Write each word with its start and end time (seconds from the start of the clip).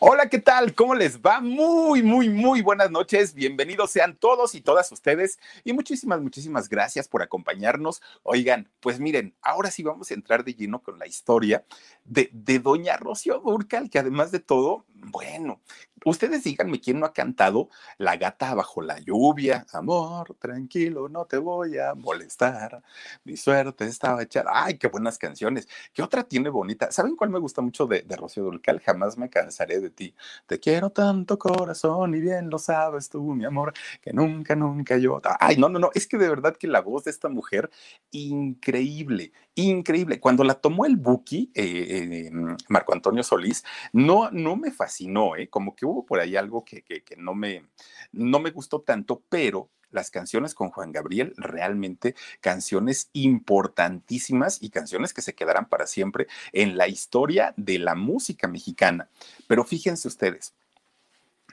Hola, 0.00 0.28
¿qué 0.28 0.38
tal? 0.38 0.74
¿Cómo 0.74 0.94
les 0.94 1.20
va? 1.20 1.40
Muy, 1.40 2.02
muy, 2.02 2.28
muy 2.28 2.62
buenas 2.62 2.90
noches. 2.90 3.34
Bienvenidos 3.34 3.90
sean 3.90 4.16
todos 4.16 4.54
y 4.54 4.60
todas 4.60 4.90
ustedes. 4.90 5.38
Y 5.62 5.72
muchísimas, 5.72 6.20
muchísimas 6.20 6.68
gracias 6.68 7.06
por 7.06 7.22
acompañarnos. 7.22 8.02
Oigan, 8.22 8.70
pues 8.80 8.98
miren, 8.98 9.34
ahora 9.40 9.70
sí 9.70 9.82
vamos 9.82 10.10
a 10.10 10.14
entrar 10.14 10.44
de 10.44 10.54
lleno 10.54 10.82
con 10.82 10.98
la 10.98 11.06
historia 11.06 11.64
de, 12.04 12.28
de 12.32 12.58
doña 12.58 12.96
Rocío 12.96 13.38
Durcal, 13.38 13.88
que 13.88 13.98
además 13.98 14.32
de 14.32 14.40
todo, 14.40 14.84
bueno, 15.10 15.60
ustedes 16.04 16.44
díganme 16.44 16.80
quién 16.80 17.00
no 17.00 17.06
ha 17.06 17.12
cantado 17.12 17.68
La 17.98 18.16
gata 18.16 18.54
bajo 18.54 18.82
la 18.82 18.98
lluvia. 18.98 19.66
Amor, 19.72 20.36
tranquilo, 20.38 21.08
no 21.08 21.24
te 21.26 21.38
voy 21.38 21.78
a 21.78 21.94
molestar. 21.94 22.82
Mi 23.24 23.36
suerte 23.36 23.86
estaba 23.86 24.22
echada. 24.22 24.50
Ay, 24.52 24.78
qué 24.78 24.88
buenas 24.88 25.18
canciones. 25.18 25.68
¿Qué 25.92 26.02
otra 26.02 26.24
tiene 26.24 26.48
bonita? 26.48 26.90
¿Saben 26.92 27.16
cuál 27.16 27.30
me 27.30 27.38
gusta 27.38 27.62
mucho 27.62 27.86
de, 27.86 28.04
Rocío 28.16 28.44
Durcal? 28.44 28.80
Jamás 28.80 29.16
me 29.18 29.30
cansaré 29.30 29.80
de 29.80 29.90
ti. 29.90 30.14
Te 30.46 30.58
quiero 30.58 30.90
tanto 30.90 31.38
corazón 31.38 32.14
y 32.14 32.20
bien 32.20 32.50
lo 32.50 32.58
sabes 32.58 33.08
tú, 33.08 33.22
mi 33.34 33.44
amor, 33.44 33.72
que 34.00 34.12
nunca, 34.12 34.54
nunca 34.56 34.96
yo. 34.96 35.20
Ay, 35.40 35.56
no, 35.56 35.68
no, 35.68 35.78
no. 35.78 35.90
Es 35.94 36.06
que 36.06 36.18
de 36.18 36.28
verdad 36.28 36.56
que 36.56 36.66
la 36.66 36.80
voz 36.80 37.04
de 37.04 37.10
esta 37.10 37.28
mujer, 37.28 37.70
increíble, 38.10 39.32
increíble. 39.54 40.20
Cuando 40.20 40.44
la 40.44 40.54
tomó 40.54 40.86
el 40.86 40.96
Buki, 40.96 41.50
eh, 41.54 42.28
eh, 42.28 42.30
Marco 42.68 42.92
Antonio 42.92 43.22
Solís, 43.22 43.64
no, 43.92 44.30
no 44.30 44.56
me 44.56 44.70
fascinó, 44.70 45.36
¿eh? 45.36 45.48
Como 45.48 45.74
que 45.74 45.86
hubo 45.86 46.04
por 46.04 46.20
ahí 46.20 46.36
algo 46.36 46.64
que, 46.64 46.82
que, 46.82 47.02
que 47.02 47.16
no, 47.16 47.34
me, 47.34 47.64
no 48.12 48.40
me 48.40 48.50
gustó 48.50 48.80
tanto, 48.80 49.22
pero 49.28 49.70
las 49.94 50.10
canciones 50.10 50.54
con 50.54 50.70
Juan 50.70 50.92
Gabriel, 50.92 51.32
realmente 51.36 52.14
canciones 52.40 53.08
importantísimas 53.12 54.60
y 54.60 54.70
canciones 54.70 55.14
que 55.14 55.22
se 55.22 55.34
quedarán 55.34 55.68
para 55.68 55.86
siempre 55.86 56.26
en 56.52 56.76
la 56.76 56.88
historia 56.88 57.54
de 57.56 57.78
la 57.78 57.94
música 57.94 58.48
mexicana. 58.48 59.08
Pero 59.46 59.64
fíjense 59.64 60.08
ustedes, 60.08 60.52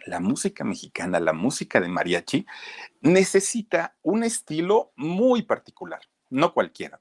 la 0.05 0.19
música 0.19 0.63
mexicana, 0.63 1.19
la 1.19 1.33
música 1.33 1.79
de 1.79 1.87
mariachi, 1.87 2.45
necesita 3.01 3.95
un 4.01 4.23
estilo 4.23 4.91
muy 4.95 5.43
particular, 5.43 6.01
no 6.29 6.53
cualquiera. 6.53 6.99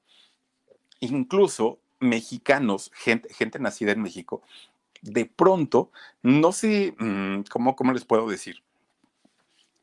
Incluso 1.01 1.79
mexicanos, 1.99 2.91
gente, 2.95 3.33
gente 3.33 3.59
nacida 3.59 3.91
en 3.91 4.01
México, 4.01 4.41
de 5.01 5.25
pronto, 5.25 5.91
no 6.23 6.51
sé, 6.51 6.95
mm, 6.97 7.41
¿cómo, 7.51 7.75
cómo 7.75 7.91
les 7.93 8.05
puedo 8.05 8.29
decir? 8.29 8.63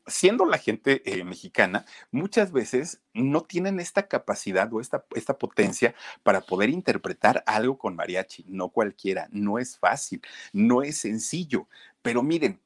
siendo 0.09 0.45
la 0.45 0.57
gente 0.57 1.01
eh, 1.05 1.23
mexicana, 1.23 1.85
muchas 2.11 2.51
veces 2.51 3.01
no 3.13 3.41
tienen 3.41 3.79
esta 3.79 4.07
capacidad 4.07 4.71
o 4.73 4.81
esta, 4.81 5.05
esta 5.15 5.37
potencia 5.37 5.95
para 6.23 6.41
poder 6.41 6.69
interpretar 6.69 7.43
algo 7.45 7.77
con 7.77 7.95
mariachi. 7.95 8.45
No 8.47 8.69
cualquiera, 8.69 9.27
no 9.31 9.59
es 9.59 9.77
fácil, 9.77 10.21
no 10.51 10.81
es 10.81 10.97
sencillo. 10.97 11.67
Pero 12.01 12.23
miren, 12.23 12.59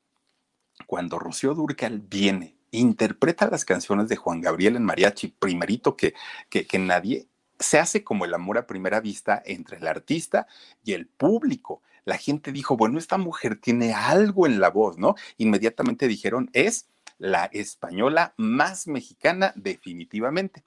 cuando 0.88 1.20
Rocío 1.20 1.54
Durcal 1.54 2.00
viene, 2.00 2.56
interpreta 2.72 3.50
las 3.50 3.66
canciones 3.66 4.10
de 4.10 4.16
Juan 4.16 4.42
Gabriel 4.42 4.76
en 4.76 4.84
mariachi, 4.84 5.28
primerito 5.28 5.96
que, 5.96 6.14
que, 6.50 6.66
que 6.66 6.80
nadie, 6.80 7.28
se 7.64 7.80
hace 7.80 8.04
como 8.04 8.26
el 8.26 8.34
amor 8.34 8.58
a 8.58 8.68
primera 8.68 9.00
vista 9.00 9.42
entre 9.46 9.78
el 9.78 9.88
artista 9.88 10.48
y 10.84 10.94
el 10.94 11.08
público. 11.08 11.82
La 12.06 12.18
gente 12.18 12.52
dijo, 12.52 12.76
bueno, 12.78 13.00
esta 13.00 13.18
mujer 13.18 13.56
tiene 13.56 13.94
algo 13.94 14.46
en 14.46 14.60
la 14.60 14.70
voz, 14.70 14.98
¿no? 14.98 15.16
Inmediatamente 15.38 16.08
dijeron, 16.08 16.50
es 16.54 16.90
la 17.18 17.46
española 17.46 18.34
más 18.38 18.88
mexicana 18.88 19.54
definitivamente. 19.56 20.64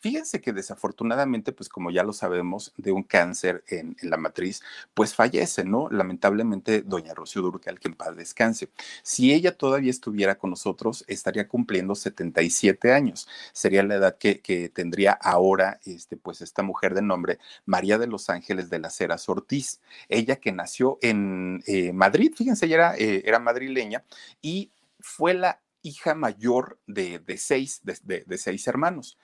Fíjense 0.00 0.40
que 0.40 0.52
desafortunadamente, 0.52 1.50
pues 1.52 1.68
como 1.68 1.90
ya 1.90 2.04
lo 2.04 2.12
sabemos, 2.12 2.72
de 2.76 2.92
un 2.92 3.02
cáncer 3.02 3.64
en, 3.66 3.96
la 4.02 4.16
matriz, 4.16 4.62
pues 4.94 5.12
fallece, 5.14 5.64
¿no? 5.64 5.88
Lamentablemente, 5.90 6.82
doña 6.82 7.14
Rocío 7.14 7.42
Durcal, 7.42 7.80
que 7.80 7.88
en 7.88 7.94
paz 7.94 8.16
descanse. 8.16 8.70
Si 9.02 9.32
ella 9.32 9.56
todavía 9.56 9.90
estuviera 9.90 10.38
con 10.38 10.50
nosotros, 10.50 11.04
estaría 11.08 11.48
cumpliendo 11.48 11.96
77 11.96 12.92
años. 12.92 13.26
Sería 13.52 13.82
la 13.82 13.96
edad 13.96 14.18
que, 14.18 14.40
que 14.40 14.68
tendría 14.68 15.12
ahora, 15.12 15.80
este, 15.84 16.16
pues 16.16 16.42
esta 16.42 16.62
mujer 16.62 16.94
de 16.94 17.02
nombre, 17.02 17.38
María 17.66 17.98
de 17.98 18.06
los 18.06 18.30
Ángeles 18.30 18.70
de 18.70 18.78
las 18.78 19.00
Heras 19.00 19.28
Ortiz. 19.28 19.80
Ella 20.08 20.36
que 20.36 20.52
nació 20.52 20.98
en 21.02 21.62
eh, 21.66 21.92
Madrid, 21.92 22.32
fíjense, 22.36 22.66
ella 22.66 22.74
era, 22.76 22.96
eh, 22.96 23.22
era 23.24 23.40
madrileña 23.40 24.04
y 24.40 24.70
fue 25.00 25.34
la 25.34 25.60
hija 25.82 26.14
mayor 26.14 26.80
de, 26.86 27.18
de 27.18 27.36
seis, 27.36 27.80
de, 27.82 27.98
de, 28.02 28.24
de, 28.26 28.38
seis 28.38 28.66
hermanos. 28.66 29.18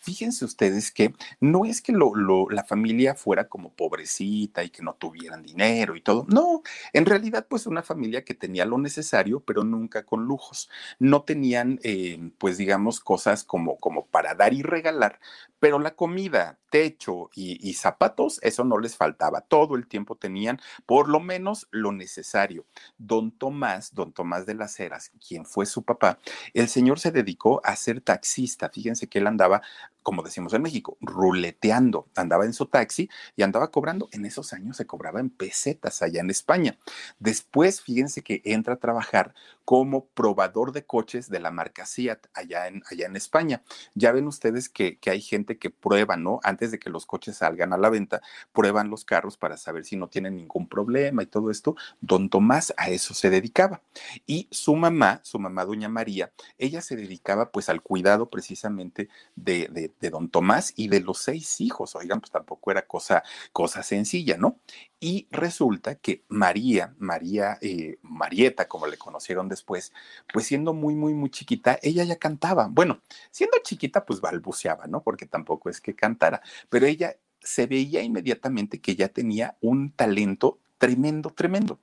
Fíjense 0.00 0.44
ustedes 0.44 0.90
que 0.90 1.14
no 1.40 1.64
es 1.64 1.82
que 1.82 1.92
lo, 1.92 2.12
la 2.50 2.64
familia 2.64 3.14
fuera 3.14 3.48
como 3.48 3.72
pobrecita 3.72 4.64
y 4.64 4.70
que 4.70 4.82
no 4.82 4.94
tuvieran 4.94 5.42
dinero 5.42 5.96
y 5.96 6.00
todo. 6.00 6.26
No, 6.28 6.62
en 6.92 7.06
realidad 7.06 7.46
pues 7.48 7.66
una 7.66 7.82
familia 7.82 8.24
que 8.24 8.34
tenía 8.34 8.64
lo 8.64 8.78
necesario, 8.78 9.40
pero 9.40 9.64
nunca 9.64 10.04
con 10.04 10.24
lujos. 10.24 10.68
No 10.98 11.22
tenían, 11.22 11.78
eh, 11.82 12.30
pues 12.38 12.58
digamos, 12.58 13.00
cosas 13.00 13.44
como, 13.44 13.78
como 13.78 14.06
para 14.06 14.34
dar 14.34 14.52
y 14.54 14.62
regalar, 14.62 15.20
pero 15.60 15.78
la 15.78 15.94
comida, 15.94 16.58
techo 16.70 17.30
y, 17.34 17.58
y, 17.68 17.74
zapatos, 17.74 18.38
eso 18.42 18.64
no 18.64 18.78
les 18.78 18.96
faltaba. 18.96 19.40
Todo 19.40 19.74
el 19.74 19.86
tiempo 19.86 20.16
tenían 20.16 20.60
por 20.86 21.08
lo 21.08 21.20
menos 21.20 21.66
lo 21.70 21.92
necesario. 21.92 22.66
Don 22.98 23.30
Tomás, 23.32 23.94
don 23.94 24.12
Tomás 24.12 24.46
de 24.46 24.54
las 24.54 24.78
Heras, 24.78 25.10
quien 25.26 25.44
fue 25.44 25.66
su 25.66 25.82
papá, 25.82 26.18
el 26.54 26.68
señor 26.68 27.00
se 27.00 27.10
dedicó 27.10 27.60
a 27.64 27.74
ser 27.76 28.00
taxista. 28.00 28.68
Fíjense 28.68 29.08
que 29.08 29.18
él 29.18 29.26
andaba 29.26 29.62
como 30.08 30.22
decimos 30.22 30.54
en 30.54 30.62
México, 30.62 30.96
ruleteando. 31.02 32.08
Andaba 32.16 32.46
en 32.46 32.54
su 32.54 32.64
taxi 32.64 33.10
y 33.36 33.42
andaba 33.42 33.70
cobrando. 33.70 34.08
En 34.10 34.24
esos 34.24 34.54
años 34.54 34.78
se 34.78 34.86
cobraba 34.86 35.20
en 35.20 35.28
pesetas 35.28 36.00
allá 36.00 36.22
en 36.22 36.30
España. 36.30 36.78
Después, 37.18 37.82
fíjense 37.82 38.22
que 38.22 38.40
entra 38.46 38.72
a 38.72 38.78
trabajar 38.78 39.34
como 39.68 40.06
probador 40.14 40.72
de 40.72 40.86
coches 40.86 41.28
de 41.28 41.40
la 41.40 41.50
marca 41.50 41.84
Seat 41.84 42.28
allá 42.32 42.68
en, 42.68 42.82
allá 42.90 43.04
en 43.04 43.16
España. 43.16 43.62
Ya 43.92 44.12
ven 44.12 44.26
ustedes 44.26 44.70
que, 44.70 44.96
que 44.96 45.10
hay 45.10 45.20
gente 45.20 45.58
que 45.58 45.68
prueba, 45.68 46.16
¿no? 46.16 46.40
Antes 46.42 46.70
de 46.70 46.78
que 46.78 46.88
los 46.88 47.04
coches 47.04 47.36
salgan 47.36 47.74
a 47.74 47.76
la 47.76 47.90
venta, 47.90 48.22
prueban 48.54 48.88
los 48.88 49.04
carros 49.04 49.36
para 49.36 49.58
saber 49.58 49.84
si 49.84 49.96
no 49.96 50.08
tienen 50.08 50.36
ningún 50.36 50.70
problema 50.70 51.22
y 51.22 51.26
todo 51.26 51.50
esto. 51.50 51.76
Don 52.00 52.30
Tomás 52.30 52.72
a 52.78 52.88
eso 52.88 53.12
se 53.12 53.28
dedicaba. 53.28 53.82
Y 54.26 54.48
su 54.50 54.74
mamá, 54.74 55.20
su 55.22 55.38
mamá, 55.38 55.66
doña 55.66 55.90
María, 55.90 56.32
ella 56.56 56.80
se 56.80 56.96
dedicaba 56.96 57.50
pues 57.50 57.68
al 57.68 57.82
cuidado 57.82 58.30
precisamente 58.30 59.10
de, 59.36 59.92
de, 60.00 60.08
don 60.08 60.30
Tomás 60.30 60.72
y 60.76 60.88
de 60.88 61.00
los 61.00 61.18
seis 61.18 61.60
hijos. 61.60 61.94
Oigan, 61.94 62.20
pues 62.20 62.30
tampoco 62.30 62.70
era 62.70 62.86
cosa, 62.86 63.22
cosa 63.52 63.82
sencilla, 63.82 64.38
¿no? 64.38 64.60
Y 65.00 65.28
resulta 65.30 65.94
que 65.94 66.24
María, 66.28 66.94
María, 66.98 67.58
eh, 67.60 67.98
Marieta, 68.02 68.66
como 68.66 68.86
le 68.86 68.96
conocieron 68.96 69.48
después, 69.48 69.92
pues 70.32 70.46
siendo 70.46 70.74
muy, 70.74 70.94
muy, 70.96 71.14
muy 71.14 71.30
chiquita, 71.30 71.78
ella 71.82 72.02
ya 72.04 72.16
cantaba. 72.16 72.68
Bueno, 72.68 73.00
siendo 73.30 73.58
chiquita, 73.62 74.04
pues 74.04 74.20
balbuceaba, 74.20 74.86
¿no? 74.88 75.02
Porque 75.02 75.26
tampoco 75.26 75.70
es 75.70 75.80
que 75.80 75.94
cantara, 75.94 76.42
pero 76.68 76.86
ella 76.86 77.16
se 77.40 77.66
veía 77.66 78.02
inmediatamente 78.02 78.80
que 78.80 78.96
ya 78.96 79.08
tenía 79.08 79.56
un 79.60 79.92
talento 79.92 80.58
tremendo, 80.78 81.30
tremendo. 81.30 81.78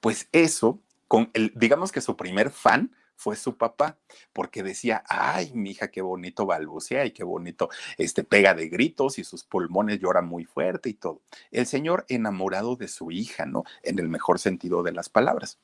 Pues 0.00 0.28
eso, 0.32 0.80
con 1.08 1.30
el, 1.34 1.52
digamos 1.54 1.92
que 1.92 2.00
su 2.00 2.16
primer 2.16 2.50
fan 2.50 2.90
fue 3.16 3.36
su 3.36 3.56
papá, 3.56 3.98
porque 4.32 4.62
decía, 4.62 5.02
ay, 5.08 5.52
mi 5.54 5.70
hija, 5.70 5.88
qué 5.88 6.02
bonito 6.02 6.46
balbucea 6.46 7.04
y 7.06 7.10
qué 7.10 7.24
bonito 7.24 7.68
este, 7.98 8.24
pega 8.24 8.54
de 8.54 8.68
gritos 8.68 9.18
y 9.18 9.24
sus 9.24 9.44
pulmones 9.44 9.98
lloran 9.98 10.26
muy 10.26 10.44
fuerte 10.44 10.90
y 10.90 10.94
todo. 10.94 11.22
El 11.50 11.66
señor 11.66 12.04
enamorado 12.08 12.76
de 12.76 12.88
su 12.88 13.10
hija, 13.10 13.46
¿no? 13.46 13.64
En 13.82 13.98
el 13.98 14.08
mejor 14.08 14.38
sentido 14.38 14.82
de 14.82 14.92
las 14.92 15.08
palabras. 15.08 15.58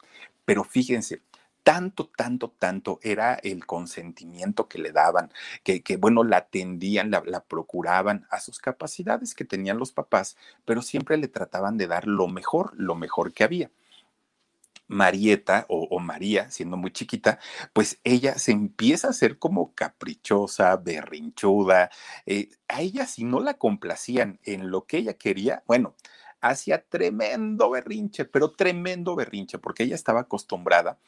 Pero 0.45 0.65
fíjense, 0.65 1.23
tanto, 1.63 2.11
tanto, 2.17 2.51
tanto 2.59 2.99
era 3.03 3.35
el 3.35 3.67
consentimiento 3.67 4.69
que 4.69 4.79
le 4.79 4.93
daban, 4.93 5.31
que, 5.63 5.83
que 5.83 5.97
bueno, 5.97 6.25
la 6.25 6.39
atendían, 6.39 7.11
la, 7.11 7.23
la, 7.25 7.45
procuraban 7.45 8.27
a 8.31 8.41
sus 8.41 8.59
capacidades 8.59 9.35
que 9.35 9.45
tenían 9.45 9.79
los 9.79 9.93
papás, 9.93 10.37
pero 10.65 10.83
siempre 10.83 11.17
le 11.17 11.29
trataban 11.29 11.77
de 11.77 11.87
dar 11.87 12.07
lo 12.07 12.29
mejor, 12.29 12.73
lo 12.77 12.95
mejor 12.95 13.33
que 13.33 13.45
había. 13.45 13.71
Marieta 14.93 15.67
o, 15.69 15.99
María, 15.99 16.50
siendo 16.50 16.77
muy 16.77 16.93
chiquita, 16.93 17.39
pues 17.73 17.99
ella 18.05 18.39
se 18.39 18.53
empieza 18.53 19.09
a 19.09 19.11
hacer 19.11 19.39
como 19.39 19.75
caprichosa, 19.75 20.77
berrinchuda. 20.77 21.91
Eh, 22.27 22.50
a 22.69 22.83
ella 22.83 23.06
si 23.06 23.25
no 23.25 23.41
la 23.41 23.55
complacían 23.55 24.39
en 24.44 24.71
lo 24.71 24.87
que 24.87 24.99
ella 24.99 25.15
quería, 25.15 25.62
bueno, 25.67 25.94
hacía 26.41 26.83
tremendo 26.83 27.71
berrinche, 27.71 28.25
pero 28.25 28.53
tremendo 28.53 29.17
berrinche, 29.17 29.59
porque 29.59 29.85
ella 29.85 29.94
estaba 29.94 30.21
acostumbrada 30.21 30.99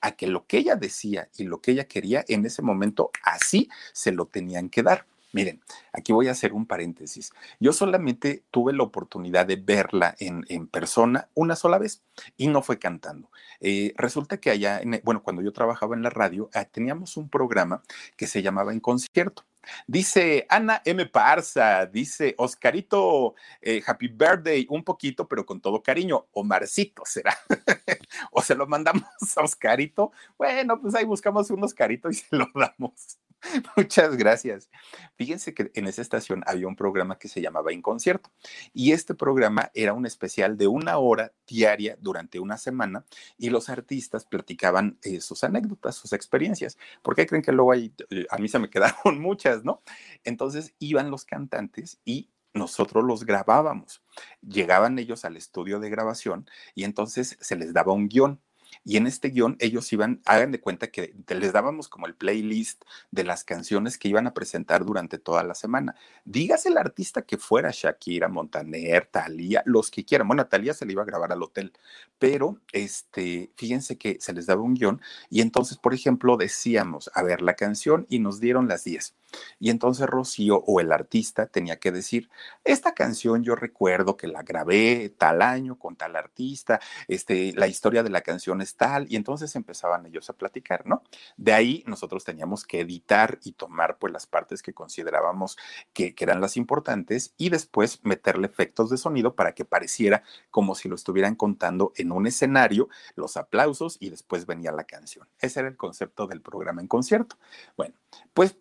a 0.00 0.12
que 0.12 0.26
lo 0.26 0.46
que 0.46 0.58
ella 0.58 0.76
decía 0.76 1.28
y 1.36 1.44
lo 1.44 1.60
que 1.60 1.72
ella 1.72 1.84
quería 1.88 2.24
en 2.28 2.44
ese 2.46 2.62
momento 2.62 3.10
así 3.22 3.68
se 3.92 4.12
lo 4.12 4.26
tenían 4.26 4.68
que 4.68 4.82
dar. 4.82 5.06
Miren, 5.34 5.60
aquí 5.92 6.12
voy 6.12 6.28
a 6.28 6.30
hacer 6.30 6.52
un 6.52 6.64
paréntesis. 6.64 7.32
Yo 7.58 7.72
solamente 7.72 8.44
tuve 8.52 8.72
la 8.72 8.84
oportunidad 8.84 9.44
de 9.46 9.56
verla 9.56 10.14
en, 10.20 10.68
persona 10.68 11.28
una 11.34 11.56
sola 11.56 11.76
vez 11.78 12.04
y 12.36 12.46
no 12.46 12.62
fue 12.62 12.78
cantando. 12.78 13.32
Eh, 13.58 13.94
resulta 13.96 14.38
que 14.38 14.50
allá, 14.50 14.78
en, 14.78 15.00
bueno, 15.02 15.24
cuando 15.24 15.42
yo 15.42 15.52
trabajaba 15.52 15.96
en 15.96 16.02
la 16.04 16.10
radio, 16.10 16.50
eh, 16.54 16.64
teníamos 16.70 17.16
un 17.16 17.28
programa 17.28 17.82
que 18.16 18.28
se 18.28 18.42
llamaba 18.42 18.72
En 18.72 18.78
Concierto. 18.78 19.42
Dice 19.88 20.46
Ana 20.48 20.80
M. 20.84 21.04
Parza, 21.06 21.86
dice 21.86 22.36
Oscarito, 22.38 23.34
eh, 23.60 23.82
Happy 23.84 24.06
Birthday, 24.06 24.68
un 24.70 24.84
poquito, 24.84 25.26
pero 25.26 25.44
con 25.44 25.60
todo 25.60 25.82
cariño. 25.82 26.26
Omarcito 26.30 27.02
será. 27.04 27.36
o 28.30 28.40
se 28.40 28.54
lo 28.54 28.68
mandamos 28.68 29.04
a 29.36 29.42
Oscarito. 29.42 30.12
Bueno, 30.38 30.80
pues 30.80 30.94
ahí 30.94 31.04
buscamos 31.04 31.50
un 31.50 31.64
Oscarito 31.64 32.08
y 32.08 32.14
se 32.14 32.36
lo 32.36 32.46
damos. 32.54 33.18
Muchas 33.76 34.16
gracias. 34.16 34.70
Fíjense 35.16 35.54
que 35.54 35.70
en 35.74 35.86
esa 35.86 36.02
estación 36.02 36.42
había 36.46 36.66
un 36.66 36.76
programa 36.76 37.18
que 37.18 37.28
se 37.28 37.40
llamaba 37.40 37.72
En 37.72 37.82
Concierto 37.82 38.30
y 38.72 38.92
este 38.92 39.14
programa 39.14 39.70
era 39.74 39.92
un 39.92 40.06
especial 40.06 40.56
de 40.56 40.66
una 40.66 40.98
hora 40.98 41.32
diaria 41.46 41.96
durante 42.00 42.40
una 42.40 42.56
semana 42.56 43.04
y 43.38 43.50
los 43.50 43.68
artistas 43.68 44.24
platicaban 44.24 44.98
eh, 45.02 45.20
sus 45.20 45.44
anécdotas, 45.44 45.96
sus 45.96 46.12
experiencias. 46.12 46.78
¿Por 47.02 47.14
qué 47.14 47.26
creen 47.26 47.42
que 47.42 47.52
luego 47.52 47.72
hay, 47.72 47.94
eh, 48.10 48.26
a 48.30 48.38
mí 48.38 48.48
se 48.48 48.58
me 48.58 48.70
quedaron 48.70 48.94
muchas, 49.20 49.64
¿no? 49.64 49.82
Entonces 50.24 50.74
iban 50.78 51.10
los 51.10 51.24
cantantes 51.24 51.98
y 52.04 52.30
nosotros 52.54 53.04
los 53.04 53.24
grabábamos. 53.24 54.02
Llegaban 54.40 54.98
ellos 54.98 55.24
al 55.24 55.36
estudio 55.36 55.80
de 55.80 55.90
grabación 55.90 56.48
y 56.74 56.84
entonces 56.84 57.36
se 57.40 57.56
les 57.56 57.72
daba 57.72 57.92
un 57.92 58.08
guion 58.08 58.40
y 58.84 58.96
en 58.96 59.06
este 59.06 59.28
guion 59.28 59.56
ellos 59.60 59.92
iban, 59.92 60.20
hagan 60.24 60.52
de 60.52 60.60
cuenta 60.60 60.88
que 60.88 61.14
les 61.28 61.52
dábamos 61.52 61.88
como 61.88 62.06
el 62.06 62.14
playlist 62.14 62.84
de 63.10 63.24
las 63.24 63.44
canciones 63.44 63.98
que 63.98 64.08
iban 64.08 64.26
a 64.26 64.34
presentar 64.34 64.84
durante 64.84 65.18
toda 65.18 65.42
la 65.42 65.54
semana. 65.54 65.94
Dígase 66.24 66.68
el 66.68 66.78
artista 66.78 67.22
que 67.22 67.38
fuera 67.38 67.70
Shakira, 67.72 68.28
Montaner, 68.28 69.06
Talía, 69.06 69.62
los 69.66 69.90
que 69.90 70.04
quieran. 70.04 70.28
Bueno, 70.28 70.42
a 70.42 70.48
Talía 70.48 70.74
se 70.74 70.86
le 70.86 70.92
iba 70.92 71.02
a 71.02 71.06
grabar 71.06 71.32
al 71.32 71.42
hotel, 71.42 71.72
pero 72.18 72.58
este, 72.72 73.50
fíjense 73.56 73.98
que 73.98 74.18
se 74.20 74.32
les 74.32 74.46
daba 74.46 74.62
un 74.62 74.74
guion 74.74 75.00
y 75.30 75.40
entonces, 75.40 75.78
por 75.78 75.94
ejemplo, 75.94 76.36
decíamos, 76.36 77.10
a 77.14 77.22
ver, 77.22 77.42
la 77.42 77.54
canción 77.54 78.06
y 78.08 78.18
nos 78.18 78.40
dieron 78.40 78.68
las 78.68 78.84
10. 78.84 79.14
Y 79.58 79.70
entonces 79.70 80.06
Rocío 80.06 80.62
o 80.66 80.80
el 80.80 80.92
artista 80.92 81.46
tenía 81.46 81.78
que 81.78 81.92
decir, 81.92 82.30
esta 82.64 82.94
canción 82.94 83.42
yo 83.42 83.54
recuerdo 83.54 84.16
que 84.16 84.26
la 84.26 84.42
grabé 84.42 85.14
tal 85.16 85.42
año 85.42 85.78
con 85.78 85.96
tal 85.96 86.16
artista, 86.16 86.80
este, 87.08 87.52
la 87.54 87.66
historia 87.66 88.02
de 88.02 88.10
la 88.10 88.20
canción 88.20 88.60
es 88.60 88.76
tal, 88.76 89.06
y 89.10 89.16
entonces 89.16 89.54
empezaban 89.56 90.06
ellos 90.06 90.30
a 90.30 90.34
platicar, 90.34 90.86
¿no? 90.86 91.02
De 91.36 91.52
ahí 91.52 91.84
nosotros 91.86 92.24
teníamos 92.24 92.64
que 92.64 92.80
editar 92.80 93.38
y 93.44 93.52
tomar 93.52 93.98
pues 93.98 94.12
las 94.12 94.26
partes 94.26 94.62
que 94.62 94.74
considerábamos 94.74 95.56
que, 95.92 96.14
que 96.14 96.24
eran 96.24 96.40
las 96.40 96.56
importantes 96.56 97.34
y 97.36 97.48
después 97.48 98.00
meterle 98.04 98.46
efectos 98.46 98.90
de 98.90 98.96
sonido 98.96 99.34
para 99.34 99.54
que 99.54 99.64
pareciera 99.64 100.22
como 100.50 100.74
si 100.74 100.88
lo 100.88 100.94
estuvieran 100.94 101.34
contando 101.34 101.92
en 101.96 102.12
un 102.12 102.26
escenario, 102.26 102.88
los 103.16 103.36
aplausos 103.36 103.96
y 104.00 104.10
después 104.10 104.46
venía 104.46 104.72
la 104.72 104.84
canción. 104.84 105.28
Ese 105.38 105.60
era 105.60 105.68
el 105.68 105.76
concepto 105.76 106.26
del 106.26 106.40
programa 106.40 106.80
en 106.80 106.88
concierto. 106.88 107.36
Bueno, 107.76 107.94
pues 108.32 108.56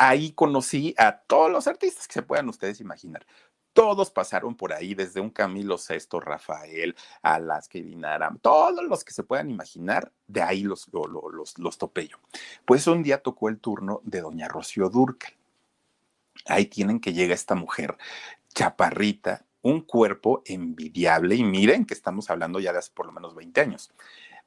ahí 0.00 0.32
conocí 0.32 0.94
a 0.96 1.12
todos 1.12 1.50
los 1.50 1.66
artistas 1.66 2.08
que 2.08 2.14
se 2.14 2.22
puedan 2.22 2.48
ustedes 2.48 2.80
imaginar. 2.80 3.26
Todos 3.74 4.10
pasaron 4.10 4.56
por 4.56 4.72
ahí, 4.72 4.94
desde 4.94 5.20
un 5.20 5.28
Camilo 5.28 5.76
Sesto, 5.76 6.20
Rafael, 6.20 6.96
Alaska 7.20 7.78
Dinara, 7.78 8.34
todos 8.40 8.82
los 8.82 9.04
que 9.04 9.12
se 9.12 9.24
puedan 9.24 9.50
imaginar, 9.50 10.10
de 10.26 10.40
ahí 10.40 10.62
los, 10.62 10.88
los, 10.90 11.06
los, 11.06 11.58
los 11.58 11.78
topé 11.78 12.08
yo. 12.08 12.16
Pues 12.64 12.86
un 12.86 13.02
día 13.02 13.22
tocó 13.22 13.50
el 13.50 13.60
turno 13.60 14.00
de 14.02 14.22
doña 14.22 14.48
Rocío 14.48 14.88
Durcal. 14.88 15.34
Ahí 16.46 16.64
tienen 16.64 16.98
que 16.98 17.12
llega 17.12 17.34
esta 17.34 17.54
mujer, 17.54 17.98
chaparrita, 18.54 19.44
un 19.60 19.82
cuerpo 19.82 20.42
envidiable, 20.46 21.34
y 21.34 21.44
miren 21.44 21.84
que 21.84 21.92
estamos 21.92 22.30
hablando 22.30 22.58
ya 22.58 22.72
de 22.72 22.78
hace 22.78 22.90
por 22.92 23.04
lo 23.04 23.12
menos 23.12 23.34
20 23.34 23.60
años 23.60 23.92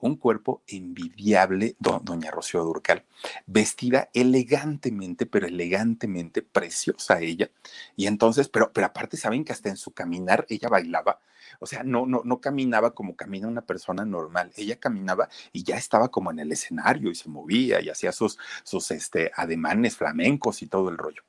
un 0.03 0.17
cuerpo 0.17 0.61
envidiable, 0.67 1.75
do, 1.79 2.01
doña 2.03 2.29
Rocío 2.29 2.63
Durcal, 2.63 3.05
vestida 3.45 4.09
elegantemente, 4.13 5.25
pero 5.25 5.47
elegantemente, 5.47 6.41
preciosa 6.41 7.21
ella. 7.21 7.49
Y 7.95 8.07
entonces, 8.07 8.49
pero, 8.49 8.71
pero 8.73 8.87
aparte 8.87 9.15
saben 9.15 9.45
que 9.45 9.53
hasta 9.53 9.69
en 9.69 9.77
su 9.77 9.91
caminar 9.91 10.45
ella 10.49 10.67
bailaba, 10.67 11.19
o 11.59 11.65
sea, 11.65 11.83
no, 11.83 12.05
no, 12.05 12.21
no 12.25 12.41
caminaba 12.41 12.93
como 12.93 13.15
camina 13.15 13.47
una 13.47 13.61
persona 13.61 14.03
normal, 14.03 14.51
ella 14.57 14.77
caminaba 14.77 15.29
y 15.53 15.63
ya 15.63 15.77
estaba 15.77 16.09
como 16.09 16.31
en 16.31 16.39
el 16.39 16.51
escenario 16.51 17.09
y 17.09 17.15
se 17.15 17.29
movía 17.29 17.81
y 17.81 17.89
hacía 17.89 18.11
sus, 18.11 18.37
sus 18.63 18.91
este, 18.91 19.31
ademanes 19.35 19.95
flamencos 19.95 20.61
y 20.61 20.67
todo 20.67 20.89
el 20.89 20.97
rollo 20.97 21.23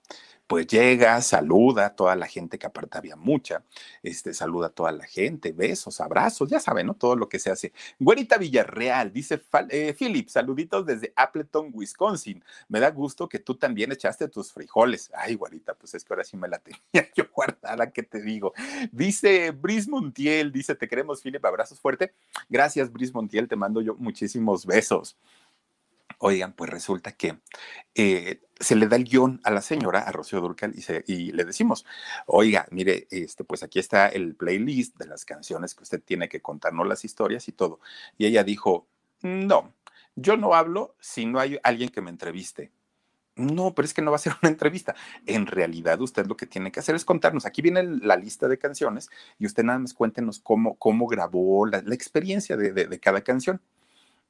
pues 0.46 0.67
llega, 0.67 1.20
saluda 1.23 1.87
a 1.87 1.96
toda 1.96 2.17
la 2.17 2.26
gente, 2.26 2.58
que 2.58 2.67
aparte 2.67 2.99
había 2.99 3.17
mucha, 3.17 3.64
este, 4.02 4.35
saluda 4.35 4.67
a 4.67 4.70
toda 4.70 4.93
la 4.93 5.06
gente, 5.06 5.52
besos, 5.52 6.00
abrazos, 6.00 6.50
ya 6.50 6.61
saben, 6.61 6.87
¿no? 6.87 6.94
Todo 6.94 7.17
lo 7.17 7.29
que 7.29 7.38
se 7.38 7.50
hace. 7.50 7.73
Güerita 7.99 8.37
Villarreal, 8.37 9.12
dice 9.12 9.41
eh, 9.70 9.94
Philip, 9.99 10.29
saluditos 10.29 10.85
desde 10.87 11.12
Appleton, 11.17 11.70
Wisconsin. 11.73 12.44
Me 12.69 12.81
da 12.81 12.91
gusto 12.91 13.29
que 13.29 13.38
tú 13.38 13.55
también 13.55 13.93
echaste 13.93 14.29
tus 14.29 14.52
frijoles. 14.52 15.11
Ay, 15.14 15.35
güerita, 15.35 15.75
pues 15.75 15.94
es 15.94 16.05
que 16.05 16.12
ahora 16.12 16.25
sí 16.25 16.37
me 16.37 16.49
la 16.49 16.58
tenía 16.93 17.08
yo 17.14 17.25
guardada, 17.32 17.91
¿qué 17.91 18.02
te 18.02 18.20
digo? 18.20 18.52
Dice 18.93 19.50
Bris 19.50 19.88
Montiel, 19.88 20.52
dice, 20.52 20.75
te 20.75 20.88
queremos, 20.88 21.23
Philip, 21.23 21.44
abrazos 21.44 21.81
fuerte. 21.81 22.15
Gracias, 22.48 22.93
Bris 22.93 23.15
Montiel, 23.15 23.48
te 23.48 23.56
mando 23.56 23.81
yo 23.81 23.94
muchísimos 23.94 24.67
besos. 24.67 25.17
Oigan, 26.26 26.54
pues 26.54 26.70
resulta 26.70 27.12
que 27.12 27.36
eh, 27.94 28.40
se 28.58 28.76
le 28.76 28.88
da 28.88 28.96
el 28.96 29.04
guion 29.04 29.43
a 29.44 29.50
la 29.50 29.60
señora, 29.60 30.00
a 30.00 30.10
Rocío 30.10 30.40
Durcal, 30.40 30.72
y, 30.74 30.81
se, 30.81 31.04
le 31.06 31.44
decimos, 31.44 31.84
oiga, 32.24 32.66
mire, 32.70 33.06
este, 33.10 33.44
pues 33.44 33.62
aquí 33.62 33.78
está 33.78 34.08
el 34.08 34.34
playlist 34.34 34.96
de 34.96 35.06
las 35.06 35.26
canciones 35.26 35.74
que 35.74 35.82
usted 35.82 36.02
tiene 36.02 36.31
que 36.31 36.40
contarnos 36.40 36.88
las 36.88 37.04
historias 37.04 37.46
y 37.48 37.52
todo. 37.52 37.78
Y 38.16 38.24
ella 38.24 38.43
dijo, 38.43 38.86
no, 39.20 39.74
yo 40.16 40.38
no 40.38 40.54
hablo 40.54 40.96
si 40.98 41.26
no 41.26 41.40
hay 41.40 41.58
alguien 41.62 41.90
que 41.90 42.00
me 42.00 42.08
entreviste. 42.08 42.72
No, 43.36 43.74
pero 43.74 43.84
es 43.84 43.93
que 43.93 44.00
no 44.00 44.10
va 44.10 44.16
a 44.16 44.20
ser 44.20 44.32
una 44.43 44.48
entrevista. 44.50 44.94
En 45.26 45.46
realidad, 45.46 46.00
usted 46.00 46.24
lo 46.24 46.38
que 46.38 46.46
tiene 46.46 46.72
que 46.72 46.81
hacer 46.81 46.94
es 46.94 47.04
contarnos. 47.04 47.44
Aquí 47.44 47.60
viene 47.60 47.82
la 47.82 48.16
lista 48.16 48.48
de 48.48 48.56
canciones 48.56 49.10
y 49.38 49.44
usted 49.44 49.62
nada 49.62 49.78
más 49.78 49.93
cuéntenos 49.93 50.40
cómo, 50.40 50.76
cómo 50.76 51.06
grabó 51.06 51.66
la, 51.66 51.81
experiencia 51.93 52.56
de, 52.56 52.72
de 52.72 52.98
cada 52.98 53.20
canción. 53.20 53.60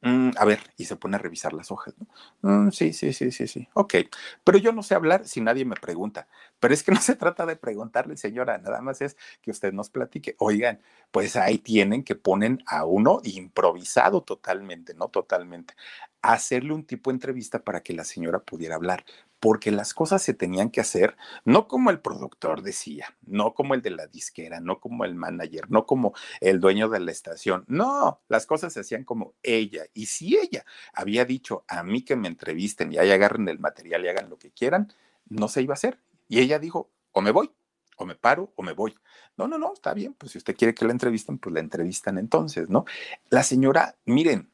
Mm, 0.06 0.32
a 0.36 0.44
ver, 0.44 0.60
y 0.76 0.84
se 0.84 0.96
pone 0.96 1.16
a 1.16 1.18
revisar 1.18 1.54
las 1.54 1.70
hojas, 1.70 1.94
¿no? 1.98 2.06
Mm, 2.66 2.70
sí, 2.72 2.92
sí, 2.92 3.14
sí, 3.14 3.30
sí, 3.30 3.46
sí. 3.48 3.68
Ok, 3.72 3.94
pero 4.44 4.58
yo 4.58 4.70
no 4.72 4.82
sé 4.82 4.94
hablar 4.94 5.26
si 5.26 5.40
nadie 5.40 5.64
me 5.64 5.76
pregunta. 5.76 6.28
Pero 6.60 6.74
es 6.74 6.82
que 6.82 6.92
no 6.92 7.00
se 7.00 7.16
trata 7.16 7.46
de 7.46 7.56
preguntarle, 7.56 8.16
señora, 8.18 8.58
nada 8.58 8.82
más 8.82 9.00
es 9.00 9.16
que 9.40 9.50
usted 9.50 9.72
nos 9.72 9.88
platique. 9.88 10.36
Oigan, 10.38 10.80
pues 11.10 11.36
ahí 11.36 11.56
tienen 11.58 12.04
que 12.04 12.16
ponen 12.16 12.62
a 12.66 12.84
uno 12.84 13.20
improvisado 13.24 14.20
totalmente, 14.22 14.92
¿no? 14.94 15.08
Totalmente. 15.08 15.74
Hacerle 16.26 16.72
un 16.72 16.84
tipo 16.84 17.10
de 17.10 17.16
entrevista 17.16 17.62
para 17.62 17.82
que 17.82 17.92
la 17.92 18.04
señora 18.04 18.38
pudiera 18.38 18.76
hablar 18.76 19.04
porque 19.44 19.70
las 19.70 19.92
cosas 19.92 20.22
se 20.22 20.32
tenían 20.32 20.70
que 20.70 20.80
hacer 20.80 21.18
no 21.44 21.68
como 21.68 21.90
el 21.90 22.00
productor 22.00 22.62
decía, 22.62 23.14
no 23.26 23.52
como 23.52 23.74
el 23.74 23.82
de 23.82 23.90
la 23.90 24.06
disquera, 24.06 24.58
no 24.58 24.80
como 24.80 25.04
el 25.04 25.14
manager, 25.14 25.70
no 25.70 25.84
como 25.84 26.14
el 26.40 26.60
dueño 26.60 26.88
de 26.88 27.00
la 27.00 27.12
estación, 27.12 27.66
no, 27.68 28.22
las 28.28 28.46
cosas 28.46 28.72
se 28.72 28.80
hacían 28.80 29.04
como 29.04 29.34
ella. 29.42 29.84
Y 29.92 30.06
si 30.06 30.34
ella 30.34 30.64
había 30.94 31.26
dicho 31.26 31.66
a 31.68 31.82
mí 31.82 32.00
que 32.06 32.16
me 32.16 32.28
entrevisten 32.28 32.90
y 32.90 32.96
ahí 32.96 33.10
agarren 33.10 33.46
el 33.50 33.58
material 33.58 34.02
y 34.06 34.08
hagan 34.08 34.30
lo 34.30 34.38
que 34.38 34.50
quieran, 34.50 34.90
no 35.28 35.48
se 35.48 35.60
iba 35.60 35.74
a 35.74 35.74
hacer. 35.74 36.00
Y 36.26 36.40
ella 36.40 36.58
dijo, 36.58 36.90
o 37.12 37.20
me 37.20 37.30
voy, 37.30 37.50
o 37.98 38.06
me 38.06 38.14
paro 38.14 38.50
o 38.56 38.62
me 38.62 38.72
voy. 38.72 38.94
No, 39.36 39.46
no, 39.46 39.58
no, 39.58 39.74
está 39.74 39.92
bien, 39.92 40.14
pues 40.14 40.32
si 40.32 40.38
usted 40.38 40.56
quiere 40.56 40.74
que 40.74 40.86
la 40.86 40.92
entrevisten, 40.92 41.36
pues 41.36 41.52
la 41.52 41.60
entrevistan 41.60 42.16
entonces, 42.16 42.70
¿no? 42.70 42.86
La 43.28 43.42
señora, 43.42 43.98
miren, 44.06 44.53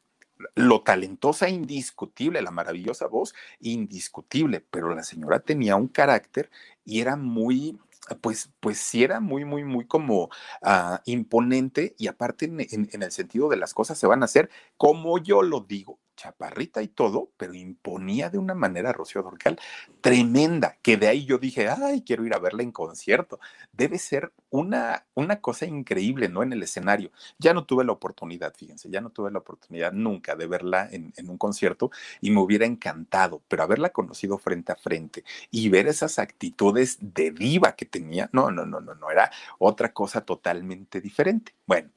lo 0.54 0.82
talentosa 0.82 1.48
indiscutible, 1.48 2.42
la 2.42 2.50
maravillosa 2.50 3.06
voz 3.06 3.34
indiscutible, 3.60 4.60
pero 4.60 4.94
la 4.94 5.02
señora 5.02 5.40
tenía 5.40 5.76
un 5.76 5.88
carácter 5.88 6.50
y 6.84 7.00
era 7.00 7.16
muy, 7.16 7.78
pues, 8.20 8.50
pues 8.60 8.78
sí 8.78 9.04
era 9.04 9.20
muy, 9.20 9.44
muy, 9.44 9.64
muy 9.64 9.86
como 9.86 10.30
ah, 10.62 11.02
imponente 11.04 11.94
y 11.98 12.08
aparte 12.08 12.46
en, 12.46 12.88
el 13.02 13.12
sentido 13.12 13.48
de 13.48 13.56
las 13.56 13.74
cosas 13.74 13.98
se 13.98 14.06
van 14.06 14.22
a 14.22 14.26
hacer 14.26 14.50
como 14.76 15.18
yo 15.18 15.42
lo 15.42 15.60
digo 15.60 15.98
chaparrita 16.20 16.82
y 16.82 16.88
todo, 16.88 17.30
pero 17.38 17.54
imponía 17.54 18.28
de 18.28 18.36
una 18.36 18.54
manera 18.54 18.92
Rocío 18.92 19.22
Dorcal 19.22 19.58
tremenda, 20.02 20.76
que 20.82 20.98
de 20.98 21.08
ahí 21.08 21.24
yo 21.24 21.38
dije, 21.38 21.68
ay, 21.68 22.02
quiero 22.02 22.26
ir 22.26 22.34
a 22.34 22.38
verla 22.38 22.62
en 22.62 22.72
concierto. 22.72 23.40
Debe 23.72 23.98
ser 23.98 24.32
una, 24.50 25.06
una 25.14 25.40
cosa 25.40 25.64
increíble, 25.64 26.28
¿no? 26.28 26.42
En 26.42 26.52
el 26.52 26.62
escenario. 26.62 27.10
Ya 27.38 27.54
no 27.54 27.64
tuve 27.64 27.84
la 27.84 27.92
oportunidad, 27.92 28.54
fíjense, 28.54 28.90
ya 28.90 29.00
no 29.00 29.10
tuve 29.10 29.30
la 29.30 29.38
oportunidad 29.38 29.92
nunca 29.92 30.36
de 30.36 30.46
verla 30.46 30.88
en, 30.90 31.12
en 31.16 31.30
un 31.30 31.38
concierto 31.38 31.90
y 32.20 32.30
me 32.30 32.40
hubiera 32.40 32.66
encantado, 32.66 33.42
pero 33.48 33.62
haberla 33.62 33.88
conocido 33.90 34.36
frente 34.36 34.72
a 34.72 34.76
frente 34.76 35.24
y 35.50 35.70
ver 35.70 35.86
esas 35.88 36.18
actitudes 36.18 36.98
de 37.00 37.30
diva 37.30 37.76
que 37.76 37.86
tenía, 37.86 38.28
no, 38.32 38.50
no, 38.50 38.66
no, 38.66 38.80
no, 38.80 38.94
no, 38.94 39.10
era 39.10 39.30
otra 39.58 39.92
cosa 39.92 40.20
totalmente 40.20 41.00
diferente. 41.00 41.54
Bueno, 41.66 41.90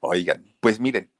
oigan, 0.00 0.44
pues 0.60 0.78
miren, 0.78 1.10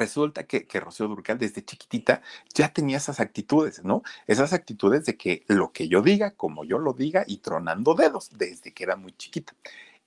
resulta 0.00 0.44
que, 0.44 0.66
que 0.66 0.80
Rocío 0.80 1.06
Durcal 1.06 1.38
desde 1.38 1.64
chiquitita 1.64 2.22
ya 2.54 2.72
tenía 2.72 2.96
esas 2.96 3.20
actitudes, 3.20 3.84
¿no? 3.84 4.02
Esas 4.26 4.52
actitudes 4.52 5.04
de 5.04 5.16
que 5.16 5.44
lo 5.46 5.72
que 5.72 5.88
yo 5.88 6.02
diga, 6.02 6.32
como 6.32 6.64
yo 6.64 6.78
lo 6.78 6.94
diga 6.94 7.24
y 7.26 7.38
tronando 7.38 7.94
dedos 7.94 8.30
desde 8.36 8.72
que 8.72 8.84
era 8.84 8.96
muy 8.96 9.12
chiquita. 9.12 9.54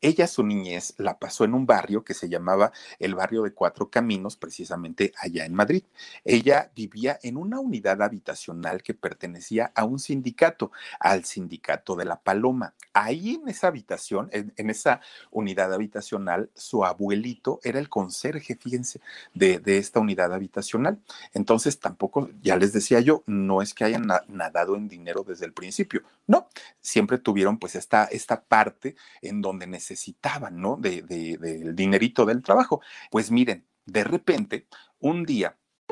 Ella 0.03 0.27
su 0.27 0.43
niñez 0.43 0.95
la 0.97 1.17
pasó 1.17 1.45
en 1.45 1.53
un 1.53 1.65
barrio 1.65 2.03
que 2.03 2.13
se 2.13 2.27
llamaba 2.27 2.73
el 2.99 3.15
barrio 3.15 3.43
de 3.43 3.53
Cuatro 3.53 3.89
Caminos, 3.89 4.35
precisamente 4.35 5.13
allá 5.17 5.45
en 5.45 5.53
Madrid. 5.53 5.85
Ella 6.25 6.69
vivía 6.75 7.17
en 7.23 7.37
una 7.37 7.61
unidad 7.61 8.01
habitacional 8.01 8.83
que 8.83 8.93
pertenecía 8.93 9.71
a 9.73 9.85
un 9.85 9.99
sindicato, 9.99 10.73
al 10.99 11.23
sindicato 11.23 11.95
de 11.95 12.03
la 12.03 12.19
Paloma. 12.19 12.73
Ahí 12.91 13.35
en 13.35 13.47
esa 13.47 13.67
habitación, 13.67 14.29
en, 14.33 14.69
esa 14.69 14.99
unidad 15.31 15.73
habitacional, 15.73 16.49
su 16.53 16.83
abuelito 16.83 17.61
era 17.63 17.79
el 17.79 17.87
conserje, 17.87 18.57
fíjense, 18.57 18.99
de, 19.33 19.61
esta 19.77 20.01
unidad 20.01 20.33
habitacional. 20.33 20.99
Entonces 21.33 21.79
tampoco, 21.79 22.29
ya 22.41 22.57
les 22.57 22.73
decía 22.73 22.99
yo, 22.99 23.23
no 23.25 23.61
es 23.61 23.73
que 23.73 23.85
hayan 23.85 24.07
nadado 24.27 24.75
en 24.75 24.89
dinero 24.89 25.23
desde 25.25 25.45
el 25.45 25.53
principio, 25.53 26.03
no, 26.27 26.49
siempre 26.81 27.17
tuvieron 27.17 27.57
pues 27.57 27.75
esta, 27.75 28.03
esta 28.05 28.43
parte 28.43 28.95
en 29.21 29.41
donde 29.41 29.65
necesitaban 29.65 29.92
necesitaban, 29.93 30.59
¿no? 30.59 30.75
De, 30.77 31.01
de, 31.03 31.37
del 31.37 31.75
dinerito 31.75 32.25
del 32.25 32.41
trabajo. 32.41 32.81
Pues 33.11 33.31
miren, 33.31 33.65
de 33.85 34.03
repente, 34.03 34.67
un 34.99 35.25
día 35.25 35.57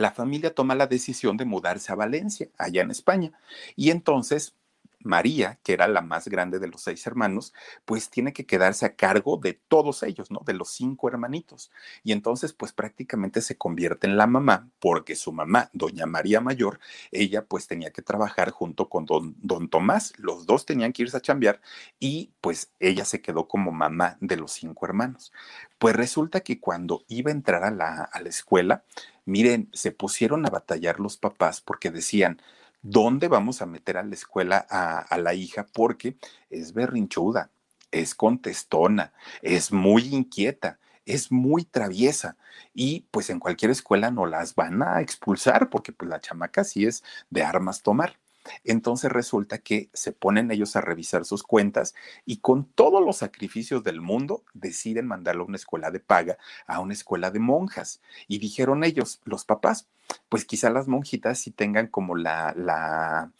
la 0.00 0.12
familia 0.12 0.54
toma 0.54 0.74
la 0.74 0.86
decisión 0.86 1.36
de 1.36 1.44
mudarse 1.44 1.92
a 1.92 1.94
Valencia, 1.94 2.48
allá 2.56 2.82
en 2.82 2.90
España. 2.90 3.32
Y 3.76 3.90
entonces 3.90 4.54
María, 5.02 5.58
que 5.62 5.72
era 5.72 5.88
la 5.88 6.00
más 6.00 6.28
grande 6.28 6.58
de 6.58 6.68
los 6.68 6.82
seis 6.82 7.06
hermanos, 7.06 7.54
pues 7.84 8.10
tiene 8.10 8.32
que 8.32 8.46
quedarse 8.46 8.86
a 8.86 8.96
cargo 8.96 9.38
de 9.38 9.54
todos 9.54 10.02
ellos, 10.02 10.30
¿no? 10.30 10.40
De 10.44 10.54
los 10.54 10.70
cinco 10.70 11.08
hermanitos. 11.08 11.70
Y 12.04 12.12
entonces, 12.12 12.52
pues 12.52 12.72
prácticamente 12.72 13.40
se 13.40 13.56
convierte 13.56 14.06
en 14.06 14.16
la 14.16 14.26
mamá, 14.26 14.68
porque 14.78 15.16
su 15.16 15.32
mamá, 15.32 15.70
doña 15.72 16.06
María 16.06 16.40
Mayor, 16.40 16.80
ella 17.12 17.44
pues 17.44 17.66
tenía 17.66 17.90
que 17.90 18.02
trabajar 18.02 18.50
junto 18.50 18.88
con 18.88 19.06
don, 19.06 19.34
don 19.38 19.68
Tomás. 19.68 20.12
Los 20.18 20.46
dos 20.46 20.66
tenían 20.66 20.92
que 20.92 21.02
irse 21.02 21.16
a 21.16 21.20
chambear 21.20 21.60
y 21.98 22.32
pues 22.40 22.72
ella 22.78 23.04
se 23.04 23.22
quedó 23.22 23.48
como 23.48 23.72
mamá 23.72 24.16
de 24.20 24.36
los 24.36 24.52
cinco 24.52 24.86
hermanos. 24.86 25.32
Pues 25.78 25.96
resulta 25.96 26.40
que 26.40 26.60
cuando 26.60 27.04
iba 27.08 27.30
a 27.30 27.34
entrar 27.34 27.64
a 27.64 27.70
la, 27.70 28.02
a 28.02 28.20
la 28.20 28.28
escuela, 28.28 28.84
miren, 29.24 29.68
se 29.72 29.92
pusieron 29.92 30.46
a 30.46 30.50
batallar 30.50 31.00
los 31.00 31.16
papás 31.16 31.60
porque 31.60 31.90
decían, 31.90 32.42
¿dónde 32.82 33.28
vamos 33.28 33.62
a 33.62 33.66
meter 33.66 33.96
a 33.96 34.02
la 34.02 34.14
escuela 34.14 34.66
a, 34.68 35.18
la 35.18 35.34
hija? 35.34 35.66
Porque 35.72 36.16
es 36.50 36.72
berrinchuda, 36.72 37.50
es 37.90 38.14
contestona, 38.14 39.12
es 39.42 39.72
muy 39.72 40.14
inquieta 40.14 40.78
es 41.06 41.32
muy 41.32 41.64
traviesa 41.64 42.36
y 42.74 43.06
pues 43.10 43.30
en 43.30 43.40
cualquier 43.40 43.70
escuela 43.70 44.10
no 44.10 44.26
las 44.26 44.54
van 44.54 44.82
a 44.82 45.00
expulsar 45.00 45.70
porque 45.70 45.92
pues 45.92 46.08
la 46.08 46.20
chamaca 46.20 46.64
sí 46.64 46.86
es 46.86 47.02
de 47.30 47.42
armas 47.42 47.82
tomar. 47.82 48.18
Entonces 48.64 49.10
resulta 49.10 49.58
que 49.58 49.90
se 49.92 50.12
ponen 50.12 50.50
ellos 50.50 50.76
a 50.76 50.80
revisar 50.80 51.24
sus 51.24 51.42
cuentas 51.42 51.94
y 52.24 52.38
con 52.38 52.64
todos 52.64 53.04
los 53.04 53.18
sacrificios 53.18 53.84
del 53.84 54.00
mundo 54.00 54.44
deciden 54.54 55.06
mandarlo 55.06 55.44
a 55.44 55.46
una 55.46 55.56
escuela 55.56 55.90
de 55.90 56.00
paga, 56.00 56.38
a 56.66 56.80
una 56.80 56.94
escuela 56.94 57.30
de 57.30 57.38
monjas. 57.38 58.00
Y 58.28 58.38
dijeron 58.38 58.84
ellos, 58.84 59.20
los 59.24 59.44
papás, 59.44 59.88
pues 60.28 60.44
quizá 60.44 60.70
las 60.70 60.88
monjitas 60.88 61.38
sí 61.38 61.50
tengan 61.50 61.86
como 61.86 62.16
la, 62.16 62.52
la, 62.56 63.32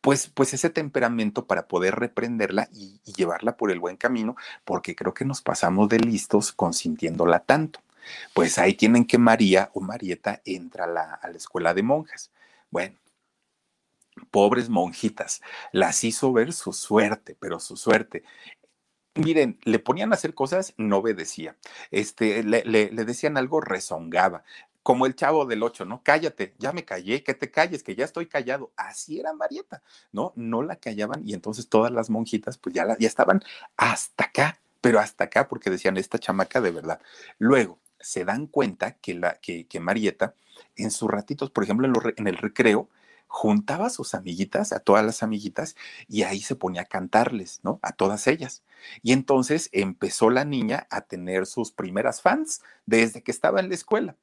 pues, 0.00 0.28
pues 0.28 0.54
ese 0.54 0.70
temperamento 0.70 1.46
para 1.46 1.66
poder 1.66 1.96
reprenderla 1.96 2.68
y, 2.72 3.00
llevarla 3.16 3.56
por 3.56 3.70
el 3.70 3.80
buen 3.80 3.96
camino, 3.96 4.36
porque 4.64 4.94
creo 4.96 5.14
que 5.14 5.24
nos 5.24 5.40
pasamos 5.40 5.88
de 5.88 5.98
listos 5.98 6.52
consintiéndola 6.52 7.40
tanto. 7.40 7.80
Pues 8.34 8.58
ahí 8.58 8.74
tienen 8.74 9.06
que 9.06 9.18
María 9.18 9.70
o 9.72 9.80
Marieta 9.80 10.42
entra 10.44 10.86
la, 10.86 11.14
a 11.14 11.28
la 11.28 11.36
escuela 11.36 11.72
de 11.72 11.82
monjas. 11.82 12.30
Bueno, 12.70 12.96
pobres 14.30 14.68
monjitas, 14.68 15.42
las 15.72 16.04
hizo 16.04 16.32
ver 16.32 16.52
su 16.52 16.72
suerte, 16.72 17.36
pero 17.38 17.60
su 17.60 17.76
suerte. 17.76 18.24
Miren, 19.14 19.60
le 19.62 19.78
ponían 19.78 20.12
a 20.12 20.16
hacer 20.16 20.34
cosas, 20.34 20.74
no 20.76 20.98
obedecía. 20.98 21.56
Este, 21.90 22.42
le, 22.42 22.64
le, 22.64 22.88
decían 23.04 23.36
algo, 23.36 23.60
rezongaba. 23.60 24.42
Como 24.82 25.06
el 25.06 25.14
chavo 25.14 25.46
del 25.46 25.62
ocho, 25.62 25.84
¿no? 25.84 26.02
Cállate, 26.02 26.54
ya 26.58 26.72
me 26.72 26.84
callé, 26.84 27.22
que 27.22 27.32
te 27.32 27.50
calles, 27.50 27.82
que 27.82 27.94
ya 27.94 28.04
estoy 28.04 28.26
callado. 28.26 28.72
Así 28.76 29.20
era 29.20 29.32
Marieta, 29.32 29.82
¿no? 30.12 30.32
No 30.36 30.62
la 30.62 30.76
callaban 30.76 31.22
y 31.26 31.32
entonces 31.32 31.68
todas 31.68 31.92
las 31.92 32.10
monjitas, 32.10 32.58
pues 32.58 32.74
ya, 32.74 32.96
ya 32.98 33.06
estaban 33.06 33.42
hasta 33.76 34.24
acá, 34.24 34.60
pero 34.80 34.98
hasta 34.98 35.24
acá, 35.24 35.48
porque 35.48 35.70
decían, 35.70 35.96
esta 35.96 36.18
chamaca 36.18 36.60
de 36.60 36.72
verdad. 36.72 37.00
Luego 37.38 37.78
se 38.00 38.24
dan 38.24 38.46
cuenta 38.46 38.96
que, 38.96 39.14
la, 39.14 39.34
que, 39.40 39.66
que 39.66 39.80
Marieta, 39.80 40.34
en 40.76 40.90
sus 40.90 41.10
ratitos, 41.10 41.50
por 41.50 41.64
ejemplo, 41.64 41.86
en, 41.86 41.94
en 42.16 42.26
el 42.26 42.36
recreo, 42.36 42.90
juntaba 43.34 43.86
a 43.86 43.90
sus 43.90 44.14
amiguitas, 44.14 44.72
a 44.72 44.78
todas 44.78 45.04
las 45.04 45.24
amiguitas, 45.24 45.74
y 46.06 46.22
ahí 46.22 46.40
se 46.40 46.54
ponía 46.54 46.82
a 46.82 46.84
cantarles, 46.84 47.58
¿no? 47.64 47.80
A 47.82 47.90
todas 47.90 48.28
ellas. 48.28 48.62
Y 49.02 49.12
entonces 49.12 49.70
empezó 49.72 50.30
la 50.30 50.44
niña 50.44 50.86
a 50.88 51.00
tener 51.00 51.46
sus 51.46 51.72
primeras 51.72 52.22
fans 52.22 52.62
desde 52.86 53.24
que 53.24 53.32
estaba 53.32 53.58
en 53.58 53.70
la 53.70 53.74
escuela. 53.74 54.16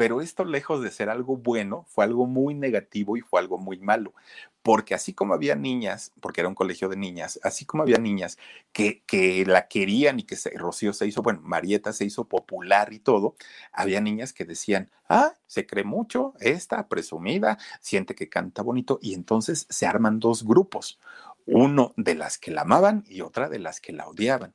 Pero 0.00 0.22
esto, 0.22 0.46
lejos 0.46 0.80
de 0.80 0.90
ser 0.90 1.10
algo 1.10 1.36
bueno, 1.36 1.84
fue 1.86 2.06
algo 2.06 2.26
muy 2.26 2.54
negativo 2.54 3.18
y 3.18 3.20
fue 3.20 3.38
algo 3.38 3.58
muy 3.58 3.76
malo. 3.76 4.14
Porque 4.62 4.94
así 4.94 5.12
como 5.12 5.34
había 5.34 5.56
niñas, 5.56 6.12
porque 6.22 6.40
era 6.40 6.48
un 6.48 6.54
colegio 6.54 6.88
de 6.88 6.96
niñas, 6.96 7.38
así 7.42 7.66
como 7.66 7.82
había 7.82 7.98
niñas 7.98 8.38
que, 8.72 9.02
que 9.04 9.44
la 9.44 9.68
querían 9.68 10.18
y 10.18 10.22
que 10.22 10.36
se, 10.36 10.56
Rocío 10.56 10.94
se 10.94 11.06
hizo, 11.06 11.20
bueno, 11.20 11.42
Marieta 11.42 11.92
se 11.92 12.06
hizo 12.06 12.24
popular 12.24 12.94
y 12.94 13.00
todo, 13.00 13.34
había 13.72 14.00
niñas 14.00 14.32
que 14.32 14.46
decían, 14.46 14.90
ah, 15.06 15.34
se 15.46 15.66
cree 15.66 15.84
mucho, 15.84 16.32
esta 16.40 16.88
presumida, 16.88 17.58
siente 17.82 18.14
que 18.14 18.30
canta 18.30 18.62
bonito, 18.62 19.00
y 19.02 19.12
entonces 19.12 19.66
se 19.68 19.84
arman 19.84 20.18
dos 20.18 20.44
grupos, 20.46 20.98
uno 21.44 21.92
de 21.98 22.14
las 22.14 22.38
que 22.38 22.52
la 22.52 22.62
amaban 22.62 23.04
y 23.06 23.20
otra 23.20 23.50
de 23.50 23.58
las 23.58 23.82
que 23.82 23.92
la 23.92 24.08
odiaban. 24.08 24.54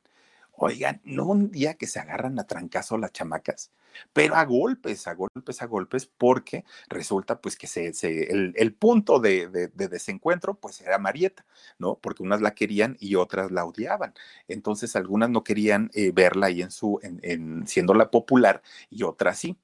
Oigan, 0.58 1.00
no 1.04 1.26
un 1.26 1.52
día 1.52 1.74
que 1.74 1.86
se 1.86 2.00
agarran 2.00 2.40
a 2.40 2.48
trancazo 2.48 2.98
las 2.98 3.12
chamacas, 3.12 3.70
pero 4.12 4.36
a 4.36 4.44
golpes, 4.44 5.06
a 5.06 5.14
golpes, 5.14 5.62
a 5.62 5.66
golpes, 5.66 6.06
porque 6.06 6.64
resulta 6.88 7.40
pues 7.40 7.56
que 7.56 7.66
se, 7.66 7.92
el, 8.30 8.74
punto 8.74 9.20
de, 9.20 9.70
desencuentro 9.74 10.54
pues 10.54 10.80
era 10.80 10.98
Marieta, 10.98 11.44
¿no? 11.78 11.98
Porque 12.00 12.22
unas 12.22 12.40
la 12.40 12.54
querían 12.54 12.96
y 13.00 13.14
otras 13.16 13.50
la 13.50 13.64
odiaban. 13.64 14.14
Entonces 14.48 14.96
algunas 14.96 15.30
no 15.30 15.44
querían 15.44 15.90
eh, 15.94 16.12
verla 16.12 16.46
ahí 16.46 16.62
en 16.62 16.70
su, 16.70 16.98
en, 17.02 17.20
en, 17.22 17.66
siendo 17.66 17.94
la 17.94 18.10
popular 18.10 18.62
y 18.90 19.02
otras 19.02 19.38
sí 19.38 19.56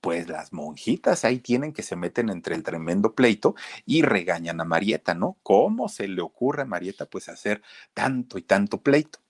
pues 0.00 0.28
las 0.28 0.52
monjitas 0.52 1.24
ahí 1.24 1.38
tienen 1.38 1.72
que 1.72 1.82
se 1.82 1.96
meten 1.96 2.30
entre 2.30 2.54
el 2.54 2.62
tremendo 2.62 3.14
pleito 3.14 3.54
y 3.86 4.02
regañan 4.02 4.60
a 4.60 4.64
Marieta, 4.64 5.14
¿no? 5.14 5.38
¿Cómo 5.42 5.88
se 5.88 6.08
le 6.08 6.22
ocurre 6.22 6.62
a 6.62 6.66
Marieta 6.66 7.06
pues 7.06 7.28
hacer 7.28 7.62
tanto 7.94 8.38
y 8.38 8.42
tanto 8.42 8.80
pleito? 8.82 9.20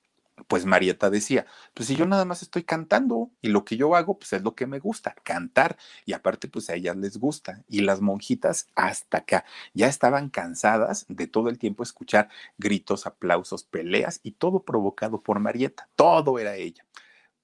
Pues 0.47 0.67
Marieta 0.67 1.11
decía, 1.11 1.47
pues 1.75 1.89
si 1.89 1.97
yo 1.97 2.07
nada 2.07 2.25
más 2.25 2.43
estoy 2.43 2.65
cantando 2.65 3.31
y 3.41 3.49
lo 3.49 3.65
que 3.65 3.77
yo 3.77 3.95
hago, 3.97 4.19
pues 4.19 4.33
es 4.33 4.43
lo 4.43 4.55
que 4.55 4.67
me 4.67 4.79
gusta, 4.79 5.15
cantar. 5.23 5.77
Y 6.05 6.13
aparte, 6.13 6.49
pues 6.49 6.71
a 6.71 6.75
ellas 6.75 6.97
les 6.97 7.19
gusta. 7.19 7.65
Y 7.69 7.81
las 7.81 8.01
monjitas 8.01 8.69
hasta 8.75 9.19
acá 9.19 9.45
ya 9.75 9.87
estaban 9.87 10.29
cansadas 10.31 11.07
de 11.09 11.27
todo 11.27 11.49
el 11.49 11.59
tiempo 11.59 11.83
escuchar 11.83 12.29
gritos, 12.59 13.07
aplausos, 13.07 13.65
peleas 13.65 14.21
y 14.23 14.33
todo 14.33 14.63
provocado 14.63 15.21
por 15.21 15.41
Marieta. 15.41 15.89
Todo 15.97 16.39
era 16.39 16.57
ella. 16.57 16.85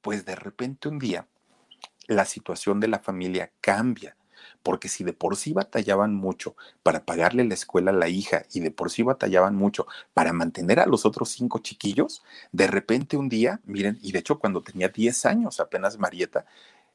Pues 0.00 0.24
de 0.24 0.36
repente 0.36 0.88
un 0.88 0.98
día 0.98 1.26
la 2.06 2.24
situación 2.24 2.80
de 2.80 2.88
la 2.88 3.00
familia 3.00 3.52
cambia 3.60 4.16
porque 4.66 4.88
si 4.88 5.04
de 5.04 5.12
por 5.12 5.37
sí 5.37 5.52
batallaban 5.52 6.12
mucho 6.12 6.56
para 6.82 7.04
pagarle 7.04 7.44
la 7.44 7.54
escuela 7.54 7.92
a 7.92 7.94
la 7.94 8.08
hija 8.08 8.42
y 8.52 8.58
de 8.58 8.73
por 8.73 8.90
sí 8.90 9.04
batallaban 9.04 9.54
mucho 9.54 9.87
para 10.12 10.32
mantener 10.32 10.80
a 10.80 10.87
los 10.87 11.06
otros 11.06 11.28
cinco 11.28 11.61
chiquillos, 11.61 12.25
de 12.50 12.66
repente 12.66 13.16
un 13.16 13.28
día, 13.28 13.61
miren, 13.64 13.96
y 14.02 14.11
de 14.11 14.18
hecho 14.18 14.40
cuando 14.40 14.62
tenía 14.62 14.88
10 14.88 15.25
años 15.25 15.61
apenas 15.61 15.99
Marieta, 16.00 16.46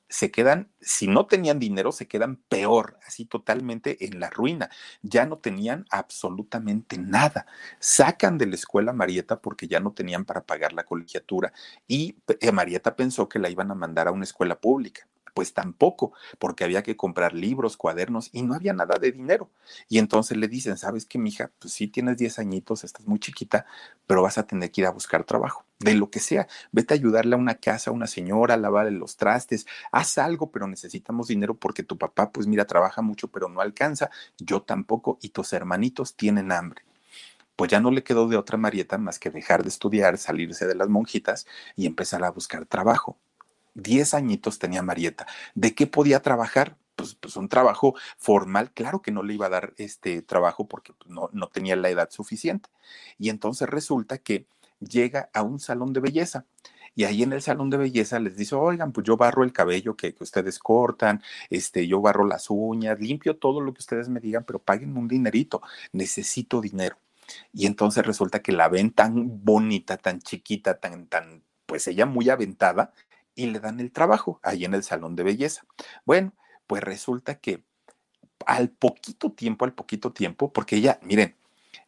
se 0.09 0.31
quedan, 0.31 0.69
si 0.81 1.07
no 1.07 1.27
tenían 1.27 1.59
dinero, 1.59 1.93
se 1.93 2.09
quedan 2.09 2.35
peor, 2.49 2.99
así 3.07 3.23
totalmente 3.23 4.05
en 4.05 4.19
la 4.19 4.29
ruina. 4.29 4.69
Ya 5.01 5.25
no 5.25 5.37
tenían 5.37 5.85
absolutamente 5.91 6.97
nada. 6.97 7.45
Sacan 7.79 8.37
de 8.37 8.47
la 8.47 8.55
escuela 8.55 8.91
a 8.91 8.93
Marieta 8.93 9.39
porque 9.39 9.69
ya 9.69 9.79
no 9.79 9.93
tenían 9.93 10.25
para 10.25 10.43
pagar 10.43 10.73
la 10.73 10.83
colegiatura 10.83 11.53
y 11.87 12.17
eh, 12.41 12.51
Marieta 12.51 12.97
pensó 12.97 13.29
que 13.29 13.39
la 13.39 13.49
iban 13.49 13.71
a 13.71 13.75
mandar 13.75 14.09
a 14.09 14.11
una 14.11 14.25
escuela 14.25 14.59
pública. 14.59 15.07
Pues 15.33 15.53
tampoco, 15.53 16.13
porque 16.39 16.63
había 16.63 16.83
que 16.83 16.95
comprar 16.97 17.33
libros, 17.33 17.77
cuadernos 17.77 18.29
y 18.33 18.41
no 18.41 18.53
había 18.53 18.73
nada 18.73 18.97
de 18.99 19.11
dinero. 19.11 19.49
Y 19.89 19.97
entonces 19.97 20.37
le 20.37 20.47
dicen, 20.47 20.77
¿sabes 20.77 21.05
qué, 21.05 21.17
mija? 21.17 21.51
Pues 21.59 21.73
sí 21.73 21.87
tienes 21.87 22.17
10 22.17 22.39
añitos, 22.39 22.83
estás 22.83 23.07
muy 23.07 23.19
chiquita, 23.19 23.65
pero 24.07 24.21
vas 24.23 24.37
a 24.37 24.45
tener 24.47 24.71
que 24.71 24.81
ir 24.81 24.87
a 24.87 24.91
buscar 24.91 25.23
trabajo, 25.23 25.65
de 25.79 25.93
lo 25.95 26.09
que 26.09 26.19
sea. 26.19 26.47
Vete 26.71 26.93
a 26.93 26.97
ayudarle 26.97 27.35
a 27.35 27.37
una 27.37 27.55
casa, 27.55 27.91
a 27.91 27.93
una 27.93 28.07
señora, 28.07 28.55
a 28.55 28.57
lavarle 28.57 28.91
los 28.91 29.17
trastes, 29.17 29.65
haz 29.91 30.17
algo, 30.17 30.51
pero 30.51 30.67
necesitamos 30.67 31.27
dinero 31.27 31.55
porque 31.55 31.83
tu 31.83 31.97
papá, 31.97 32.31
pues 32.31 32.47
mira, 32.47 32.65
trabaja 32.65 33.01
mucho, 33.01 33.27
pero 33.29 33.49
no 33.49 33.61
alcanza, 33.61 34.09
yo 34.37 34.61
tampoco, 34.61 35.17
y 35.21 35.29
tus 35.29 35.53
hermanitos 35.53 36.15
tienen 36.15 36.51
hambre 36.51 36.83
pues 37.55 37.69
ya 37.69 37.79
no 37.79 37.91
le 37.91 38.03
quedó 38.03 38.27
de 38.27 38.37
otra 38.37 38.57
Marieta 38.57 38.97
más 38.97 39.19
que 39.19 39.29
dejar 39.29 39.63
de 39.63 39.69
estudiar, 39.69 40.17
salirse 40.17 40.65
de 40.65 40.75
las 40.75 40.89
monjitas 40.89 41.45
y 41.75 41.85
empezar 41.85 42.23
a 42.23 42.31
buscar 42.31 42.65
trabajo. 42.65 43.19
Diez 43.73 44.13
añitos 44.13 44.59
tenía 44.59 44.81
Marieta. 44.81 45.27
¿De 45.55 45.73
qué 45.75 45.87
podía 45.87 46.21
trabajar? 46.21 46.77
Pues, 46.95 47.15
pues, 47.15 47.35
un 47.35 47.49
trabajo 47.49 47.95
formal, 48.17 48.71
claro 48.73 49.01
que 49.01 49.11
no 49.11 49.23
le 49.23 49.33
iba 49.33 49.47
a 49.47 49.49
dar 49.49 49.73
este 49.77 50.21
trabajo 50.21 50.67
porque 50.67 50.93
pues, 50.93 51.09
no, 51.09 51.29
no 51.33 51.47
tenía 51.47 51.75
la 51.75 51.89
edad 51.89 52.09
suficiente. 52.11 52.69
Y 53.17 53.29
entonces 53.29 53.69
resulta 53.69 54.17
que 54.17 54.45
llega 54.79 55.29
a 55.33 55.43
un 55.43 55.59
salón 55.59 55.93
de 55.93 56.01
belleza. 56.01 56.45
Y 56.93 57.05
ahí 57.05 57.23
en 57.23 57.31
el 57.31 57.41
salón 57.41 57.69
de 57.69 57.77
belleza 57.77 58.19
les 58.19 58.35
dice, 58.35 58.55
oigan, 58.55 58.91
pues 58.91 59.07
yo 59.07 59.15
barro 59.15 59.43
el 59.43 59.53
cabello 59.53 59.95
que, 59.95 60.13
que, 60.13 60.23
ustedes 60.23 60.59
cortan, 60.59 61.23
este, 61.49 61.87
yo 61.87 62.01
barro 62.01 62.25
las 62.25 62.49
uñas, 62.49 62.99
limpio 62.99 63.37
todo 63.37 63.61
lo 63.61 63.73
que 63.73 63.79
ustedes 63.79 64.09
me 64.09 64.19
digan, 64.19 64.43
pero 64.43 64.59
paguen 64.59 64.97
un 64.97 65.07
dinerito, 65.07 65.61
necesito 65.93 66.59
dinero. 66.59 66.97
Y 67.53 67.65
entonces 67.65 68.05
resulta 68.05 68.41
que 68.41 68.51
la 68.51 68.67
ven 68.67 68.91
tan 68.91 69.43
bonita, 69.43 69.97
tan 69.97 70.19
chiquita, 70.19 70.79
tan, 70.79 71.07
tan, 71.07 71.43
pues 71.65 71.87
ella 71.87 72.05
muy 72.05 72.29
aventada, 72.29 72.93
y 73.35 73.47
le 73.47 73.59
dan 73.59 73.79
el 73.79 73.91
trabajo 73.91 74.39
ahí 74.43 74.65
en 74.65 74.73
el 74.73 74.83
salón 74.83 75.15
de 75.15 75.23
belleza. 75.23 75.65
Bueno, 76.05 76.33
pues 76.67 76.83
resulta 76.83 77.35
que 77.39 77.63
al 78.45 78.69
poquito 78.69 79.31
tiempo, 79.31 79.65
al 79.65 79.73
poquito 79.73 80.13
tiempo, 80.13 80.51
porque 80.51 80.77
ella, 80.77 80.99
miren, 81.03 81.35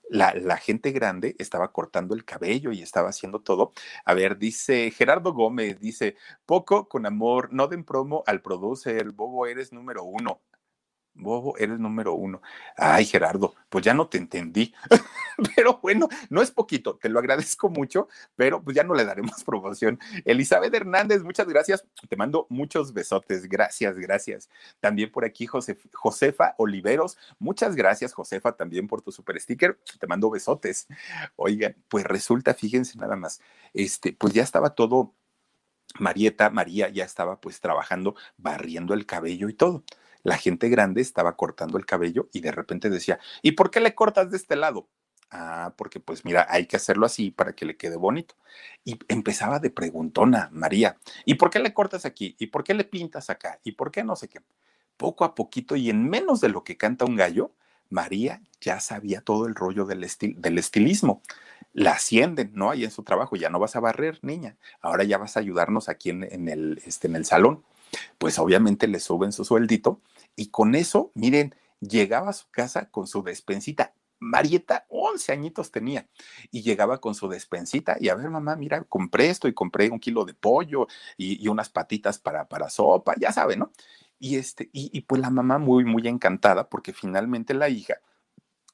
la, 0.09 0.33
la, 0.35 0.57
gente 0.57 0.91
grande 0.91 1.35
estaba 1.39 1.71
cortando 1.71 2.13
el 2.13 2.25
cabello 2.25 2.71
y 2.71 2.81
estaba 2.81 3.09
haciendo 3.09 3.41
todo. 3.41 3.73
A 4.05 4.13
ver, 4.13 4.37
dice 4.37 4.91
Gerardo 4.91 5.33
Gómez, 5.33 5.79
dice, 5.79 6.15
poco 6.45 6.87
con 6.87 7.05
amor, 7.05 7.51
no 7.51 7.67
den 7.67 7.83
promo 7.83 8.23
al 8.27 8.41
producer, 8.41 9.11
Bobo 9.11 9.47
eres 9.47 9.73
número 9.73 10.03
uno. 10.03 10.41
Bobo, 11.15 11.55
eres 11.59 11.79
número 11.79 12.15
uno. 12.15 12.41
Ay, 12.75 13.05
Gerardo, 13.05 13.53
pues 13.69 13.85
ya 13.85 13.93
no 13.93 14.07
te 14.07 14.17
entendí. 14.17 14.73
pero 15.55 15.79
bueno, 15.81 16.09
no 16.29 16.41
es 16.41 16.49
poquito, 16.49 16.97
te 16.97 17.07
lo 17.07 17.19
agradezco 17.19 17.69
mucho, 17.69 18.07
pero 18.35 18.63
pues 18.63 18.75
ya 18.75 18.83
no 18.83 18.95
le 18.95 19.05
daremos 19.05 19.43
promoción. 19.45 19.99
Elizabeth 20.25 20.73
Hernández, 20.73 21.23
muchas 21.23 21.47
gracias. 21.47 21.85
Te 22.09 22.15
mando 22.15 22.47
muchos 22.49 22.93
besotes. 22.93 23.47
Gracias, 23.47 23.95
gracias. 23.97 24.49
También 24.79 25.11
por 25.11 25.23
aquí 25.23 25.47
Josefa 25.47 26.55
Oliveros. 26.57 27.17
Muchas 27.37 27.75
gracias, 27.75 28.13
Josefa, 28.13 28.53
también 28.53 28.87
por 28.87 29.01
tu 29.03 29.11
super 29.11 29.39
sticker. 29.39 29.79
Te 29.99 30.07
mando 30.07 30.31
besotes. 30.31 30.87
Oigan, 31.35 31.75
pues 31.89 32.05
resulta, 32.05 32.55
fíjense 32.55 32.97
nada 32.97 33.15
más, 33.15 33.39
este, 33.73 34.13
pues 34.13 34.33
ya 34.33 34.43
estaba 34.43 34.71
todo. 34.71 35.13
Marieta, 35.99 36.49
María 36.49 36.89
ya 36.89 37.05
estaba 37.05 37.39
pues 37.39 37.59
trabajando, 37.59 38.15
barriendo 38.37 38.95
el 38.95 39.05
cabello 39.05 39.47
y 39.47 39.53
todo 39.53 39.83
la 40.23 40.37
gente 40.37 40.69
grande 40.69 41.01
estaba 41.01 41.35
cortando 41.35 41.77
el 41.77 41.85
cabello 41.85 42.29
y 42.31 42.39
de 42.39 42.51
repente 42.51 42.89
decía, 42.89 43.19
¿y 43.41 43.51
por 43.51 43.69
qué 43.69 43.79
le 43.79 43.93
cortas 43.93 44.31
de 44.31 44.37
este 44.37 44.55
lado? 44.55 44.87
Ah, 45.35 45.73
porque 45.77 45.99
pues 45.99 46.25
mira, 46.25 46.45
hay 46.47 46.67
que 46.67 46.75
hacerlo 46.75 47.07
así 47.07 47.31
para 47.31 47.53
que 47.53 47.65
le 47.65 47.75
quede 47.75 47.95
bonito. 47.95 48.35
Y 48.85 48.99
empezaba 49.07 49.59
de 49.59 49.71
preguntona 49.71 50.49
María, 50.51 50.97
¿y 51.25 51.35
por 51.35 51.49
qué 51.49 51.59
le 51.59 51.73
cortas 51.73 52.05
aquí? 52.05 52.35
¿Y 52.37 52.47
por 52.47 52.63
qué 52.63 52.73
le 52.75 52.83
pintas 52.83 53.29
acá? 53.31 53.59
¿Y 53.63 53.73
por 53.73 53.91
qué 53.91 54.03
no 54.03 54.15
sé 54.15 54.27
qué? 54.27 54.41
Poco 54.95 55.25
a 55.25 55.33
poquito 55.33 55.75
y 55.75 55.89
en 55.89 56.07
menos 56.07 56.39
de 56.39 56.49
lo 56.49 56.63
que 56.63 56.77
canta 56.77 57.05
un 57.05 57.15
gallo, 57.15 57.51
María 57.89 58.41
ya 58.61 58.79
sabía 58.79 59.21
todo 59.21 59.47
el 59.47 59.55
rollo 59.55 59.85
del, 59.85 60.07
del 60.37 60.57
estilismo. 60.57 61.21
La 61.73 61.93
ascienden, 61.93 62.51
¿no? 62.53 62.69
Ahí 62.69 62.83
en 62.83 62.91
su 62.91 63.01
trabajo, 63.01 63.35
ya 63.35 63.49
no 63.49 63.57
vas 63.57 63.75
a 63.75 63.79
barrer, 63.79 64.19
niña, 64.21 64.57
ahora 64.81 65.03
ya 65.03 65.17
vas 65.17 65.35
a 65.35 65.39
ayudarnos 65.39 65.89
aquí 65.89 66.11
en, 66.11 66.47
el, 66.47 66.79
este, 66.85 67.07
en 67.07 67.15
el 67.15 67.25
salón. 67.25 67.63
Pues 68.19 68.37
obviamente 68.37 68.87
le 68.87 68.99
suben 68.99 69.31
su 69.31 69.43
sueldito 69.43 69.99
y 70.35 70.49
con 70.49 70.75
eso, 70.75 71.11
miren, 71.15 71.55
llegaba 71.79 72.29
a 72.29 72.33
su 72.33 72.49
casa 72.49 72.89
con 72.89 73.07
su 73.07 73.23
despensita. 73.23 73.93
Marieta, 74.19 74.85
11 74.89 75.33
añitos 75.33 75.69
tenía, 75.69 76.07
y 76.49 76.61
llegaba 76.61 77.01
con 77.01 77.13
su 77.13 77.27
despensita 77.27 77.97
y 77.99 78.07
a 78.07 78.15
ver, 78.15 78.29
mamá, 78.29 78.55
mira, 78.55 78.83
compré 78.85 79.29
esto 79.29 79.49
y 79.49 79.53
compré 79.53 79.89
un 79.89 79.99
kilo 79.99 80.23
de 80.23 80.33
pollo 80.33 80.87
y, 81.17 81.45
unas 81.49 81.69
patitas 81.69 82.19
para, 82.19 82.47
para 82.47 82.69
sopa, 82.69 83.15
ya 83.19 83.33
sabe, 83.33 83.57
¿no? 83.57 83.71
Y, 84.19 84.37
este, 84.37 84.69
y, 84.71 84.89
y 84.97 85.01
pues 85.01 85.21
la 85.21 85.29
mamá 85.29 85.57
muy, 85.57 85.83
muy 85.83 86.07
encantada 86.07 86.69
porque 86.69 86.93
finalmente 86.93 87.53
la 87.53 87.67
hija 87.67 87.99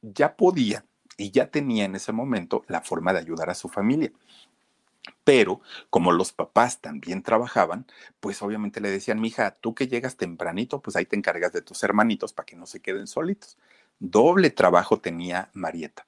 ya 0.03 0.35
podía 0.35 0.85
y 1.17 1.31
ya 1.31 1.49
tenía 1.51 1.85
en 1.85 1.95
ese 1.95 2.11
momento 2.11 2.63
la 2.67 2.81
forma 2.81 3.11
de 3.13 3.19
ayudar 3.19 3.49
a 3.49 3.55
su 3.55 3.69
familia. 3.69 4.11
Pero 5.23 5.61
como 5.89 6.11
los 6.11 6.31
papás 6.31 6.81
también 6.81 7.23
trabajaban, 7.23 7.85
pues 8.19 8.41
obviamente 8.41 8.81
le 8.81 8.89
decían, 8.89 9.21
mija, 9.21 9.51
tú 9.51 9.75
que 9.75 9.87
llegas 9.87 10.17
tempranito, 10.17 10.81
pues 10.81 10.95
ahí 10.95 11.05
te 11.05 11.15
encargas 11.15 11.53
de 11.53 11.61
tus 11.61 11.83
hermanitos 11.83 12.33
para 12.33 12.45
que 12.45 12.55
no 12.55 12.65
se 12.65 12.81
queden 12.81 13.07
solitos. 13.07 13.57
Doble 13.99 14.49
trabajo 14.49 14.99
tenía 14.99 15.49
Marieta. 15.53 16.07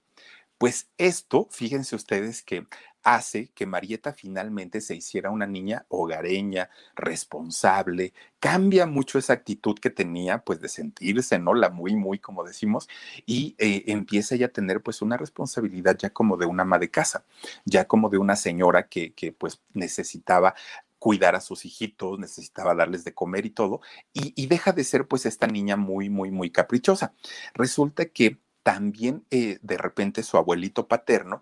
Pues 0.58 0.90
esto, 0.98 1.48
fíjense 1.52 1.96
ustedes 1.96 2.44
que 2.44 2.68
hace 3.04 3.50
que 3.56 3.66
Marieta 3.66 4.14
finalmente 4.14 4.82
se 4.82 4.96
hiciera 4.96 5.30
una 5.30 5.48
niña 5.48 5.86
hogareña, 5.90 6.70
responsable, 6.96 8.14
cambia 8.40 8.86
mucho 8.86 9.20
esa 9.20 9.34
actitud 9.34 9.78
que 9.80 9.90
tenía, 9.90 10.40
pues 10.40 10.62
de 10.62 10.70
sentirse, 10.70 11.40
¿no? 11.40 11.54
La 11.54 11.70
muy, 11.70 11.96
muy, 11.96 12.20
como 12.20 12.44
decimos, 12.44 12.88
y 13.26 13.56
eh, 13.58 13.84
empieza 13.88 14.36
ya 14.36 14.48
a 14.48 14.50
tener 14.50 14.82
pues 14.82 15.02
una 15.02 15.18
responsabilidad 15.18 15.98
ya 15.98 16.10
como 16.12 16.38
de 16.38 16.46
una 16.46 16.64
ama 16.64 16.80
de 16.80 16.90
casa, 16.90 17.24
ya 17.66 17.86
como 17.86 18.10
de 18.10 18.18
una 18.18 18.36
señora 18.36 18.88
que, 18.88 19.14
que 19.14 19.32
pues 19.32 19.62
necesitaba 19.74 20.56
cuidar 21.02 21.36
a 21.36 21.42
sus 21.42 21.66
hijitos, 21.66 22.20
necesitaba 22.20 22.76
darles 22.76 23.04
de 23.04 23.16
comer 23.16 23.48
y 23.48 23.50
todo, 23.50 23.82
y, 24.14 24.46
deja 24.46 24.72
de 24.72 24.84
ser 24.84 25.08
pues 25.08 25.26
esta 25.26 25.48
niña 25.48 25.76
muy, 25.76 26.12
muy, 26.12 26.30
muy 26.30 26.52
caprichosa. 26.52 27.16
Resulta 27.56 28.06
que 28.06 28.38
también 28.62 29.26
eh, 29.32 29.58
de 29.64 29.78
repente 29.78 30.22
su 30.22 30.38
abuelito 30.38 30.88
paterno 30.88 31.42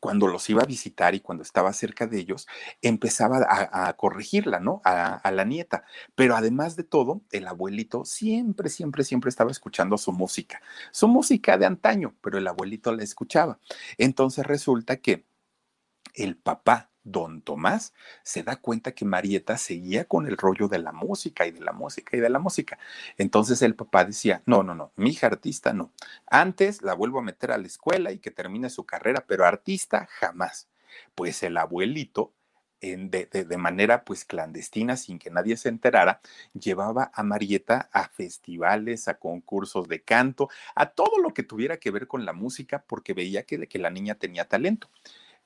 cuando 0.00 0.26
los 0.26 0.48
iba 0.50 0.62
a 0.62 0.66
visitar 0.66 1.14
y 1.14 1.20
cuando 1.20 1.42
estaba 1.42 1.72
cerca 1.72 2.06
de 2.06 2.18
ellos, 2.18 2.46
empezaba 2.82 3.46
a, 3.48 3.92
corregirla, 3.94 4.60
¿no? 4.60 4.80
A, 4.84 5.30
la 5.30 5.44
nieta. 5.44 5.84
Pero 6.14 6.36
además 6.36 6.76
de 6.76 6.84
todo, 6.84 7.22
el 7.30 7.46
abuelito 7.46 8.04
siempre, 8.04 8.68
siempre, 8.68 9.04
siempre 9.04 9.28
estaba 9.28 9.50
escuchando 9.50 9.98
su 9.98 10.12
música, 10.12 10.60
su 10.90 11.08
música 11.08 11.58
de 11.58 11.66
antaño, 11.66 12.14
pero 12.20 12.38
el 12.38 12.46
abuelito 12.46 12.92
la 12.92 13.02
escuchaba. 13.02 13.58
Entonces 13.98 14.46
resulta 14.46 14.96
que 14.96 15.26
el 16.14 16.36
papá 16.36 16.90
don 17.10 17.42
Tomás 17.42 17.94
se 18.22 18.42
da 18.42 18.56
cuenta 18.56 18.92
que 18.92 19.04
Marieta 19.04 19.58
seguía 19.58 20.04
con 20.04 20.26
el 20.26 20.36
rollo 20.36 20.68
de 20.68 20.78
la 20.78 20.92
música 20.92 21.46
y 21.46 21.50
de 21.50 21.60
la 21.60 21.72
música 21.72 22.16
y 22.16 22.20
de 22.20 22.30
la 22.30 22.38
música. 22.38 22.78
Entonces 23.16 23.62
el 23.62 23.74
papá 23.74 24.04
decía, 24.04 24.42
no, 24.46 24.62
no, 24.62 24.74
no, 24.74 24.92
mi 24.96 25.10
hija 25.10 25.26
artista 25.26 25.72
no. 25.72 25.92
Antes 26.26 26.82
la 26.82 26.94
vuelvo 26.94 27.18
a 27.18 27.22
meter 27.22 27.52
a 27.52 27.58
la 27.58 27.66
escuela 27.66 28.12
y 28.12 28.18
que 28.18 28.30
termine 28.30 28.70
su 28.70 28.84
carrera, 28.84 29.24
pero 29.26 29.44
artista 29.44 30.08
jamás. 30.10 30.68
Pues 31.14 31.42
el 31.42 31.56
abuelito 31.56 32.32
en, 32.80 33.10
de, 33.10 33.56
manera 33.58 34.04
pues 34.04 34.24
clandestina, 34.24 34.96
sin 34.96 35.18
que 35.18 35.30
nadie 35.30 35.56
se 35.56 35.68
enterara, 35.68 36.20
llevaba 36.54 37.10
a 37.12 37.22
Marieta 37.24 37.88
a 37.92 38.08
festivales, 38.08 39.08
a 39.08 39.18
concursos 39.18 39.88
de 39.88 40.02
canto, 40.02 40.48
a 40.76 40.90
todo 40.90 41.18
lo 41.18 41.34
que 41.34 41.42
tuviera 41.42 41.78
que 41.78 41.90
ver 41.90 42.06
con 42.06 42.24
la 42.24 42.32
música, 42.32 42.84
porque 42.86 43.14
veía 43.14 43.42
que 43.44 43.78
la 43.78 43.90
niña 43.90 44.14
tenía 44.14 44.48
talento 44.48 44.88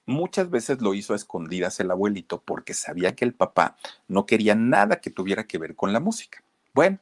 Muchas 0.07 0.51
veces 0.51 0.81
lo 0.81 0.95
hizo 0.95 1.13
a 1.13 1.17
escondidas 1.17 1.79
el 1.81 1.91
abuelito 1.91 2.43
porque 2.45 2.75
sabía 2.75 3.15
que 3.15 3.25
el 3.25 3.35
papá 3.35 3.77
no 4.09 4.27
quería 4.27 4.55
nada 4.55 5.01
que 5.01 5.11
tuviera 5.11 5.47
que 5.47 5.59
ver 5.59 5.77
con 5.77 5.93
la 5.93 6.01
música. 6.01 6.43
Bueno, 6.75 6.99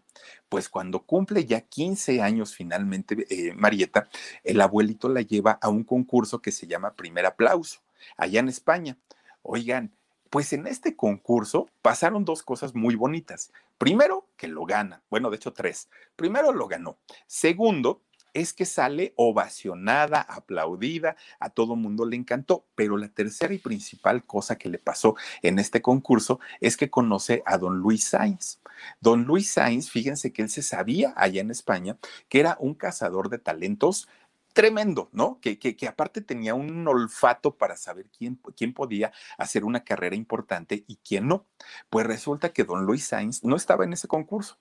pues 0.49 0.69
cuando 0.69 1.07
cumple 1.07 1.45
ya 1.45 1.61
15 1.61 2.21
años 2.21 2.55
finalmente 2.55 3.27
eh, 3.31 3.55
Marieta, 3.55 4.09
el 4.43 4.61
abuelito 4.61 5.09
la 5.09 5.23
lleva 5.23 5.53
a 5.63 5.69
un 5.69 5.85
concurso 5.85 6.43
que 6.43 6.51
se 6.51 6.67
llama 6.67 6.95
Primer 6.95 7.25
Aplauso, 7.25 7.81
allá 8.17 8.41
en 8.41 8.49
España. 8.49 8.99
Oigan, 9.43 9.93
pues 10.29 10.53
en 10.53 10.67
este 10.67 10.97
concurso 10.97 11.69
pasaron 11.83 12.25
dos 12.25 12.43
cosas 12.43 12.75
muy 12.75 12.97
bonitas. 12.97 13.53
Primero, 13.79 14.27
que 14.37 14.49
lo 14.49 14.67
gana. 14.67 15.03
Bueno, 15.09 15.31
de 15.31 15.37
hecho, 15.37 15.53
tres. 15.53 15.89
Primero, 16.17 16.53
lo 16.53 16.69
ganó. 16.69 16.99
Segundo, 17.27 18.03
es 18.35 18.53
que 18.53 18.65
sale 18.65 19.13
ovacionada, 19.17 20.21
aplaudida, 20.21 21.17
a 21.39 21.51
todo 21.51 21.77
mundo 21.77 22.05
le 22.05 22.17
encantó, 22.17 22.67
pero 22.75 22.97
la 22.97 23.09
tercera 23.09 23.55
y 23.55 23.59
principal 23.59 24.25
cosa 24.25 24.57
que 24.57 24.69
le 24.69 24.79
pasó 24.79 25.17
en 25.43 25.59
este 25.59 25.83
concurso 25.83 26.41
es 26.61 26.77
que 26.77 26.91
conoce 26.91 27.43
a 27.47 27.59
don 27.59 27.79
Luis 27.79 28.05
Sainz. 28.05 28.61
Don 29.01 29.25
Luis 29.25 29.51
Sainz, 29.51 29.91
fíjense 29.91 30.33
que 30.33 30.43
él 30.43 30.49
se 30.49 30.63
sabía 30.63 31.13
allá 31.17 31.41
en 31.41 31.51
España 31.51 31.99
que 32.29 32.41
era 32.41 32.57
un 32.61 32.75
cazador 32.75 33.29
de 33.29 33.39
talentos 33.39 34.09
tremendo, 34.53 35.09
¿no? 35.13 35.39
Que, 35.41 35.59
que, 35.59 35.89
aparte 35.89 36.21
tenía 36.21 36.55
un 36.55 36.87
olfato 36.89 37.57
para 37.57 37.77
saber 37.77 38.07
quién, 38.17 38.41
quién 38.57 38.75
podía 38.75 39.13
hacer 39.39 39.65
una 39.65 39.85
carrera 39.85 40.17
importante 40.17 40.85
y 40.89 40.97
quién 40.97 41.29
no. 41.29 41.47
Pues 41.89 42.07
resulta 42.07 42.53
que 42.53 42.65
don 42.65 42.85
Luis 42.85 43.05
Sainz 43.05 43.45
no 43.45 43.57
estaba 43.57 43.85
en 43.85 43.93
ese 43.93 44.09
concurso 44.09 44.59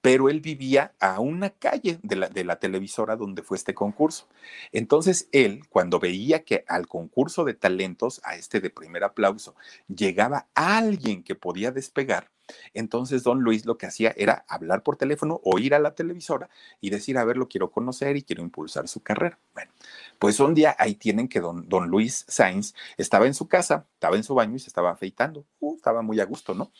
pero 0.00 0.28
él 0.28 0.40
vivía 0.40 0.94
a 1.00 1.20
una 1.20 1.50
calle 1.50 1.98
de 2.02 2.44
la, 2.44 2.56
televisora 2.58 3.16
donde 3.16 3.42
fue 3.42 3.56
este 3.56 3.74
concurso. 3.74 4.28
Entonces 4.72 5.28
él, 5.32 5.62
cuando 5.68 6.00
veía 6.00 6.44
que 6.44 6.64
al 6.68 6.86
concurso 6.86 7.44
de 7.44 7.54
talentos, 7.54 8.20
a 8.24 8.36
este 8.36 8.60
de 8.60 8.70
primer 8.70 9.04
aplauso, 9.04 9.54
llegaba 9.88 10.48
alguien 10.54 11.22
que 11.22 11.34
podía 11.34 11.70
despegar, 11.70 12.30
entonces 12.74 13.22
don 13.22 13.40
Luis 13.40 13.66
lo 13.66 13.78
que 13.78 13.86
hacía 13.86 14.12
era 14.16 14.44
hablar 14.48 14.82
por 14.82 14.96
teléfono 14.96 15.40
o 15.44 15.58
ir 15.58 15.74
a 15.74 15.78
la 15.78 15.94
televisora 15.94 16.48
y 16.80 16.90
decir, 16.90 17.18
a 17.18 17.24
ver, 17.24 17.36
lo 17.36 17.48
quiero 17.48 17.70
conocer 17.70 18.16
y 18.16 18.22
quiero 18.22 18.42
impulsar 18.42 18.88
su 18.88 19.02
carrera. 19.02 19.38
Bueno, 19.54 19.72
pues 20.18 20.40
un 20.40 20.54
día 20.54 20.74
ahí 20.78 20.94
tienen 20.94 21.28
que 21.28 21.40
don, 21.40 21.68
don 21.68 21.88
Luis 21.88 22.24
Sainz 22.28 22.74
estaba 22.96 23.26
en 23.26 23.34
su 23.34 23.48
casa, 23.48 23.86
estaba 23.94 24.16
en 24.16 24.24
su 24.24 24.34
baño 24.34 24.56
y 24.56 24.58
se 24.58 24.68
estaba 24.68 24.90
afeitando. 24.90 25.44
Uh, 25.60 25.76
estaba 25.76 26.02
muy 26.02 26.20
a 26.20 26.24
gusto, 26.24 26.54
¿no? 26.54 26.72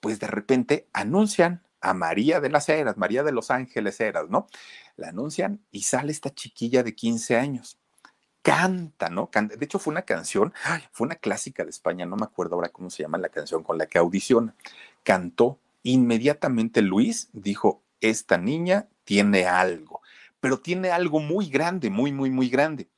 Pues 0.00 0.18
de 0.18 0.26
repente 0.26 0.88
anuncian 0.92 1.62
a 1.82 1.94
María 1.94 2.40
de 2.40 2.48
las 2.48 2.68
Heras, 2.68 2.96
María 2.96 3.22
de 3.22 3.32
los 3.32 3.50
Ángeles 3.50 4.00
Heras, 4.00 4.30
¿no? 4.30 4.46
La 4.96 5.08
anuncian 5.08 5.60
y 5.70 5.82
sale 5.82 6.12
esta 6.12 6.30
chiquilla 6.30 6.82
de 6.82 6.94
15 6.94 7.36
años. 7.36 7.78
Canta, 8.42 9.08
¿no? 9.08 9.30
De 9.32 9.64
hecho, 9.64 9.78
fue 9.78 9.92
una 9.92 10.02
canción, 10.02 10.52
fue 10.92 11.06
una 11.06 11.16
clásica 11.16 11.64
de 11.64 11.70
España, 11.70 12.06
no 12.06 12.16
me 12.16 12.24
acuerdo 12.24 12.54
ahora 12.56 12.70
cómo 12.70 12.90
se 12.90 13.02
llama 13.02 13.18
la 13.18 13.28
canción 13.28 13.62
con 13.62 13.78
la 13.78 13.86
que 13.86 13.98
audiciona. 13.98 14.54
Cantó. 15.02 15.58
Inmediatamente 15.84 16.80
Luis 16.80 17.28
dijo, 17.32 17.82
esta 18.00 18.38
niña 18.38 18.88
tiene 19.04 19.46
algo, 19.46 20.00
pero 20.40 20.60
tiene 20.60 20.90
algo 20.90 21.20
muy 21.20 21.48
grande, 21.48 21.90
muy, 21.90 22.12
muy, 22.12 22.30
muy 22.30 22.48
grande. 22.48 22.88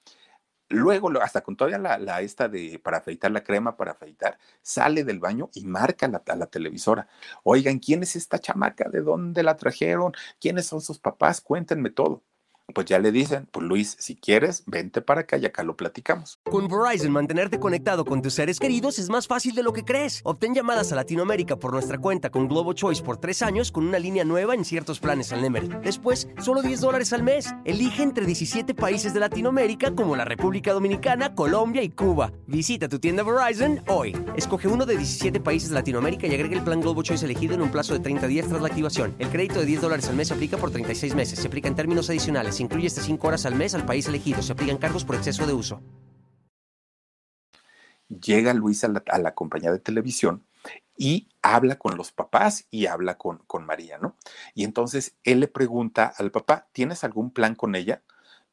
Luego, 0.74 1.10
hasta 1.20 1.42
con 1.42 1.56
todavía 1.56 1.78
la, 1.78 2.20
esta 2.20 2.48
de 2.48 2.78
para 2.82 2.98
afeitar 2.98 3.30
la 3.30 3.42
crema, 3.42 3.76
para 3.76 3.92
afeitar, 3.92 4.38
sale 4.62 5.04
del 5.04 5.20
baño 5.20 5.50
y 5.54 5.64
marca 5.64 6.08
la, 6.08 6.22
a 6.26 6.36
la 6.36 6.46
televisora. 6.46 7.08
Oigan, 7.42 7.78
¿quién 7.78 8.02
es 8.02 8.16
esta 8.16 8.38
chamaca? 8.38 8.88
¿De 8.88 9.00
dónde 9.00 9.42
la 9.42 9.56
trajeron? 9.56 10.12
¿Quiénes 10.40 10.66
son 10.66 10.80
sus 10.80 10.98
papás? 10.98 11.40
Cuéntenme 11.40 11.90
todo 11.90 12.22
pues 12.72 12.86
ya 12.86 12.98
le 12.98 13.12
dicen, 13.12 13.46
pues 13.50 13.66
Luis, 13.66 13.96
si 13.98 14.16
quieres, 14.16 14.62
vente 14.66 15.02
para 15.02 15.22
acá 15.22 15.36
y 15.36 15.44
acá 15.44 15.62
lo 15.62 15.76
platicamos. 15.76 16.38
Con 16.44 16.66
Verizon, 16.68 17.12
mantenerte 17.12 17.58
conectado 17.58 18.04
con 18.04 18.22
tus 18.22 18.34
seres 18.34 18.58
queridos 18.58 18.98
es 18.98 19.10
más 19.10 19.26
fácil 19.26 19.54
de 19.54 19.62
lo 19.62 19.72
que 19.72 19.84
crees. 19.84 20.22
Obtén 20.24 20.54
llamadas 20.54 20.90
a 20.90 20.94
Latinoamérica 20.94 21.56
por 21.56 21.72
nuestra 21.72 21.98
cuenta 21.98 22.30
con 22.30 22.48
Globo 22.48 22.72
Choice 22.72 23.02
por 23.02 23.18
tres 23.18 23.42
años 23.42 23.70
con 23.70 23.86
una 23.86 23.98
línea 23.98 24.24
nueva 24.24 24.54
en 24.54 24.64
ciertos 24.64 24.98
planes 24.98 25.32
al 25.32 25.42
Nemery. 25.42 25.68
Después, 25.82 26.28
solo 26.40 26.62
10 26.62 26.80
dólares 26.80 27.12
al 27.12 27.22
mes. 27.22 27.54
Elige 27.64 28.02
entre 28.02 28.24
17 28.24 28.74
países 28.74 29.12
de 29.12 29.20
Latinoamérica 29.20 29.94
como 29.94 30.16
la 30.16 30.24
República 30.24 30.72
Dominicana, 30.72 31.34
Colombia 31.34 31.82
y 31.82 31.90
Cuba. 31.90 32.32
Visita 32.46 32.88
tu 32.88 32.98
tienda 32.98 33.22
Verizon 33.22 33.82
hoy. 33.88 34.16
Escoge 34.36 34.68
uno 34.68 34.86
de 34.86 34.96
17 34.96 35.38
países 35.40 35.68
de 35.68 35.74
Latinoamérica 35.74 36.26
y 36.26 36.34
agrega 36.34 36.56
el 36.56 36.64
plan 36.64 36.80
Globo 36.80 37.02
Choice 37.02 37.24
elegido 37.24 37.54
en 37.54 37.62
un 37.62 37.70
plazo 37.70 37.92
de 37.92 38.00
30 38.00 38.26
días 38.26 38.48
tras 38.48 38.62
la 38.62 38.68
activación. 38.68 39.14
El 39.18 39.28
crédito 39.28 39.60
de 39.60 39.66
10 39.66 39.82
dólares 39.82 40.08
al 40.08 40.16
mes 40.16 40.32
aplica 40.32 40.56
por 40.56 40.70
36 40.70 41.14
meses. 41.14 41.38
Se 41.38 41.48
aplica 41.48 41.68
en 41.68 41.74
términos 41.74 42.08
adicionales 42.08 42.53
se 42.54 42.62
incluye 42.62 42.86
hasta 42.86 43.02
5 43.02 43.26
horas 43.26 43.46
al 43.46 43.56
mes 43.56 43.74
al 43.74 43.84
país 43.84 44.06
elegido. 44.06 44.40
Se 44.42 44.52
aplican 44.52 44.78
cargos 44.78 45.04
por 45.04 45.16
exceso 45.16 45.46
de 45.46 45.52
uso. 45.52 45.82
Llega 48.08 48.54
Luis 48.54 48.84
a 48.84 48.88
la, 48.88 49.34
compañía 49.34 49.72
de 49.72 49.80
televisión 49.80 50.44
y 50.96 51.28
habla 51.42 51.78
con 51.78 51.96
los 51.96 52.12
papás 52.12 52.66
y 52.70 52.86
habla 52.86 53.18
con, 53.18 53.38
con 53.46 53.66
María, 53.66 53.98
¿no? 53.98 54.16
Y 54.54 54.64
entonces 54.64 55.16
él 55.24 55.40
le 55.40 55.48
pregunta 55.48 56.12
al 56.16 56.30
papá, 56.30 56.68
¿tienes 56.72 57.02
algún 57.02 57.32
plan 57.32 57.56
con 57.56 57.74
ella? 57.74 58.02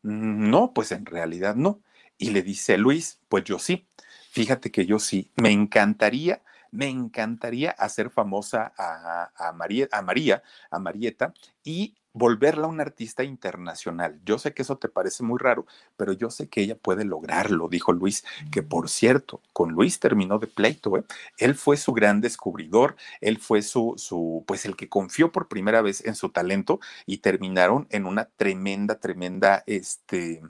No, 0.02 0.74
pues 0.74 0.92
en 0.92 1.06
realidad 1.06 1.56
no. 1.56 1.82
Y 2.18 2.32
le 2.32 2.42
dice 2.42 2.78
Luis, 2.78 3.20
pues 3.30 3.44
yo 3.44 3.60
sí. 3.60 3.88
Fíjate 4.32 4.72
que 4.72 4.86
yo 4.86 4.98
sí. 4.98 5.32
Me 5.36 5.52
encantaría 5.52 6.42
me 6.72 6.88
encantaría 6.88 7.72
hacer 7.72 8.10
famosa 8.10 8.74
a, 8.78 9.32
a, 9.36 9.52
María, 9.52 9.88
a 9.92 10.02
María, 10.02 10.42
a 10.72 10.80
Marieta, 10.80 11.34
y 11.64 11.98
volverla 12.14 12.68
una 12.68 12.84
artista 12.84 13.24
internacional. 13.24 14.20
Yo 14.26 14.38
sé 14.38 14.54
que 14.54 14.64
eso 14.64 14.78
te 14.78 14.90
parece 14.90 15.24
muy 15.24 15.40
raro, 15.40 15.66
pero 15.98 16.14
yo 16.14 16.30
sé 16.30 16.50
que 16.50 16.62
ella 16.62 16.76
puede 16.76 17.06
lograrlo, 17.06 17.70
dijo 17.70 17.94
Luis, 17.94 18.26
que 18.52 18.64
por 18.64 18.90
cierto, 18.90 19.42
con 19.54 19.72
Luis 19.72 20.00
terminó 20.00 20.40
de 20.40 20.48
pleito, 20.48 20.98
¿eh? 20.98 21.04
Él 21.38 21.56
fue 21.56 21.78
su 21.78 21.94
gran 21.94 22.22
descubridor, 22.22 22.96
él 23.22 23.38
fue 23.38 23.62
su, 23.62 23.94
su, 23.98 24.44
pues 24.48 24.66
el 24.66 24.76
que 24.76 24.90
confió 24.90 25.32
por 25.32 25.48
primera 25.48 25.82
vez 25.82 26.06
en 26.06 26.16
su 26.16 26.30
talento 26.30 26.80
y 27.06 27.20
terminaron 27.20 27.88
en 27.90 28.06
una 28.06 28.26
tremenda, 28.26 29.00
tremenda, 29.00 29.64
este, 29.66 30.42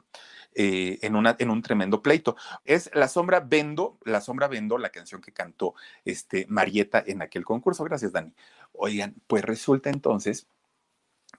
eh, 0.53 0.99
en, 1.01 1.15
una, 1.15 1.35
en 1.39 1.49
un 1.49 1.61
tremendo 1.61 2.01
pleito. 2.01 2.35
Es 2.65 2.89
La 2.93 3.07
Sombra 3.07 3.39
Vendo, 3.39 3.97
La 4.03 4.19
Sombra 4.19 4.47
Vendo, 4.47 4.77
la 4.77 4.89
canción 4.89 5.21
que 5.21 5.31
cantó 5.31 5.75
este, 6.05 6.45
Marieta 6.49 7.03
en 7.05 7.21
aquel 7.21 7.45
concurso. 7.45 7.83
Gracias, 7.83 8.11
Dani. 8.11 8.33
Oigan, 8.73 9.15
pues 9.27 9.43
resulta 9.43 9.89
entonces 9.89 10.47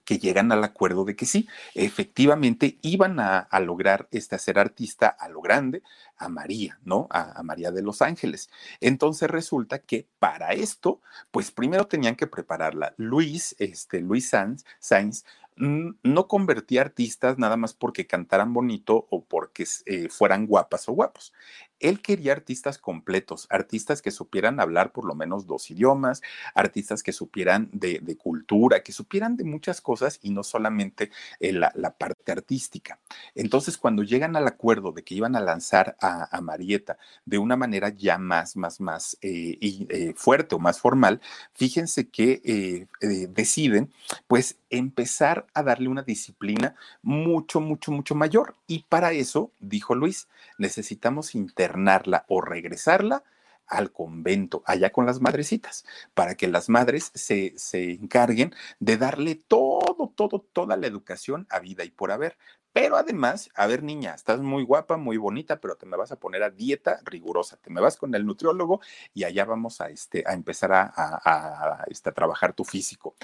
que 0.05 0.19
llegan 0.19 0.53
al 0.53 0.65
acuerdo 0.65 1.05
de 1.05 1.17
que 1.17 1.27
sí, 1.27 1.49
efectivamente 1.75 2.79
iban 2.83 3.21
a, 3.21 3.49
lograr 3.61 4.09
este, 4.11 4.38
ser 4.38 4.59
artista 4.59 5.09
a 5.09 5.29
lo 5.29 5.41
grande 5.41 5.83
a 6.17 6.29
María, 6.29 6.79
¿no? 6.85 7.07
A, 7.11 7.43
María 7.43 7.71
de 7.71 7.83
los 7.83 8.03
Ángeles. 8.03 8.51
Entonces 8.81 9.31
resulta 9.31 9.79
que 9.81 10.09
para 10.19 10.53
esto, 10.53 11.01
pues 11.31 11.51
primero 11.51 11.87
tenían 11.87 12.17
que 12.17 12.27
prepararla. 12.27 12.95
Luis, 12.97 13.55
este, 13.59 14.01
Luis 14.01 14.29
Sanz, 14.29 14.65
Sainz 14.79 15.25
no 15.57 16.29
convertía 16.29 16.81
artistas 16.81 17.38
nada 17.38 17.57
más 17.57 17.75
porque 17.75 18.07
cantaran 18.07 18.53
bonito 18.53 19.07
o 19.11 19.23
porque 19.25 19.67
eh, 19.87 20.09
fueran 20.09 20.47
guapas 20.47 20.88
o 20.88 20.93
guapos. 20.93 21.33
Él 21.79 22.01
quería 22.01 22.33
artistas 22.33 22.79
completos, 22.79 23.49
artistas 23.51 24.03
que 24.03 24.12
supieran 24.12 24.61
hablar 24.61 24.93
por 24.93 25.05
lo 25.05 25.17
menos 25.17 25.47
dos 25.47 25.69
idiomas, 25.71 26.23
artistas 26.55 27.03
que 27.03 27.12
supieran 27.12 27.69
de, 27.73 28.17
cultura, 28.17 28.85
que 28.85 28.93
supieran 28.93 29.37
de 29.37 29.45
muchas 29.45 29.81
cosas 29.81 30.21
y 30.23 30.31
no 30.31 30.45
solamente 30.45 31.11
eh, 31.41 31.53
la, 31.53 31.73
parte 31.99 32.31
artística. 32.31 33.01
Entonces, 33.35 33.77
cuando 33.77 34.05
llegan 34.05 34.37
al 34.37 34.47
acuerdo 34.47 34.93
de 34.93 35.03
que 35.03 35.17
iban 35.17 35.35
a 35.35 35.41
lanzar 35.41 35.97
a, 36.01 36.41
Marieta 36.41 36.99
de 37.25 37.38
una 37.38 37.57
manera 37.57 37.88
ya 37.88 38.17
más, 38.17 38.57
más, 38.57 38.81
más 38.81 39.19
eh, 39.21 40.15
fuerte 40.17 40.55
o 40.55 40.61
más 40.61 40.81
formal, 40.81 41.21
fíjense 41.53 42.09
que 42.09 42.87
deciden 43.01 43.93
pues 44.29 44.57
empezar 44.71 45.47
a 45.55 45.62
darle 45.62 45.88
una 45.88 46.03
disciplina 46.03 46.75
mucho, 47.03 47.61
mucho, 47.61 47.93
mucho 47.93 48.15
mayor. 48.15 48.57
Y 48.67 48.85
para 48.88 49.12
eso, 49.12 49.53
dijo 49.61 49.95
Luis, 49.95 50.29
necesitamos 50.59 51.35
internarla 51.35 52.25
o 52.29 52.41
regresarla 52.41 53.25
al 53.67 53.91
convento, 53.93 54.62
allá 54.67 54.91
con 54.91 55.07
las 55.07 55.21
madrecitas, 55.21 55.85
para 56.15 56.35
que 56.35 56.47
las 56.49 56.69
madres 56.69 57.11
se, 57.15 57.55
se 57.57 57.93
encarguen 57.93 58.55
de 58.81 58.99
darle 58.99 59.35
todo, 59.35 60.12
todo, 60.15 60.41
toda 60.53 60.77
la 60.77 60.87
educación 60.87 61.47
a 61.51 61.59
vida 61.59 61.85
y 61.85 61.91
por 61.91 62.11
haber. 62.12 62.37
Pero 62.73 62.97
además, 62.97 63.51
a 63.55 63.67
ver, 63.67 63.83
niña, 63.83 64.15
estás 64.15 64.41
muy 64.41 64.65
guapa, 64.65 64.97
muy 64.97 65.19
bonita, 65.19 65.61
pero 65.61 65.77
te 65.77 65.85
me 65.87 65.97
vas 65.97 66.11
a 66.12 66.17
poner 66.19 66.43
a 66.43 66.51
dieta 66.51 67.01
rigurosa. 67.05 67.59
Te 67.59 67.71
me 67.71 67.81
vas 67.81 67.97
con 67.99 68.15
el 68.15 68.25
nutriólogo 68.25 68.81
y 69.12 69.25
allá 69.25 69.45
vamos 69.45 69.81
a, 69.81 69.88
este, 69.91 70.25
a 70.27 70.33
empezar 70.33 70.73
a, 70.73 70.91
a, 70.97 71.85
este, 71.88 72.09
a 72.11 72.12
trabajar 72.12 72.55
tu 72.55 72.65
físico. 72.65 73.15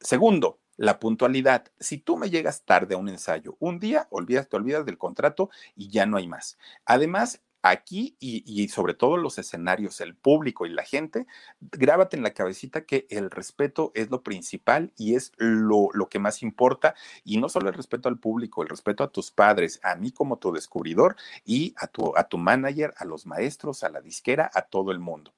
Segundo, 0.00 0.60
la 0.76 0.98
puntualidad. 0.98 1.66
Si 1.78 1.98
tú 1.98 2.16
me 2.16 2.30
llegas 2.30 2.64
tarde 2.64 2.94
a 2.94 2.98
un 2.98 3.08
ensayo, 3.08 3.56
un 3.60 3.78
día 3.78 4.08
olvidas, 4.10 4.48
te 4.48 4.56
olvidas 4.56 4.84
del 4.86 4.98
contrato 4.98 5.50
y 5.76 5.88
ya 5.88 6.06
no 6.06 6.16
hay 6.16 6.28
más. 6.28 6.58
Además, 6.84 7.42
aquí 7.64 8.14
y, 8.20 8.68
sobre 8.68 8.92
todo 8.92 9.16
los 9.16 9.38
escenarios, 9.38 10.02
el 10.02 10.14
público 10.14 10.66
y 10.66 10.70
la 10.70 10.84
gente, 10.84 11.26
grábate 11.60 12.14
en 12.14 12.22
la 12.22 12.34
cabecita 12.34 12.84
que 12.84 13.06
el 13.08 13.30
respeto 13.30 13.90
es 13.94 14.10
lo 14.10 14.22
principal 14.22 14.92
y 14.98 15.14
es 15.14 15.32
lo, 15.38 15.88
lo 15.94 16.10
que 16.10 16.18
más 16.18 16.42
importa. 16.42 16.94
Y 17.24 17.38
no 17.38 17.48
solo 17.48 17.68
el 17.70 17.74
respeto 17.74 18.10
al 18.10 18.18
público, 18.18 18.62
el 18.62 18.68
respeto 18.68 19.02
a 19.02 19.10
tus 19.10 19.30
padres, 19.30 19.80
a 19.82 19.96
mí 19.96 20.12
como 20.12 20.38
tu 20.38 20.52
descubridor 20.52 21.16
y 21.42 21.74
a 21.78 21.86
tu, 21.86 22.12
a 22.16 22.24
tu 22.24 22.36
manager, 22.36 22.92
a 22.98 23.06
los 23.06 23.24
maestros, 23.24 23.82
a 23.82 23.88
la 23.88 24.02
disquera, 24.02 24.50
a 24.52 24.62
todo 24.62 24.92
el 24.92 24.98
mundo. 24.98 25.32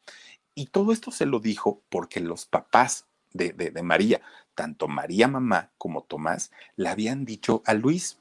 Y 0.57 0.67
todo 0.67 0.93
esto 0.93 1.13
se 1.13 1.27
lo 1.27 1.39
dijo 1.39 1.85
porque 1.89 2.19
los 2.19 2.45
papás 2.47 3.07
de, 3.37 3.53
de, 3.53 3.83
María, 3.83 4.21
tanto 4.55 4.89
María 4.89 5.29
mamá 5.29 5.71
como 5.79 6.03
Tomás, 6.03 6.51
le 6.77 6.89
habían 6.89 7.25
dicho 7.25 7.63
a 7.67 7.75
Luis, 7.75 8.19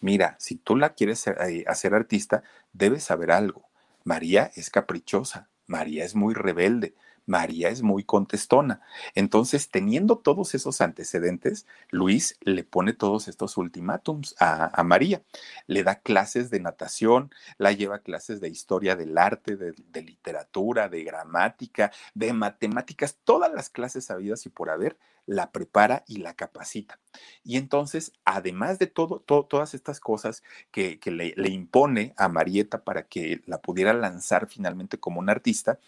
mira, 0.00 0.36
si 0.38 0.56
tú 0.56 0.76
la 0.76 0.94
quieres 0.94 1.26
eh, 1.26 1.64
hacer 1.66 1.94
artista, 1.94 2.42
debes 2.72 3.04
saber 3.04 3.30
algo. 3.30 3.64
María 4.04 4.50
es 4.54 4.70
caprichosa, 4.70 5.48
María 5.66 6.04
es 6.04 6.14
muy 6.14 6.34
rebelde, 6.34 6.94
María 7.26 7.68
es 7.68 7.82
muy 7.82 8.04
contestona. 8.04 8.80
Entonces, 9.14 9.70
teniendo 9.70 10.18
todos 10.18 10.54
esos 10.54 10.80
antecedentes, 10.80 11.66
Luis 11.90 12.38
le 12.40 12.64
pone 12.64 12.92
todos 12.92 13.28
estos 13.28 13.56
ultimátums 13.56 14.34
a, 14.38 14.82
María. 14.84 15.22
Le 15.66 15.82
da 15.82 15.96
clases 15.96 16.50
de 16.50 16.60
natación, 16.60 17.30
la 17.58 17.72
lleva 17.72 17.98
clases 17.98 18.40
de 18.40 18.48
historia 18.48 18.96
del 18.96 19.18
arte, 19.18 19.56
de, 19.56 19.74
de, 19.76 20.02
literatura, 20.02 20.88
de 20.88 21.02
gramática, 21.02 21.92
de 22.14 22.32
matemáticas, 22.32 23.18
todas 23.24 23.52
las 23.52 23.68
clases 23.68 24.10
habidas 24.10 24.46
y 24.46 24.48
por 24.48 24.70
haber, 24.70 24.96
la 25.26 25.50
prepara 25.50 26.04
y 26.06 26.18
la 26.18 26.34
capacita. 26.34 27.00
Y 27.44 27.56
entonces, 27.56 28.12
además 28.24 28.78
de 28.78 28.86
todo, 28.86 29.20
todas 29.20 29.74
estas 29.74 30.00
cosas 30.00 30.42
que, 30.70 30.98
le, 31.06 31.48
impone 31.48 32.12
a 32.16 32.28
Marieta 32.28 32.82
para 32.82 33.06
que 33.06 33.40
la 33.46 33.60
pudiera 33.60 33.92
lanzar 33.92 34.48
finalmente 34.48 34.98
como 34.98 35.20
una 35.20 35.32
artista, 35.32 35.78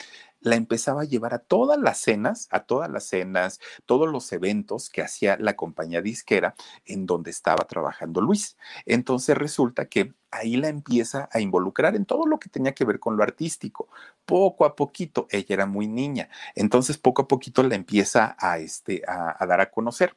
la 0.40 0.56
empezaba 0.56 1.02
a 1.02 1.04
llevar 1.04 1.34
a 1.34 1.40
todas 1.40 1.78
las 1.78 1.98
cenas, 1.98 2.48
a 2.50 2.60
todas 2.60 2.90
las 2.90 3.04
cenas, 3.04 3.60
todos 3.86 4.08
los 4.08 4.32
eventos 4.32 4.88
que 4.90 5.02
hacía 5.02 5.36
la 5.38 5.56
compañía 5.56 6.00
disquera 6.00 6.54
en 6.84 7.06
donde 7.06 7.30
estaba 7.30 7.66
trabajando 7.66 8.20
Luis. 8.20 8.56
Entonces 8.86 9.36
resulta 9.36 9.86
que 9.86 10.14
ahí 10.30 10.56
la 10.56 10.68
empieza 10.68 11.28
a 11.32 11.40
involucrar 11.40 11.96
en 11.96 12.04
todo 12.04 12.26
lo 12.26 12.38
que 12.38 12.50
tenía 12.50 12.72
que 12.74 12.84
ver 12.84 13.00
con 13.00 13.16
lo 13.16 13.22
artístico. 13.22 13.88
Poco 14.24 14.64
a 14.64 14.76
poquito, 14.76 15.26
ella 15.30 15.54
era 15.54 15.66
muy 15.66 15.88
niña, 15.88 16.28
entonces 16.54 16.98
poco 16.98 17.22
a 17.22 17.28
poquito 17.28 17.62
la 17.62 17.74
empieza 17.74 18.36
a, 18.38 18.58
este, 18.58 19.02
a 19.06 19.44
dar 19.46 19.60
a 19.60 19.70
conocer 19.70 20.14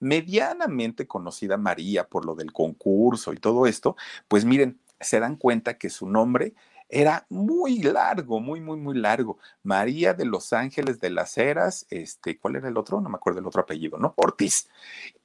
medianamente 0.00 1.06
conocida 1.06 1.56
María 1.56 2.08
por 2.08 2.24
lo 2.24 2.34
del 2.34 2.52
concurso 2.52 3.32
y 3.32 3.36
todo 3.36 3.66
esto, 3.66 3.96
pues 4.28 4.44
miren, 4.44 4.78
se 5.00 5.20
dan 5.20 5.36
cuenta 5.36 5.78
que 5.78 5.90
su 5.90 6.08
nombre 6.08 6.54
era 6.88 7.26
muy 7.28 7.82
largo, 7.82 8.40
muy, 8.40 8.60
muy, 8.60 8.78
muy 8.78 8.96
largo. 8.96 9.38
María 9.62 10.14
de 10.14 10.24
los 10.24 10.52
Ángeles 10.52 11.00
de 11.00 11.10
las 11.10 11.36
Heras, 11.36 11.86
este, 11.90 12.38
¿cuál 12.38 12.56
era 12.56 12.68
el 12.68 12.76
otro? 12.76 13.00
No 13.00 13.10
me 13.10 13.16
acuerdo 13.16 13.40
el 13.40 13.46
otro 13.46 13.60
apellido, 13.60 13.98
¿no? 13.98 14.14
Ortiz. 14.16 14.68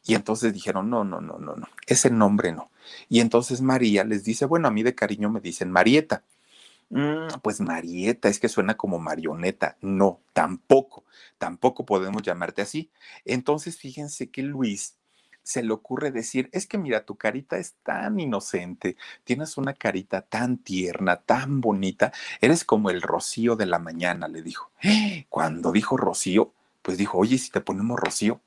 Y 0.03 0.15
entonces 0.15 0.53
dijeron, 0.53 0.89
no, 0.89 1.03
no, 1.03 1.21
no, 1.21 1.38
no, 1.39 1.55
no, 1.55 1.67
ese 1.88 2.09
nombre 2.09 2.51
no. 2.51 2.69
Y 3.07 3.21
entonces 3.21 3.62
María 3.62 4.03
les 4.03 4.25
dice, 4.25 4.45
bueno, 4.45 4.67
a 4.67 4.71
mí 4.71 4.83
de 4.83 4.95
cariño 4.95 5.29
me 5.29 5.39
dicen 5.39 5.71
Marieta. 5.71 6.23
Mm, 6.93 7.39
pues 7.41 7.60
Marieta, 7.60 8.29
es 8.29 8.39
que 8.39 8.49
suena 8.49 8.77
como 8.77 8.99
marioneta. 8.99 9.77
No, 9.82 10.21
tampoco, 10.34 11.06
tampoco 11.39 11.86
podemos 11.86 12.21
llamarte 12.21 12.62
así. 12.62 12.91
Entonces, 13.25 13.77
fíjense 13.77 14.29
que 14.29 14.43
Luis 14.43 14.97
se 15.41 15.63
le 15.63 15.73
ocurre 15.73 16.12
decir, 16.12 16.49
es 16.53 16.67
que 16.67 16.77
mira, 16.77 17.03
tu 17.06 17.15
carita 17.17 17.58
es 17.58 17.73
tan 17.84 18.19
inocente, 18.19 18.95
tienes 19.25 19.58
una 19.58 19.73
carita 19.73 20.21
tan 20.21 20.58
tierna, 20.60 21.17
tan 21.17 21.60
bonita, 21.62 22.13
eres 22.41 22.63
como 22.63 22.91
el 22.91 23.01
rocío 23.01 23.56
de 23.56 23.65
la 23.65 23.79
mañana, 23.79 24.27
le 24.27 24.41
dijo. 24.43 24.71
Cuando 25.29 25.71
dijo 25.71 25.97
rocío, 25.97 26.53
pues 26.84 26.97
dijo, 26.97 27.17
oye, 27.17 27.38
si 27.39 27.49
te 27.51 27.60
ponemos 27.62 27.99
rocío. 27.99 28.39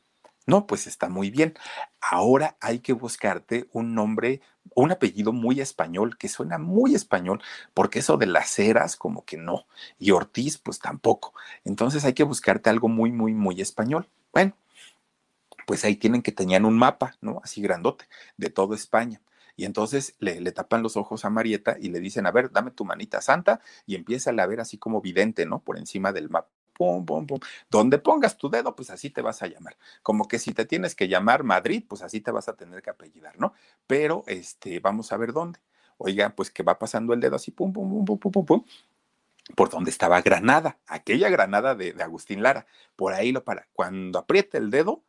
No, 0.46 0.66
pues 0.66 0.86
está 0.86 1.08
muy 1.08 1.30
bien. 1.30 1.54
Ahora 2.00 2.56
hay 2.60 2.78
que 2.78 2.92
buscarte 2.92 3.68
un 3.72 3.94
nombre, 3.94 4.40
un 4.74 4.92
apellido 4.92 5.32
muy 5.32 5.60
español, 5.60 6.16
que 6.18 6.28
suena 6.28 6.56
muy 6.58 6.94
español, 6.94 7.42
porque 7.74 7.98
eso 7.98 8.16
de 8.16 8.26
las 8.26 8.58
eras 8.60 8.96
como 8.96 9.24
que 9.24 9.36
no, 9.36 9.66
y 9.98 10.12
Ortiz 10.12 10.58
pues 10.58 10.78
tampoco. 10.78 11.34
Entonces 11.64 12.04
hay 12.04 12.14
que 12.14 12.22
buscarte 12.22 12.70
algo 12.70 12.88
muy, 12.88 13.10
muy, 13.10 13.34
muy 13.34 13.60
español. 13.60 14.08
Bueno, 14.32 14.56
pues 15.66 15.84
ahí 15.84 15.96
tienen 15.96 16.22
que 16.22 16.32
tenían 16.32 16.64
un 16.64 16.78
mapa, 16.78 17.16
¿no? 17.20 17.40
Así 17.42 17.60
grandote, 17.60 18.06
de 18.36 18.50
toda 18.50 18.76
España. 18.76 19.20
Y 19.56 19.64
entonces 19.64 20.14
le, 20.20 20.40
le, 20.40 20.52
tapan 20.52 20.82
los 20.82 20.96
ojos 20.96 21.24
a 21.24 21.30
Marieta 21.30 21.76
y 21.80 21.88
le 21.88 22.00
dicen, 22.00 22.26
a 22.26 22.30
ver, 22.30 22.52
dame 22.52 22.70
tu 22.70 22.84
manita 22.84 23.20
santa 23.22 23.60
y 23.86 23.94
empieza 23.96 24.30
a 24.30 24.46
ver 24.46 24.60
así 24.60 24.78
como 24.78 25.00
vidente, 25.00 25.46
¿no? 25.46 25.60
Por 25.60 25.78
encima 25.78 26.12
del 26.12 26.28
mapa. 26.30 26.55
Pum, 26.76 27.06
pum, 27.06 27.26
pum. 27.26 27.38
Donde 27.70 27.98
pongas 27.98 28.36
tu 28.36 28.50
dedo, 28.50 28.76
pues 28.76 28.90
así 28.90 29.10
te 29.10 29.22
vas 29.22 29.42
a 29.42 29.46
llamar. 29.46 29.76
Como 30.02 30.28
que 30.28 30.38
si 30.38 30.52
te 30.52 30.66
tienes 30.66 30.94
que 30.94 31.08
llamar 31.08 31.42
Madrid, 31.42 31.84
pues 31.88 32.02
así 32.02 32.20
te 32.20 32.30
vas 32.30 32.48
a 32.48 32.56
tener 32.56 32.82
que 32.82 32.90
apellidar, 32.90 33.38
¿no? 33.38 33.54
Pero 33.86 34.24
este, 34.26 34.80
vamos 34.80 35.12
a 35.12 35.16
ver 35.16 35.32
dónde. 35.32 35.58
Oiga, 35.98 36.34
pues 36.36 36.50
que 36.50 36.62
va 36.62 36.78
pasando 36.78 37.14
el 37.14 37.20
dedo 37.20 37.36
así, 37.36 37.50
pum, 37.50 37.72
pum, 37.72 37.88
pum, 37.88 38.04
pum, 38.04 38.18
pum, 38.18 38.32
pum, 38.32 38.46
pum 38.46 38.64
por 39.54 39.70
donde 39.70 39.90
estaba 39.90 40.20
Granada, 40.22 40.78
aquella 40.86 41.28
Granada 41.28 41.74
de, 41.74 41.92
de 41.92 42.02
Agustín 42.02 42.42
Lara. 42.42 42.66
Por 42.96 43.12
ahí 43.12 43.30
lo 43.30 43.44
para. 43.44 43.68
Cuando 43.72 44.18
aprieta 44.18 44.58
el 44.58 44.70
dedo, 44.70 45.04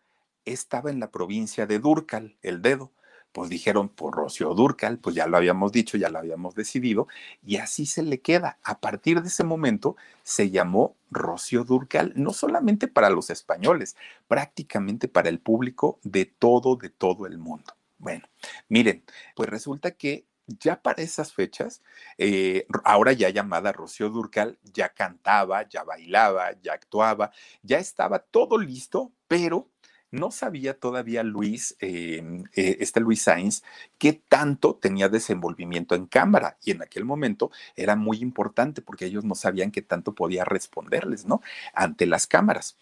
estaba 0.45 0.91
en 0.91 0.99
la 0.99 1.11
provincia 1.11 1.65
de 1.65 1.79
Durcal, 1.79 2.37
el 2.41 2.61
dedo. 2.61 2.93
Pues 3.31 3.49
dijeron 3.49 3.89
por 3.89 4.15
Rocío 4.15 4.53
Durcal, 4.53 4.97
pues 4.99 5.15
ya 5.15 5.27
lo 5.27 5.37
habíamos 5.37 5.71
dicho, 5.71 5.97
ya 5.97 6.09
lo 6.09 6.19
habíamos 6.19 6.55
decidido, 6.55 7.07
y 7.45 7.57
así 7.57 7.85
se 7.85 8.01
le 8.01 8.19
queda. 8.19 8.57
A 8.63 8.79
partir 8.79 9.21
de 9.21 9.27
ese 9.27 9.43
momento 9.43 9.95
se 10.23 10.49
llamó 10.49 10.95
Rocío 11.11 11.63
Durcal, 11.63 12.13
no 12.15 12.33
solamente 12.33 12.87
para 12.87 13.09
los 13.09 13.29
españoles, 13.29 13.95
prácticamente 14.27 15.07
para 15.07 15.29
el 15.29 15.39
público 15.39 15.99
de 16.03 16.25
todo, 16.25 16.75
de 16.75 16.89
todo 16.89 17.27
el 17.27 17.37
mundo. 17.37 17.73
Bueno, 17.99 18.27
miren, 18.69 19.03
pues 19.35 19.49
resulta 19.49 19.91
que 19.91 20.25
ya 20.47 20.81
para 20.81 21.03
esas 21.03 21.33
fechas, 21.33 21.81
eh, 22.17 22.65
ahora 22.83 23.11
ya 23.11 23.29
llamada 23.29 23.71
Rocío 23.71 24.09
Durcal, 24.09 24.57
ya 24.63 24.89
cantaba, 24.89 25.67
ya 25.67 25.83
bailaba, 25.83 26.53
ya 26.61 26.73
actuaba, 26.73 27.31
ya 27.63 27.79
estaba 27.79 28.19
todo 28.19 28.57
listo, 28.57 29.11
pero 29.27 29.69
no 30.11 30.31
sabía 30.31 30.79
todavía 30.79 31.23
Luis, 31.23 31.75
em, 31.79 32.43
eh, 32.55 32.77
este 32.79 32.99
Luis 32.99 33.21
Sainz, 33.21 33.63
qué 33.97 34.13
tanto 34.13 34.75
tenía 34.75 35.09
desenvolvimiento 35.09 35.95
en 35.95 36.05
cámara 36.07 36.57
y 36.63 36.71
en 36.71 36.81
aquel 36.81 37.05
momento 37.05 37.51
era 37.75 37.95
muy 37.95 38.17
importante 38.19 38.81
porque 38.81 39.05
ellos 39.05 39.23
no 39.25 39.35
sabían 39.35 39.71
qué 39.71 39.81
tanto 39.81 40.13
podía 40.15 40.45
responderles, 40.45 41.25
¿no? 41.25 41.41
Ante 41.73 42.05
las 42.05 42.27
cámaras. 42.27 42.77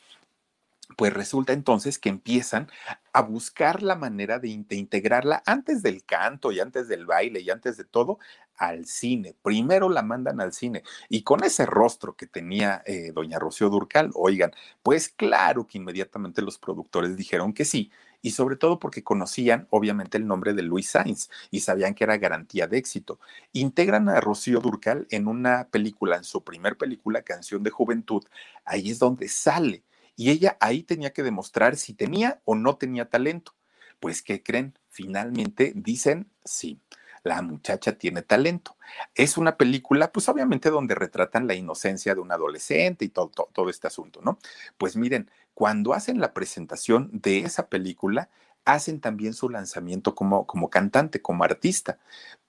Pues 0.97 1.13
resulta 1.13 1.53
entonces 1.53 1.99
que 1.99 2.09
empiezan 2.09 2.69
a 3.11 3.21
buscar 3.21 3.81
la 3.81 3.95
manera 3.95 4.39
de, 4.39 4.49
integrarla 4.49 5.41
antes 5.45 5.81
del 5.81 6.03
canto 6.05 6.51
y 6.51 6.59
antes 6.59 6.87
del 6.87 7.05
baile 7.05 7.41
y 7.41 7.49
antes 7.49 7.77
de 7.77 7.85
todo 7.85 8.19
al 8.57 8.85
cine. 8.85 9.35
Primero 9.41 9.89
la 9.89 10.03
mandan 10.03 10.39
al 10.39 10.53
cine 10.53 10.83
y 11.09 11.23
con 11.23 11.43
ese 11.43 11.65
rostro 11.65 12.15
que 12.15 12.27
tenía 12.27 12.83
eh, 12.85 13.11
doña 13.13 13.39
Rocío 13.39 13.69
Durcal, 13.69 14.11
oigan, 14.13 14.51
pues 14.83 15.09
claro 15.09 15.67
que 15.67 15.77
inmediatamente 15.77 16.41
los 16.41 16.57
productores 16.57 17.17
dijeron 17.17 17.53
que 17.53 17.65
sí 17.65 17.91
y 18.25 18.31
sobre 18.31 18.55
todo 18.55 18.79
porque 18.79 19.03
conocían 19.03 19.67
obviamente 19.69 20.17
el 20.17 20.25
nombre 20.25 20.53
de 20.53 20.63
Luis 20.63 20.89
Sainz 20.89 21.29
y 21.51 21.59
sabían 21.59 21.93
que 21.93 22.05
era 22.05 22.17
garantía 22.17 22.65
de 22.65 22.79
éxito. 22.79 23.19
Integran 23.53 24.09
a 24.09 24.19
Rocío 24.19 24.61
Durcal 24.61 25.05
en 25.11 25.27
una 25.27 25.67
película, 25.69 26.17
en 26.17 26.23
su 26.23 26.43
primer 26.43 26.75
película, 26.75 27.21
Canción 27.21 27.61
de 27.61 27.69
Juventud, 27.69 28.23
ahí 28.65 28.89
es 28.89 28.97
donde 28.97 29.27
sale 29.27 29.83
y 30.15 30.31
ella 30.31 30.57
ahí 30.59 30.83
tenía 30.83 31.13
que 31.13 31.23
demostrar 31.23 31.75
si 31.75 31.93
tenía 31.93 32.41
o 32.45 32.55
no 32.55 32.77
tenía 32.77 33.09
talento. 33.09 33.53
Pues, 33.99 34.21
¿qué 34.21 34.43
creen? 34.43 34.77
Finalmente 34.89 35.73
dicen 35.75 36.29
sí. 36.43 36.79
La 37.23 37.41
muchacha 37.41 37.93
tiene 37.93 38.21
talento. 38.21 38.77
Es 39.15 39.35
una 39.37 39.57
película, 39.57 40.11
pues 40.11 40.29
obviamente 40.29 40.69
donde 40.69 40.93
retratan 40.93 41.47
la 41.47 41.55
inocencia 41.55 42.13
de 42.13 42.21
un 42.21 42.31
adolescente 42.31 43.03
y 43.03 43.09
todo, 43.09 43.31
este 43.67 43.87
asunto, 43.87 44.21
¿no? 44.21 44.37
Pues 44.77 44.95
miren, 44.95 45.31
cuando 45.55 45.93
hacen 45.95 46.19
la 46.19 46.33
presentación 46.33 47.09
de 47.11 47.39
esa 47.39 47.67
película, 47.67 48.29
hacen 48.63 49.01
también 49.01 49.33
su 49.33 49.49
lanzamiento 49.49 50.13
como, 50.13 50.45
como 50.45 50.69
cantante, 50.69 51.23
como 51.23 51.43
artista, 51.43 51.97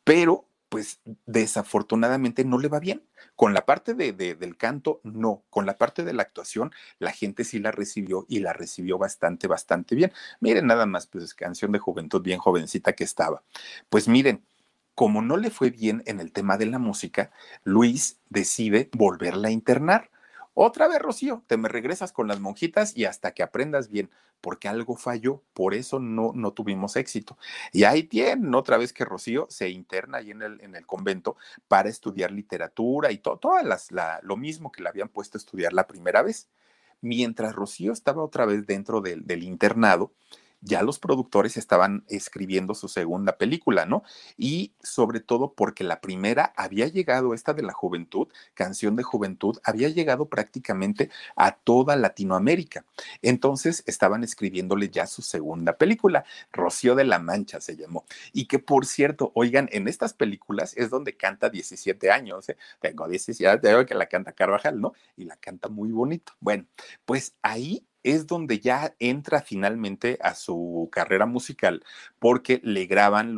pero 0.05 0.45
pues 0.69 1.01
desafortunadamente 1.27 2.45
no 2.45 2.59
le 2.59 2.69
va 2.69 2.81
bien. 2.81 3.03
Con 3.35 3.55
la 3.55 3.67
parte 3.67 3.95
de, 3.95 4.13
del 4.13 4.57
canto, 4.57 5.01
no. 5.05 5.45
Con 5.51 5.67
la 5.67 5.79
parte 5.79 6.05
de 6.05 6.13
la 6.13 6.23
actuación, 6.23 6.73
la 6.99 7.13
gente 7.13 7.45
sí 7.45 7.59
la 7.59 7.71
recibió 7.71 8.27
y 8.29 8.41
la 8.41 8.53
recibió 8.53 8.99
bastante, 8.99 9.47
bastante 9.47 9.95
bien. 9.95 10.13
Miren 10.41 10.67
nada 10.67 10.87
más, 10.87 11.07
pues 11.07 11.35
canción 11.35 11.73
de 11.73 11.79
juventud 11.79 12.23
bien 12.23 12.39
jovencita 12.39 12.95
que 12.95 13.05
estaba. 13.05 13.43
Pues 13.89 14.09
miren, 14.09 14.45
como 14.95 15.23
no 15.23 15.37
le 15.37 15.51
fue 15.51 15.71
bien 15.71 16.03
en 16.07 16.21
el 16.21 16.33
tema 16.33 16.57
de 16.57 16.67
la 16.67 16.79
música, 16.79 17.31
Luis 17.65 18.19
decide 18.31 18.89
volverla 18.93 19.49
a 19.49 19.53
internar 19.53 20.11
Otra 20.59 20.89
vez, 20.89 21.01
Rocío, 21.01 21.45
te 21.47 21.59
me 21.59 21.69
regresas 21.69 22.13
con 22.13 22.29
las 22.29 22.41
monjitas 22.41 22.97
y 22.97 23.05
hasta 23.05 23.35
que 23.35 23.43
aprendas 23.43 23.91
bien, 23.91 24.11
porque 24.41 24.69
algo 24.69 24.97
falló, 24.97 25.43
por 25.53 25.75
eso 25.75 25.99
no, 25.99 26.33
no 26.35 26.55
tuvimos 26.55 26.97
éxito. 26.97 27.37
Y 27.73 27.85
ahí 27.85 28.05
tienen 28.05 28.55
otra 28.55 28.79
vez 28.79 28.95
que 28.95 29.05
Rocío 29.05 29.47
se 29.51 29.69
interna 29.69 30.17
ahí 30.17 30.31
en 30.31 30.41
el, 30.41 30.59
en 30.63 30.75
el 30.75 30.87
convento 30.87 31.37
para 31.69 31.91
estudiar 31.91 32.31
literatura 32.31 33.13
y 33.13 33.19
todo, 33.19 33.37
todas 33.37 33.67
las, 33.67 33.93
la, 33.93 34.19
lo 34.23 34.39
mismo 34.39 34.73
que 34.73 34.83
le 34.83 34.89
habían 34.89 35.11
puesto 35.11 35.37
a 35.37 35.41
estudiar 35.41 35.75
la 35.75 35.87
primera 35.87 36.23
vez. 36.23 36.49
Mientras 37.03 37.55
Rocío 37.55 37.93
estaba 37.93 38.25
otra 38.25 38.47
vez 38.47 38.67
dentro 38.67 39.03
del, 39.03 39.27
del 39.27 39.43
internado, 39.43 40.15
ya 40.61 40.83
los 40.83 40.99
productores 40.99 41.57
estaban 41.57 42.05
escribiendo 42.09 42.75
su 42.75 42.89
segunda 42.89 43.37
película, 43.37 43.87
¿no? 43.87 44.03
Y 44.37 44.73
sobre 44.83 45.21
todo 45.21 45.53
porque 45.53 45.85
la 45.85 46.01
primera 46.01 46.53
había 46.57 46.87
llegado, 46.89 47.35
esta 47.35 47.55
de 47.55 47.63
la 47.63 47.73
juventud, 47.73 48.29
canción 48.55 48.97
de 48.97 49.03
juventud, 49.03 49.59
había 49.65 49.89
llegado 49.89 50.29
prácticamente 50.29 51.11
a 51.37 51.53
toda 51.53 51.97
Latinoamérica. 51.97 52.85
Entonces 53.23 53.83
estaban 53.87 54.25
escribiéndole 54.25 54.89
ya 54.91 55.07
su 55.07 55.23
segunda 55.23 55.77
película, 55.77 56.25
Rocío 56.53 56.95
de 56.95 57.05
la 57.05 57.19
Mancha 57.19 57.61
se 57.61 57.77
llamó. 57.77 58.05
Y 58.33 58.47
que 58.47 58.59
por 58.59 58.87
cierto, 58.87 59.33
oigan, 59.35 59.69
en 59.73 59.89
estas 59.89 60.15
películas 60.15 60.77
es 60.77 60.91
donde 60.91 61.17
canta 61.17 61.49
17 61.51 62.11
años, 62.11 62.49
¿eh? 62.49 62.57
Tengo 62.81 63.09
17, 63.09 63.59
tengo 63.59 63.87
que 63.87 63.95
la 63.95 64.07
canta 64.07 64.33
Carvajal, 64.33 64.81
¿no? 64.81 64.93
Y 65.17 65.25
la 65.25 65.37
canta 65.37 65.69
muy 65.69 65.91
bonito. 65.93 66.33
Bueno, 66.41 66.67
pues 67.05 67.35
ahí 67.43 67.87
es 68.07 68.29
donde 68.29 68.61
ya 68.61 68.95
entra 69.01 69.43
finalmente 69.43 70.17
a 70.23 70.37
su 70.37 70.89
carrera 70.93 71.27
musical 71.27 71.85
porque 72.21 72.61
le 72.63 72.87
graban 72.87 73.37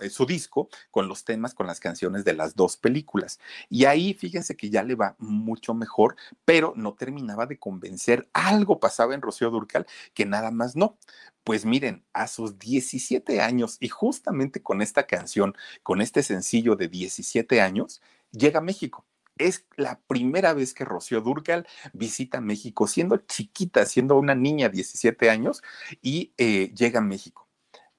eh, 0.00 0.10
su 0.10 0.24
disco 0.24 0.68
con 0.92 1.08
los 1.08 1.24
temas, 1.24 1.52
con 1.52 1.66
las 1.66 1.80
canciones 1.80 2.24
de 2.24 2.34
las 2.34 2.54
dos 2.54 2.76
películas. 2.76 3.40
Y 3.68 3.86
ahí 3.86 4.14
fíjense 4.14 4.56
que 4.56 4.70
ya 4.70 4.84
le 4.84 4.94
va 4.94 5.16
mucho 5.18 5.74
mejor, 5.74 6.14
pero 6.44 6.74
no 6.76 6.94
terminaba 6.94 7.46
de 7.46 7.58
convencer. 7.58 8.28
Algo 8.32 8.78
pasaba 8.78 9.14
en 9.14 9.22
Rocío 9.22 9.50
Durcal 9.50 9.86
que 10.14 10.26
nada 10.26 10.52
más 10.52 10.76
no. 10.76 10.96
Pues 11.42 11.64
miren, 11.64 12.04
a 12.12 12.28
sus 12.28 12.60
17 12.60 13.40
años 13.40 13.78
y 13.80 13.88
justamente 13.88 14.62
con 14.62 14.80
esta 14.80 15.08
canción, 15.08 15.54
con 15.82 16.00
este 16.00 16.22
sencillo 16.22 16.76
de 16.76 16.86
17 16.86 17.60
años, 17.60 18.00
llega 18.30 18.60
a 18.60 18.62
México 18.62 19.04
es 19.38 19.66
la 19.76 20.00
primera 20.06 20.52
vez 20.54 20.74
que 20.74 20.84
Rocío 20.84 21.20
Durcal 21.20 21.66
visita 21.92 22.40
México, 22.40 22.86
siendo 22.86 23.18
chiquita, 23.18 23.84
siendo 23.86 24.16
una 24.16 24.34
niña, 24.34 24.68
17 24.68 25.30
años, 25.30 25.62
y 26.02 26.32
eh, 26.38 26.72
llega 26.74 27.00
a 27.00 27.02
México. 27.02 27.48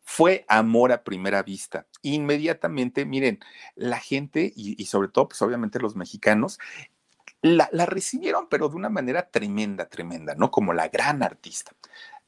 Fue 0.01 0.45
amor 0.47 0.91
a 0.91 1.03
primera 1.03 1.43
vista. 1.43 1.87
Inmediatamente, 2.01 3.05
miren, 3.05 3.39
la 3.75 3.99
gente 3.99 4.51
y, 4.55 4.85
sobre 4.85 5.09
todo, 5.09 5.27
pues 5.29 5.41
obviamente 5.41 5.79
los 5.79 5.95
mexicanos, 5.95 6.59
la, 7.41 7.69
la, 7.71 7.85
recibieron, 7.85 8.47
pero 8.49 8.69
de 8.69 8.75
una 8.75 8.89
manera 8.89 9.29
tremenda, 9.29 9.89
tremenda, 9.89 10.33
¿no? 10.35 10.49
Como 10.49 10.73
la 10.73 10.87
gran 10.87 11.23
artista. 11.23 11.73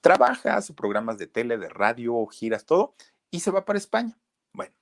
Trabaja, 0.02 0.56
hace 0.58 0.74
programas 0.74 1.18
de 1.18 1.28
tele, 1.28 1.58
de 1.58 1.70
radio, 1.70 2.26
giras, 2.28 2.66
todo, 2.66 2.96
y 3.32 3.40
se 3.40 3.52
va 3.52 3.66
para 3.66 3.80
España. 3.80 4.18
Bueno, 4.54 4.74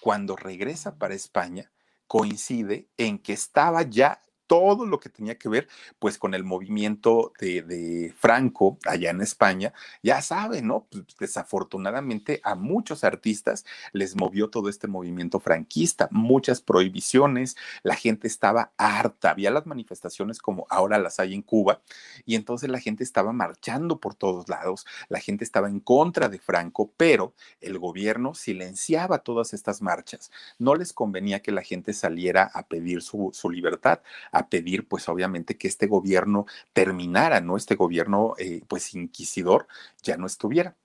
cuando 0.00 0.36
regresa 0.36 0.98
para 0.98 1.14
España, 1.14 1.70
coincide 2.14 2.88
en 2.96 3.18
que 3.18 3.32
estaba 3.32 3.82
ya 3.82 4.22
todo 4.46 4.86
lo 4.86 5.00
que 5.00 5.08
tenía 5.08 5.36
que 5.38 5.48
ver 5.48 5.68
pues 5.98 6.18
con 6.18 6.34
el 6.34 6.44
movimiento 6.44 7.32
de, 7.38 8.12
Franco 8.18 8.78
allá 8.86 9.10
en 9.10 9.20
España, 9.20 9.72
ya 10.02 10.22
saben, 10.22 10.66
¿no? 10.66 10.86
Pues, 10.90 11.04
desafortunadamente 11.18 12.40
a 12.44 12.54
muchos 12.54 13.04
artistas 13.04 13.64
les 13.92 14.16
movió 14.16 14.50
todo 14.50 14.68
este 14.68 14.88
movimiento 14.88 15.40
franquista, 15.40 16.08
muchas 16.10 16.60
prohibiciones, 16.60 17.56
la 17.82 17.94
gente 17.94 18.26
estaba 18.26 18.72
harta, 18.76 19.30
había 19.30 19.50
las 19.50 19.66
manifestaciones 19.66 20.38
como 20.38 20.66
ahora 20.70 20.98
las 20.98 21.20
hay 21.20 21.34
en 21.34 21.42
Cuba, 21.42 21.82
y 22.24 22.34
entonces 22.34 22.68
la 22.70 22.80
gente 22.80 23.04
estaba 23.04 23.32
marchando 23.32 24.00
por 24.00 24.14
todos 24.14 24.48
lados, 24.48 24.86
la 25.08 25.20
gente 25.20 25.44
estaba 25.44 25.68
en 25.68 25.80
contra 25.80 26.28
de 26.28 26.38
Franco, 26.38 26.92
pero 26.96 27.34
el 27.60 27.78
gobierno 27.78 28.34
silenciaba 28.34 29.18
todas 29.18 29.54
estas 29.54 29.82
marchas, 29.82 30.30
no 30.58 30.74
les 30.74 30.92
convenía 30.92 31.40
que 31.40 31.52
la 31.52 31.62
gente 31.62 31.92
saliera 31.92 32.50
a 32.54 32.66
pedir 32.66 33.02
su, 33.02 33.30
su 33.32 33.50
libertad, 33.50 34.00
a 34.32 34.43
pedir, 34.48 34.86
pues 34.88 35.08
obviamente, 35.08 35.56
que 35.56 35.68
este 35.68 35.86
gobierno 35.86 36.46
terminara, 36.72 37.40
¿no? 37.40 37.56
Este 37.56 37.74
gobierno, 37.76 38.34
eh, 38.38 38.62
pues, 38.68 38.94
inquisidor, 38.94 39.66
ya 40.02 40.16
no 40.16 40.26
estuviera. 40.26 40.76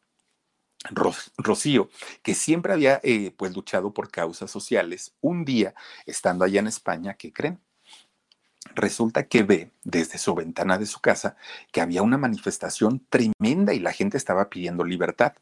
Rocío, 1.37 1.89
que 2.23 2.33
siempre 2.33 2.71
había 2.71 3.01
eh, 3.03 3.33
pues 3.35 3.53
luchado 3.53 3.93
por 3.93 4.11
causas 4.11 4.49
sociales, 4.49 5.13
un 5.19 5.43
día, 5.43 5.75
estando 6.05 6.45
allá 6.45 6.61
en 6.61 6.67
España, 6.67 7.15
¿qué 7.15 7.33
creen? 7.33 7.59
Resulta 8.75 9.27
que 9.27 9.43
ve 9.43 9.71
desde 9.83 10.17
su 10.17 10.35
ventana 10.35 10.77
de 10.77 10.85
su 10.85 10.99
casa 11.01 11.35
que 11.71 11.81
había 11.81 12.01
una 12.01 12.17
manifestación 12.17 13.05
tremenda 13.09 13.73
y 13.73 13.79
la 13.79 13.91
gente 13.91 14.17
estaba 14.17 14.49
pidiendo 14.49 14.83
libertad 14.85 15.33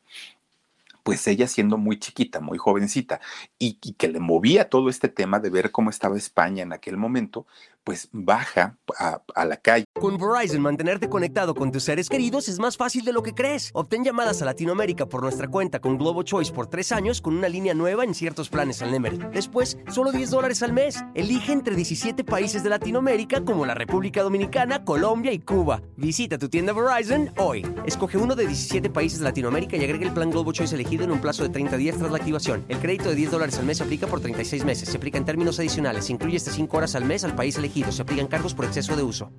pues 1.08 1.26
ella 1.26 1.48
siendo 1.48 1.78
muy 1.78 1.98
chiquita, 1.98 2.42
muy 2.42 2.58
jovencita, 2.58 3.22
y, 3.58 3.76
que 3.94 4.10
le 4.10 4.20
movía 4.20 4.68
todo 4.68 4.90
este 4.90 5.08
tema 5.08 5.40
de 5.40 5.50
ver 5.50 5.72
cómo 5.72 5.90
estaba 5.90 6.18
España 6.18 6.64
en 6.64 6.74
aquel 6.74 6.98
momento, 6.98 7.48
pues 7.86 8.10
baja 8.12 8.76
a, 9.00 9.22
a, 9.34 9.46
la 9.46 9.56
calle. 9.56 9.86
Con 9.98 10.18
Verizon, 10.18 10.62
mantenerte 10.62 11.08
conectado 11.08 11.56
con 11.56 11.72
tus 11.72 11.84
seres 11.84 12.10
queridos 12.10 12.50
es 12.50 12.60
más 12.60 12.76
fácil 12.76 13.06
de 13.06 13.14
lo 13.14 13.24
que 13.24 13.34
crees. 13.34 13.72
Obtén 13.74 14.04
llamadas 14.04 14.42
a 14.42 14.46
Latinoamérica 14.46 15.06
por 15.06 15.22
nuestra 15.22 15.48
cuenta 15.48 15.80
con 15.80 15.98
Globo 15.98 16.24
Choice 16.24 16.52
por 16.52 16.68
tres 16.68 16.92
años 16.92 17.22
con 17.22 17.38
una 17.38 17.48
línea 17.48 17.74
nueva 17.74 18.04
en 18.04 18.14
ciertos 18.14 18.50
planes 18.50 18.82
al 18.82 18.92
Nemer. 18.92 19.32
Después, 19.32 19.78
solo 19.90 20.12
10 20.12 20.32
dólares 20.32 20.62
al 20.64 20.74
mes. 20.74 21.02
Elige 21.16 21.54
entre 21.54 21.78
17 21.78 22.26
países 22.26 22.62
de 22.62 22.70
Latinoamérica 22.70 23.46
como 23.46 23.66
la 23.66 23.74
República 23.74 24.22
Dominicana, 24.22 24.84
Colombia 24.84 25.32
y 25.32 25.40
Cuba. 25.40 25.82
Visita 25.96 26.38
tu 26.38 26.50
tienda 26.50 26.74
Verizon 26.74 27.32
hoy. 27.38 27.66
Escoge 27.86 28.18
uno 28.18 28.36
de 28.36 28.48
17 28.48 28.90
países 28.90 29.20
de 29.20 29.24
Latinoamérica 29.24 29.78
y 29.78 29.86
agrega 29.86 30.06
el 30.06 30.14
plan 30.14 30.30
Globo 30.30 30.52
Choice 30.52 30.76
elegido 30.76 30.97
en 31.04 31.12
un 31.12 31.22
plazo 31.22 31.44
de 31.44 31.50
30 31.50 31.78
días 31.78 31.98
tras 31.98 32.12
la 32.12 32.18
activación. 32.18 32.66
El 32.70 32.80
crédito 32.80 33.10
de 33.10 33.16
10 33.16 33.32
dólares 33.32 33.58
al 33.58 33.66
mes 33.66 33.78
se 33.78 33.84
aplica 33.84 34.08
por 34.08 34.20
36 34.20 34.66
meses. 34.66 34.90
Se 34.90 34.98
aplica 34.98 35.18
en 35.18 35.26
términos 35.26 35.60
adicionales. 35.60 36.06
Se 36.06 36.14
incluye 36.14 36.38
hasta 36.38 36.52
5 36.52 36.78
horas 36.78 36.96
al 36.96 37.06
mes 37.06 37.24
al 37.24 37.36
país 37.36 37.58
elegido 37.58 37.92
se 37.92 38.02
aplican 38.02 38.28
cargos 38.28 38.54
por 38.54 38.66
exceso 38.66 38.96
de 38.96 39.04
uso. 39.04 39.32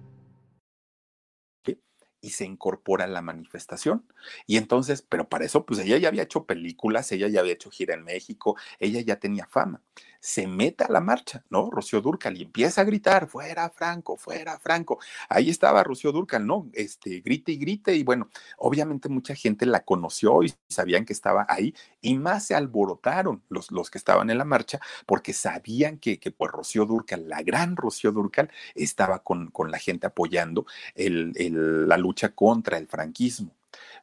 Y 2.21 2.31
se 2.31 2.45
incorpora 2.45 3.05
a 3.05 3.09
la 3.09 3.23
manifestación. 3.23 4.05
Y 4.47 4.57
entonces, 4.57 5.03
pero 5.03 5.29
para 5.29 5.45
eso, 5.45 5.65
pues 5.65 5.79
ella 5.79 5.99
ya 5.99 6.09
había 6.09 6.25
hecho 6.25 6.47
películas, 6.47 7.13
ella 7.13 7.29
ya 7.29 7.41
había 7.41 7.53
hecho 7.53 7.71
gira 7.71 7.95
en 7.95 8.03
México, 8.03 8.57
ella 8.81 9.01
ya 9.01 9.21
tenía 9.21 9.47
fama 9.47 9.83
se 10.21 10.47
mete 10.47 10.85
a 10.85 10.89
la 10.89 11.01
marcha, 11.01 11.45
¿no? 11.51 11.71
Rocío 11.71 12.01
Durcal 12.01 12.37
y 12.37 12.43
empieza 12.43 12.81
a 12.81 12.85
gritar, 12.85 13.29
fuera 13.29 13.71
Franco, 13.71 14.17
fuera 14.17 14.59
Franco. 14.59 14.99
Ahí 15.29 15.51
estaba 15.51 15.83
Rocío 15.85 16.13
Durcal, 16.13 16.47
¿no? 16.47 16.69
Este, 16.73 17.21
grite 17.21 17.53
y 17.53 17.57
grite 17.59 17.95
y 17.95 18.03
bueno, 18.03 18.29
obviamente 18.57 19.09
mucha 19.09 19.35
gente 19.35 19.67
la 19.67 19.85
conoció 19.85 20.43
y 20.43 20.53
sabían 20.69 21.05
que 21.05 21.13
estaba 21.13 21.47
ahí 21.49 21.75
y 22.01 22.19
más 22.19 22.47
se 22.47 22.55
alborotaron 22.55 23.43
los, 23.49 23.71
los 23.71 23.91
que 23.91 23.99
estaban 23.99 24.31
en 24.31 24.39
la 24.39 24.45
marcha 24.45 24.81
porque 25.07 25.33
sabían 25.33 25.99
que, 25.99 26.19
que 26.19 26.31
pues 26.31 26.51
Rocío 26.51 26.85
Durcal, 26.85 27.29
la 27.29 27.43
gran 27.43 27.77
Rocío 27.77 28.13
Durcal, 28.13 28.51
estaba 28.75 29.23
con, 29.23 29.51
con 29.51 29.71
la 29.71 29.79
gente 29.79 30.07
apoyando 30.07 30.67
el, 30.95 31.33
el, 31.37 31.89
la 31.89 31.97
lucha 31.97 32.31
contra 32.35 32.79
el 32.79 32.89
franquismo 32.89 33.58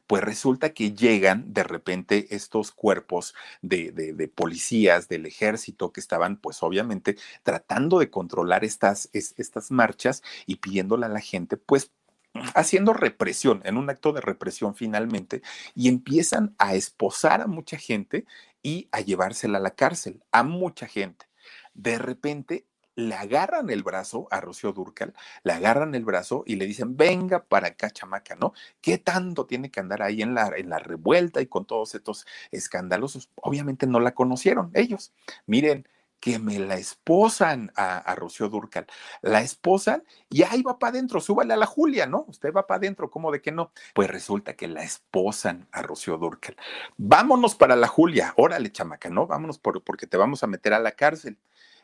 pues 0.06 0.22
resulta 0.22 0.72
que 0.72 0.92
llegan 0.92 1.52
de 1.52 1.62
repente 1.62 2.34
estos 2.34 2.72
cuerpos 2.72 3.34
de, 3.62 3.90
de, 3.92 4.28
policías 4.28 5.08
del 5.08 5.26
ejército 5.26 5.92
que 5.92 6.00
estaban 6.00 6.36
pues 6.36 6.62
obviamente 6.62 7.16
tratando 7.42 7.98
de 7.98 8.10
controlar 8.10 8.64
estas, 8.64 9.08
es, 9.12 9.34
estas 9.36 9.70
marchas 9.70 10.22
y 10.46 10.56
pidiéndole 10.56 11.06
a 11.06 11.10
la 11.10 11.20
gente 11.20 11.56
pues 11.56 11.90
haciendo 12.54 12.92
represión, 12.92 13.62
en 13.64 13.76
un 13.76 13.90
acto 13.90 14.12
de 14.12 14.20
represión 14.20 14.74
finalmente, 14.74 15.42
y 15.74 15.88
empiezan 15.88 16.54
a 16.58 16.74
esposar 16.74 17.40
a 17.40 17.46
mucha 17.46 17.78
gente 17.78 18.26
y 18.62 18.88
a 18.92 19.00
llevársela 19.00 19.58
a 19.58 19.62
la 19.62 19.70
cárcel, 19.70 20.22
a 20.32 20.42
mucha 20.42 20.86
gente. 20.86 21.26
De 21.74 21.98
repente 21.98 22.66
le 22.96 23.14
agarran 23.14 23.70
el 23.70 23.82
brazo 23.82 24.26
a 24.30 24.40
Rocío 24.40 24.72
Durcal, 24.72 25.14
le 25.44 25.52
agarran 25.52 25.94
el 25.94 26.04
brazo 26.04 26.42
y 26.46 26.56
le 26.56 26.66
dicen, 26.66 26.96
venga 26.96 27.44
para 27.44 27.68
acá, 27.68 27.90
chamaca, 27.90 28.34
¿no? 28.34 28.52
¿Qué 28.80 28.98
tanto 28.98 29.46
tiene 29.46 29.70
que 29.70 29.80
andar 29.80 30.02
ahí 30.02 30.22
en 30.22 30.34
la, 30.34 30.50
en 30.56 30.70
la 30.70 30.78
revuelta 30.78 31.40
y 31.40 31.46
con 31.46 31.66
todos 31.66 31.94
estos 31.94 32.26
escandalosos? 32.50 33.30
Obviamente 33.36 33.86
no 33.86 34.00
la 34.00 34.14
conocieron 34.14 34.70
ellos. 34.74 35.12
Miren, 35.46 35.86
que 36.20 36.38
me 36.38 36.58
la 36.58 36.76
esposan 36.76 37.72
a, 37.76 38.14
Rocío 38.14 38.48
Durcal. 38.48 38.86
La 39.22 39.42
esposan 39.42 40.02
y 40.28 40.42
ahí 40.42 40.62
va 40.62 40.78
para 40.78 40.90
adentro, 40.90 41.20
súbale 41.20 41.54
a 41.54 41.56
la 41.56 41.66
Julia, 41.66 42.06
¿no? 42.06 42.24
Usted 42.28 42.52
va 42.52 42.66
para 42.66 42.78
adentro, 42.78 43.10
¿cómo 43.10 43.30
de 43.30 43.40
que 43.40 43.52
no? 43.52 43.70
Pues 43.94 44.10
resulta 44.10 44.54
que 44.54 44.66
la 44.66 44.82
esposan 44.82 45.68
a 45.72 45.82
Rocío 45.82 46.18
Durcal. 46.18 46.56
Vámonos 46.96 47.54
para 47.54 47.76
la 47.76 47.86
Julia, 47.86 48.34
órale, 48.36 48.72
chamaca, 48.72 49.10
¿no? 49.10 49.26
Vámonos 49.26 49.58
por, 49.58 49.82
porque 49.84 50.06
te 50.06 50.16
vamos 50.16 50.42
a 50.42 50.46
meter 50.46 50.74
a 50.74 50.80
la 50.80 50.92
cárcel. 50.92 51.38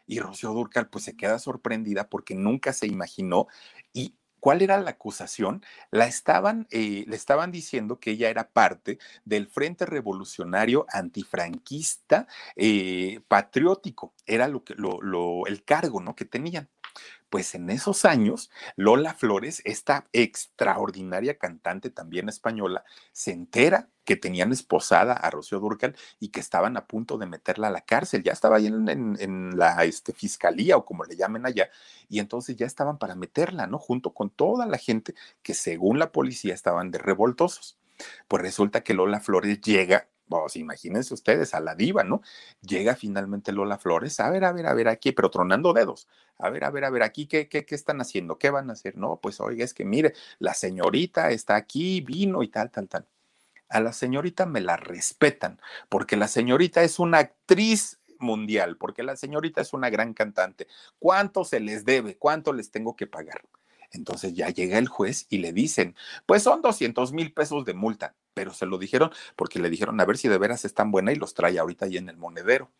Y 0.06 0.20
Rocío 0.20 0.52
Durcal 0.52 0.88
pues 0.88 1.04
se 1.04 1.16
queda 1.16 1.38
sorprendida 1.38 2.08
porque 2.08 2.34
nunca 2.34 2.72
se 2.72 2.86
imaginó 2.86 3.46
y 3.92 4.16
¿Cuál 4.42 4.60
era 4.60 4.80
la 4.80 4.90
acusación? 4.90 5.64
La 5.92 6.06
estaban, 6.06 6.66
eh, 6.72 7.04
le 7.06 7.14
estaban 7.14 7.52
diciendo 7.52 8.00
que 8.00 8.10
ella 8.10 8.28
era 8.28 8.50
parte 8.50 8.98
del 9.24 9.46
Frente 9.46 9.86
Revolucionario 9.86 10.84
Antifranquista 10.88 12.26
eh, 12.56 13.20
Patriótico. 13.28 14.14
Era 14.26 14.48
lo 14.48 14.64
que, 14.64 14.74
lo, 14.74 15.46
el 15.46 15.62
cargo 15.62 16.00
¿no? 16.02 16.16
que 16.16 16.24
tenían. 16.24 16.68
Pues 17.32 17.54
en 17.54 17.70
esos 17.70 18.04
años, 18.04 18.50
Lola 18.76 19.14
Flores, 19.14 19.62
esta 19.64 20.06
extraordinaria 20.12 21.38
cantante 21.38 21.88
también 21.88 22.28
española, 22.28 22.84
se 23.12 23.32
entera 23.32 23.88
que 24.04 24.16
tenían 24.16 24.52
esposada 24.52 25.14
a 25.14 25.30
Rocío 25.30 25.58
Durcal 25.58 25.96
y 26.20 26.28
que 26.28 26.40
estaban 26.40 26.76
a 26.76 26.86
punto 26.86 27.16
de 27.16 27.24
meterla 27.24 27.68
a 27.68 27.70
la 27.70 27.80
cárcel. 27.80 28.22
Ya 28.22 28.32
estaba 28.32 28.58
ahí 28.58 28.66
en, 28.66 29.56
la 29.56 29.82
este, 29.84 30.12
fiscalía 30.12 30.76
o 30.76 30.84
como 30.84 31.04
le 31.04 31.16
llamen 31.16 31.46
allá, 31.46 31.70
y 32.10 32.18
entonces 32.18 32.54
ya 32.54 32.66
estaban 32.66 32.98
para 32.98 33.14
meterla, 33.14 33.66
¿no? 33.66 33.78
Junto 33.78 34.12
con 34.12 34.28
toda 34.28 34.66
la 34.66 34.76
gente 34.76 35.14
que 35.42 35.54
según 35.54 35.98
la 35.98 36.12
policía 36.12 36.52
estaban 36.52 36.90
de 36.90 36.98
revoltosos. 36.98 37.78
Pues 38.28 38.42
resulta 38.42 38.82
que 38.82 38.92
Lola 38.92 39.20
Flores 39.20 39.58
llega 39.62 40.06
pues 40.40 40.56
imagínense 40.56 41.12
ustedes, 41.14 41.54
a 41.54 41.60
la 41.60 41.74
diva, 41.74 42.04
¿no? 42.04 42.22
Llega 42.62 42.96
finalmente 42.96 43.52
Lola 43.52 43.78
Flores, 43.78 44.18
a 44.20 44.30
ver, 44.30 44.44
a 44.44 44.52
ver, 44.52 44.66
a 44.66 44.74
ver 44.74 44.88
aquí, 44.88 45.12
pero 45.12 45.30
tronando 45.30 45.72
dedos. 45.72 46.08
A 46.38 46.50
ver, 46.50 46.64
a 46.64 46.70
ver, 46.70 46.84
a 46.84 46.90
ver, 46.90 47.02
aquí, 47.02 47.26
¿qué, 47.26 47.48
qué, 47.48 47.64
qué 47.64 47.74
están 47.74 48.00
haciendo? 48.00 48.38
¿Qué 48.38 48.50
van 48.50 48.70
a 48.70 48.72
hacer? 48.72 48.96
No, 48.96 49.18
pues 49.20 49.40
oiga, 49.40 49.64
es 49.64 49.74
que 49.74 49.84
mire, 49.84 50.14
la 50.38 50.54
señorita 50.54 51.30
está 51.30 51.56
aquí, 51.56 52.00
vino 52.00 52.42
y 52.42 52.48
tal, 52.48 52.70
tal, 52.70 52.88
tal. 52.88 53.06
A 53.68 53.80
la 53.80 53.92
señorita 53.92 54.46
me 54.46 54.60
la 54.60 54.76
respetan, 54.76 55.60
porque 55.88 56.16
la 56.16 56.28
señorita 56.28 56.82
es 56.82 56.98
una 56.98 57.18
actriz 57.18 58.00
mundial, 58.18 58.76
porque 58.78 59.02
la 59.02 59.16
señorita 59.16 59.60
es 59.60 59.72
una 59.72 59.90
gran 59.90 60.14
cantante. 60.14 60.66
¿Cuánto 60.98 61.44
se 61.44 61.60
les 61.60 61.84
debe? 61.84 62.16
¿Cuánto 62.16 62.52
les 62.52 62.70
tengo 62.70 62.96
que 62.96 63.06
pagar? 63.06 63.42
Entonces 63.90 64.34
ya 64.34 64.48
llega 64.48 64.78
el 64.78 64.88
juez 64.88 65.26
y 65.28 65.38
le 65.38 65.52
dicen, 65.52 65.94
pues 66.26 66.42
son 66.42 66.62
200 66.62 67.12
mil 67.12 67.32
pesos 67.32 67.64
de 67.64 67.74
multa, 67.74 68.14
pero 68.34 68.52
se 68.52 68.66
lo 68.66 68.78
dijeron 68.78 69.10
porque 69.36 69.58
le 69.58 69.70
dijeron 69.70 70.00
a 70.00 70.04
ver 70.04 70.16
si 70.18 70.28
de 70.28 70.38
veras 70.38 70.64
es 70.64 70.74
tan 70.74 70.90
buena 70.90 71.12
y 71.12 71.16
los 71.16 71.34
trae 71.34 71.58
ahorita 71.58 71.86
ahí 71.86 71.96
en 71.96 72.08
el 72.08 72.16
monedero. 72.16 72.70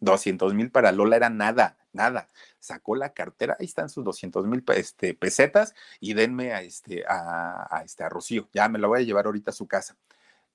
200 0.00 0.52
mm. 0.52 0.56
mil 0.56 0.70
para 0.70 0.92
Lola 0.92 1.16
era 1.16 1.30
nada, 1.30 1.78
nada. 1.92 2.28
Sacó 2.58 2.96
la 2.96 3.12
cartera, 3.12 3.56
ahí 3.58 3.66
están 3.66 3.88
sus 3.88 4.04
200 4.04 4.46
mil 4.46 4.62
este, 4.74 5.14
pesetas 5.14 5.74
y 6.00 6.14
denme 6.14 6.52
a 6.52 6.62
este, 6.62 7.04
a, 7.08 7.82
este, 7.84 8.04
a 8.04 8.08
Rocío. 8.08 8.48
Ya 8.52 8.68
me 8.68 8.78
la 8.78 8.88
voy 8.88 9.00
a 9.00 9.04
llevar 9.04 9.26
ahorita 9.26 9.50
a 9.50 9.54
su 9.54 9.66
casa 9.66 9.96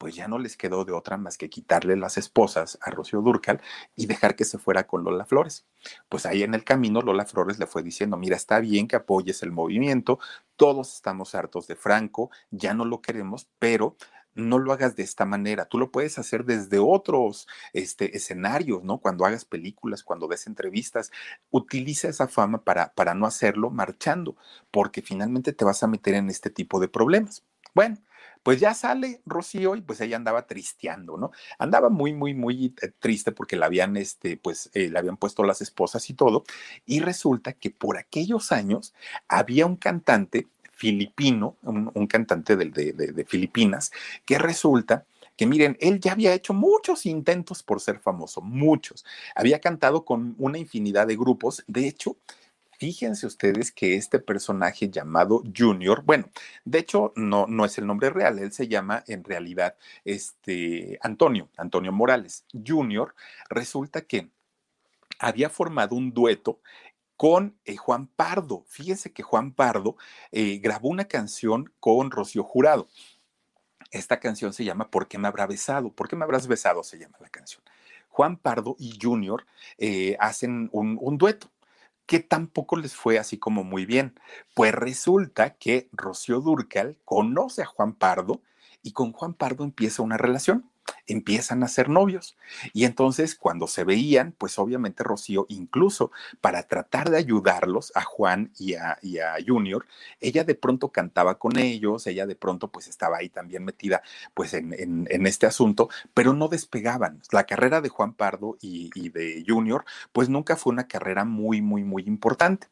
pues 0.03 0.15
ya 0.15 0.27
no 0.27 0.37
les 0.37 0.57
quedó 0.57 0.83
de 0.83 0.91
otra 0.91 1.15
más 1.15 1.37
que 1.37 1.49
quitarle 1.49 1.95
las 1.95 2.17
esposas 2.17 2.77
a 2.81 2.91
Rocío 2.91 3.21
Durcal 3.21 3.61
y 3.95 4.05
dejar 4.05 4.35
que 4.35 4.43
se 4.43 4.57
fuera 4.57 4.85
con 4.85 5.05
Lola 5.05 5.23
Flores. 5.23 5.65
Pues 6.09 6.25
ahí 6.25 6.43
en 6.43 6.53
el 6.53 6.65
camino 6.65 7.01
Lola 7.01 7.25
Flores 7.25 7.57
le 7.57 7.67
fue 7.67 7.83
diciendo, 7.83 8.17
mira, 8.17 8.35
está 8.35 8.59
bien 8.59 8.89
que 8.89 8.97
apoyes 8.97 9.43
el 9.43 9.53
movimiento, 9.53 10.19
todos 10.57 10.93
estamos 10.93 11.35
hartos 11.35 11.67
de 11.67 11.77
Franco, 11.77 12.31
ya 12.51 12.73
no 12.73 12.83
lo 12.83 13.01
queremos, 13.01 13.47
pero 13.59 13.95
no 14.35 14.59
lo 14.59 14.73
hagas 14.73 14.97
de 14.97 15.03
esta 15.03 15.23
manera. 15.23 15.67
Tú 15.67 15.79
lo 15.79 15.89
puedes 15.89 16.19
hacer 16.19 16.43
desde 16.43 16.79
otros 16.79 17.47
este, 17.71 18.17
escenarios, 18.17 18.83
¿no? 18.83 18.97
Cuando 18.97 19.23
hagas 19.23 19.45
películas, 19.45 20.03
cuando 20.03 20.27
des 20.27 20.47
entrevistas, 20.47 21.13
utiliza 21.49 22.09
esa 22.09 22.27
fama 22.27 22.65
para, 22.65 22.93
para 22.93 23.13
no 23.13 23.25
hacerlo 23.25 23.69
marchando, 23.69 24.35
porque 24.69 25.01
finalmente 25.01 25.53
te 25.53 25.63
vas 25.63 25.81
a 25.81 25.87
meter 25.87 26.15
en 26.15 26.29
este 26.29 26.49
tipo 26.49 26.81
de 26.81 26.89
problemas. 26.89 27.45
Bueno, 27.73 27.99
pues 28.43 28.59
ya 28.59 28.73
sale 28.73 29.21
Rocío 29.25 29.75
y 29.75 29.81
pues 29.81 30.01
ella 30.01 30.17
andaba 30.17 30.45
tristeando, 30.45 31.17
¿no? 31.17 31.31
Andaba 31.57 31.89
muy, 31.89 32.13
muy, 32.13 32.33
muy 32.33 32.75
eh, 32.81 32.91
triste 32.99 33.31
porque 33.31 33.55
la 33.55 33.65
habían, 33.67 33.97
este, 33.97 34.37
pues, 34.37 34.69
eh, 34.73 34.89
le 34.89 34.99
habían 34.99 35.17
puesto 35.17 35.43
las 35.43 35.61
esposas 35.61 36.09
y 36.09 36.13
todo. 36.13 36.43
Y 36.85 36.99
resulta 36.99 37.53
que 37.53 37.71
por 37.71 37.97
aquellos 37.97 38.51
años 38.51 38.93
había 39.27 39.65
un 39.65 39.77
cantante 39.77 40.47
filipino, 40.73 41.57
un, 41.61 42.07
cantante 42.07 42.57
de, 42.57 42.65
de 42.93 43.25
Filipinas, 43.25 43.91
que 44.25 44.37
resulta 44.37 45.05
que 45.35 45.47
miren, 45.47 45.77
él 45.79 45.99
ya 45.99 46.11
había 46.11 46.33
hecho 46.33 46.53
muchos 46.53 47.05
intentos 47.05 47.63
por 47.63 47.79
ser 47.81 47.99
famoso, 47.99 48.41
muchos. 48.41 49.03
Había 49.35 49.59
cantado 49.59 50.05
con 50.05 50.35
una 50.37 50.57
infinidad 50.57 51.07
de 51.07 51.15
grupos. 51.15 51.63
De 51.67 51.87
hecho, 51.87 52.17
fíjense 52.83 53.25
ustedes 53.25 53.71
que 53.71 53.95
este 53.95 54.19
personaje 54.19 54.89
llamado 54.89 55.41
Junior, 55.57 56.03
bueno, 56.03 56.29
de 56.65 56.79
hecho 56.79 57.13
no, 57.15 57.47
no 57.47 57.63
es 57.63 57.77
el 57.77 57.87
nombre 57.87 58.09
real, 58.09 58.39
él 58.39 58.51
se 58.51 58.67
llama 58.67 59.05
en 59.07 59.23
realidad 59.23 59.77
este, 60.03 60.99
Antonio, 61.01 61.47
Antonio 61.55 61.93
Morales. 61.93 62.43
Junior 62.51 63.15
resulta 63.49 64.01
que 64.01 64.31
había 65.17 65.49
formado 65.49 65.95
un 65.95 66.11
dueto 66.11 66.59
con 67.15 67.57
eh, 67.63 67.77
Juan 67.77 68.07
Pardo. 68.07 68.65
Fíjense 68.67 69.13
que 69.13 69.23
Juan 69.23 69.53
Pardo 69.53 69.95
eh, 70.33 70.57
grabó 70.57 70.89
una 70.89 71.05
canción 71.05 71.71
con 71.79 72.11
Rocío 72.11 72.43
Jurado. 72.43 72.89
Esta 73.91 74.19
canción 74.19 74.51
se 74.51 74.65
llama 74.65 74.91
¿Por 74.91 75.07
qué 75.07 75.17
me 75.17 75.29
habrá 75.29 75.47
besado? 75.47 75.93
¿Por 75.93 76.09
qué 76.09 76.17
me 76.17 76.25
habrás 76.25 76.47
besado? 76.47 76.83
Se 76.83 76.99
llama 76.99 77.15
la 77.21 77.29
canción. 77.29 77.63
Juan 78.09 78.35
Pardo 78.35 78.75
y 78.77 78.99
Junior 79.01 79.45
eh, 79.77 80.17
hacen 80.19 80.69
un, 80.73 80.99
un, 81.01 81.17
dueto 81.17 81.49
que 82.05 82.19
tampoco 82.19 82.75
les 82.75 82.95
fue 82.95 83.17
así 83.17 83.37
como 83.37 83.63
muy 83.63 83.85
bien. 83.85 84.19
Pues 84.53 84.73
resulta 84.73 85.55
que 85.55 85.89
Rocío 85.91 86.41
Durcal 86.41 86.97
conoce 87.05 87.61
a 87.61 87.65
Juan 87.65 87.93
Pardo 87.93 88.41
y 88.81 88.91
con 88.91 89.11
Juan 89.13 89.33
Pardo 89.33 89.63
empieza 89.63 90.03
una 90.03 90.17
relación 90.17 90.69
empiezan 91.07 91.63
a 91.63 91.67
ser 91.67 91.89
novios. 91.89 92.37
Y 92.73 92.85
entonces 92.85 93.35
cuando 93.35 93.67
se 93.67 93.83
veían, 93.83 94.33
pues 94.37 94.57
obviamente 94.59 95.03
Rocío, 95.03 95.45
incluso 95.49 96.11
para 96.41 96.63
tratar 96.63 97.09
de 97.09 97.17
ayudarlos 97.17 97.91
a 97.95 98.03
Juan 98.03 98.51
y 98.57 98.75
a, 98.75 98.97
Junior, 99.45 99.85
ella 100.19 100.43
de 100.43 100.55
pronto 100.55 100.89
cantaba 100.89 101.37
con 101.37 101.57
ellos, 101.57 102.07
ella 102.07 102.25
de 102.25 102.35
pronto 102.35 102.71
pues 102.71 102.87
estaba 102.87 103.17
ahí 103.17 103.29
también 103.29 103.63
metida 103.63 104.01
pues 104.33 104.53
en, 104.53 104.73
en, 104.77 105.27
este 105.27 105.45
asunto, 105.45 105.89
pero 106.13 106.33
no 106.33 106.47
despegaban. 106.47 107.21
La 107.31 107.45
carrera 107.45 107.81
de 107.81 107.89
Juan 107.89 108.13
Pardo 108.13 108.57
y, 108.61 108.89
de 109.09 109.43
Junior 109.47 109.85
pues 110.11 110.29
nunca 110.29 110.55
fue 110.55 110.73
una 110.73 110.87
carrera 110.87 111.25
muy, 111.25 111.61
muy, 111.61 111.83
muy 111.83 112.03
importante. 112.03 112.67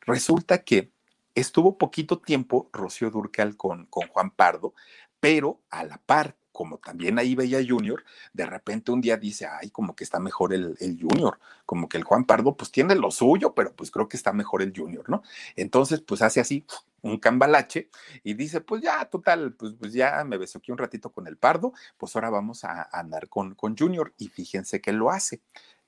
Resulta 0.00 0.62
que 0.62 0.92
estuvo 1.34 1.78
poquito 1.78 2.18
tiempo 2.18 2.68
Rocío 2.72 3.10
Durcal 3.10 3.56
con, 3.56 3.86
con 3.86 4.06
Juan 4.08 4.30
Pardo, 4.30 4.74
pero 5.20 5.60
a 5.70 5.84
la 5.84 5.98
par 5.98 6.36
como 6.52 6.78
también 6.78 7.18
ahí 7.18 7.34
veía 7.34 7.64
Junior, 7.66 8.04
de 8.32 8.46
repente 8.46 8.92
un 8.92 9.00
día 9.00 9.16
dice, 9.16 9.46
ay, 9.46 9.70
como 9.70 9.96
que 9.96 10.04
está 10.04 10.20
mejor 10.20 10.52
el, 10.54 10.76
Junior, 11.00 11.38
como 11.66 11.88
que 11.88 11.96
el 11.96 12.04
Juan 12.04 12.24
Pardo 12.24 12.56
pues 12.56 12.70
tiene 12.70 12.94
lo 12.94 13.10
suyo, 13.10 13.54
pero 13.54 13.74
pues 13.74 13.90
creo 13.90 14.08
que 14.08 14.16
está 14.16 14.32
mejor 14.32 14.62
el 14.62 14.72
Junior, 14.76 15.08
¿no? 15.08 15.22
Entonces 15.56 16.00
pues 16.00 16.22
hace 16.22 16.40
así 16.40 16.66
un 17.00 17.18
cambalache 17.18 17.88
y 18.22 18.34
dice, 18.34 18.60
pues 18.60 18.82
ya, 18.82 19.04
total, 19.06 19.54
pues, 19.54 19.74
pues 19.78 19.92
ya 19.92 20.22
me 20.24 20.38
besó 20.38 20.58
aquí 20.58 20.70
un 20.70 20.78
ratito 20.78 21.10
con 21.10 21.26
el 21.26 21.36
Pardo, 21.36 21.72
pues 21.96 22.14
ahora 22.14 22.30
vamos 22.30 22.64
a, 22.64 22.88
andar 22.92 23.28
con, 23.28 23.54
con 23.54 23.76
Junior 23.76 24.14
y 24.18 24.28
fíjense 24.28 24.80
que 24.80 24.92
lo 24.92 25.10
hace 25.10 25.40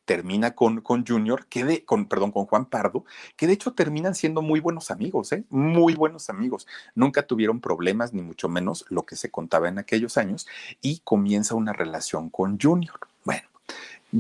termina 0.05 0.55
con, 0.55 0.81
con 0.81 1.07
Junior, 1.07 1.47
que 1.47 1.65
de, 1.65 1.85
con, 1.85 2.07
perdón, 2.07 2.33
con 2.33 2.47
Juan 2.47 2.67
Pardo, 2.67 3.05
que 3.37 3.47
de 3.47 3.55
hecho 3.55 3.73
terminan 3.73 4.15
siendo 4.15 4.43
muy 4.43 4.61
buenos 4.61 4.91
amigos, 4.91 5.33
¿eh? 5.33 5.45
muy 5.51 5.95
buenos 5.95 6.31
amigos. 6.31 6.67
Nunca 6.95 7.27
tuvieron 7.27 7.61
problemas, 7.61 8.13
ni 8.13 8.23
mucho 8.23 8.49
menos 8.49 8.85
lo 8.89 9.05
que 9.05 9.17
se 9.17 9.31
contaba 9.31 9.69
en 9.69 9.79
aquellos 9.79 10.17
años, 10.17 10.47
y 10.81 11.01
comienza 11.05 11.55
una 11.55 11.73
relación 11.73 12.31
con 12.31 12.59
Junior. 12.61 12.99
Bueno. 13.25 13.49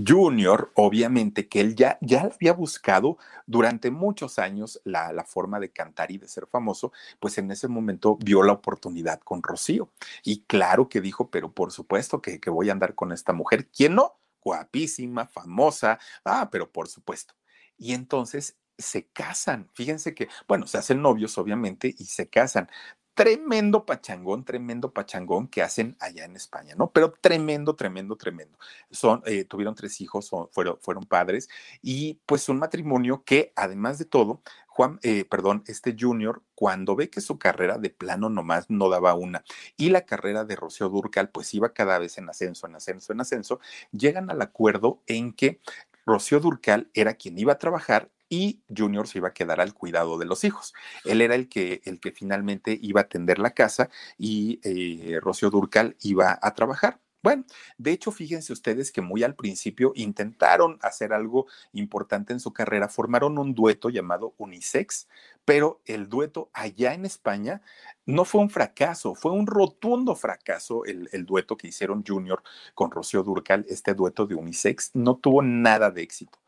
Junior, 0.06 0.72
obviamente 0.74 1.46
que 1.46 1.60
él 1.60 1.76
ya, 1.76 1.98
ya 2.00 2.22
había 2.22 2.52
buscado 2.52 3.16
durante 3.46 3.92
muchos 3.92 4.40
años 4.40 4.80
la, 4.82 5.12
la, 5.12 5.22
forma 5.22 5.60
de 5.60 5.70
cantar 5.70 6.10
y 6.10 6.18
de 6.18 6.26
ser 6.26 6.48
famoso, 6.48 6.92
pues 7.20 7.38
en 7.38 7.52
ese 7.52 7.68
momento 7.68 8.16
vio 8.16 8.42
la 8.42 8.54
oportunidad 8.54 9.20
con 9.20 9.40
Rocío. 9.40 9.90
Y 10.24 10.40
claro 10.46 10.88
que 10.88 11.00
dijo, 11.00 11.30
pero 11.30 11.52
por 11.52 11.70
supuesto 11.70 12.20
que, 12.20 12.40
que 12.40 12.50
voy 12.50 12.70
a 12.70 12.72
andar 12.72 12.96
con 12.96 13.12
esta 13.12 13.32
mujer. 13.32 13.68
¿Quién 13.68 13.94
no? 13.94 14.14
Guapísima, 14.44 15.26
famosa, 15.26 15.98
ah, 16.24 16.48
pero 16.50 16.70
por 16.72 16.88
supuesto. 16.88 17.34
Y 17.76 17.94
entonces 17.94 18.58
se 18.78 19.08
casan. 19.08 19.70
Fíjense 19.74 20.14
que, 20.14 20.28
bueno, 20.48 20.66
se 20.66 20.78
hacen 20.78 21.02
novios, 21.02 21.38
obviamente, 21.38 21.94
y 21.96 22.04
se 22.06 22.28
casan. 22.28 22.68
Tremendo 23.14 23.86
pachangón, 23.86 24.44
tremendo 24.44 24.92
pachangón 24.92 25.46
que 25.46 25.62
hacen 25.62 25.96
allá 26.00 26.24
en 26.24 26.34
España, 26.34 26.74
¿no? 26.76 26.90
Pero 26.90 27.12
tremendo, 27.20 27.76
tremendo, 27.76 28.16
tremendo. 28.16 28.58
Son, 28.90 29.22
eh, 29.24 29.44
tuvieron 29.44 29.76
tres 29.76 30.00
hijos, 30.00 30.30
fueron, 30.50 30.78
fueron 30.80 31.04
padres, 31.04 31.48
y 31.80 32.20
pues 32.26 32.48
un 32.48 32.58
matrimonio 32.58 33.22
que, 33.24 33.52
además 33.54 33.98
de 33.98 34.04
todo, 34.04 34.42
Juan, 34.66 34.98
eh, 35.04 35.24
perdón, 35.24 35.62
este 35.68 35.94
Junior, 35.96 36.42
cuando 36.56 36.96
ve 36.96 37.08
que 37.08 37.20
su 37.20 37.38
carrera 37.38 37.78
de 37.78 37.90
plano 37.90 38.28
nomás 38.28 38.68
no 38.68 38.88
daba 38.88 39.14
una 39.14 39.44
y 39.76 39.90
la 39.90 40.04
carrera 40.04 40.44
de 40.44 40.56
Rocío 40.56 40.88
Durcal 40.88 41.30
pues 41.30 41.54
iba 41.54 41.72
cada 41.72 42.00
vez 42.00 42.18
en 42.18 42.28
ascenso, 42.28 42.66
en 42.66 42.74
ascenso, 42.74 43.12
en 43.12 43.20
ascenso, 43.20 43.60
llegan 43.92 44.28
al 44.30 44.42
acuerdo 44.42 45.00
en 45.06 45.32
que 45.32 45.60
Rocío 46.04 46.40
Durcal 46.40 46.90
era 46.94 47.14
quien 47.14 47.38
iba 47.38 47.52
a 47.52 47.58
trabajar 47.58 48.10
y 48.34 48.60
Junior 48.76 49.06
se 49.06 49.18
iba 49.18 49.28
a 49.28 49.32
quedar 49.32 49.60
al 49.60 49.74
cuidado 49.74 50.18
de 50.18 50.26
los 50.26 50.42
hijos. 50.42 50.74
Él 51.04 51.20
era 51.20 51.36
el 51.36 51.48
que, 51.48 51.82
el 51.84 52.00
que 52.00 52.10
finalmente 52.10 52.76
iba 52.82 53.00
a 53.00 53.04
atender 53.04 53.38
la 53.38 53.52
casa 53.52 53.90
y 54.18 54.58
eh, 54.64 55.20
Rocío 55.20 55.50
Durcal 55.50 55.96
iba 56.00 56.36
a 56.42 56.54
trabajar. 56.54 57.00
Bueno, 57.22 57.44
de 57.78 57.92
hecho, 57.92 58.10
fíjense 58.10 58.52
ustedes 58.52 58.90
que 58.90 59.00
muy 59.00 59.22
al 59.22 59.36
principio 59.36 59.92
intentaron 59.94 60.78
hacer 60.82 61.12
algo 61.12 61.46
importante 61.72 62.32
en 62.32 62.40
su 62.40 62.52
carrera, 62.52 62.88
formaron 62.88 63.38
un 63.38 63.54
dueto 63.54 63.88
llamado 63.88 64.34
Unisex, 64.36 65.08
pero 65.44 65.80
el 65.86 66.08
dueto 66.08 66.50
allá 66.52 66.92
en 66.92 67.06
España 67.06 67.62
no 68.04 68.24
fue 68.24 68.42
un 68.42 68.50
fracaso, 68.50 69.14
fue 69.14 69.30
un 69.30 69.46
rotundo 69.46 70.16
fracaso 70.16 70.84
el, 70.84 71.24
dueto 71.24 71.56
que 71.56 71.68
hicieron 71.68 72.04
Junior 72.06 72.42
con 72.74 72.90
Rocío 72.90 73.22
Durcal, 73.22 73.64
este 73.68 73.94
dueto 73.94 74.26
de 74.26 74.34
Unisex, 74.34 74.90
no 74.94 75.16
tuvo 75.16 75.40
nada 75.40 75.90
de 75.90 76.02
éxito. 76.02 76.38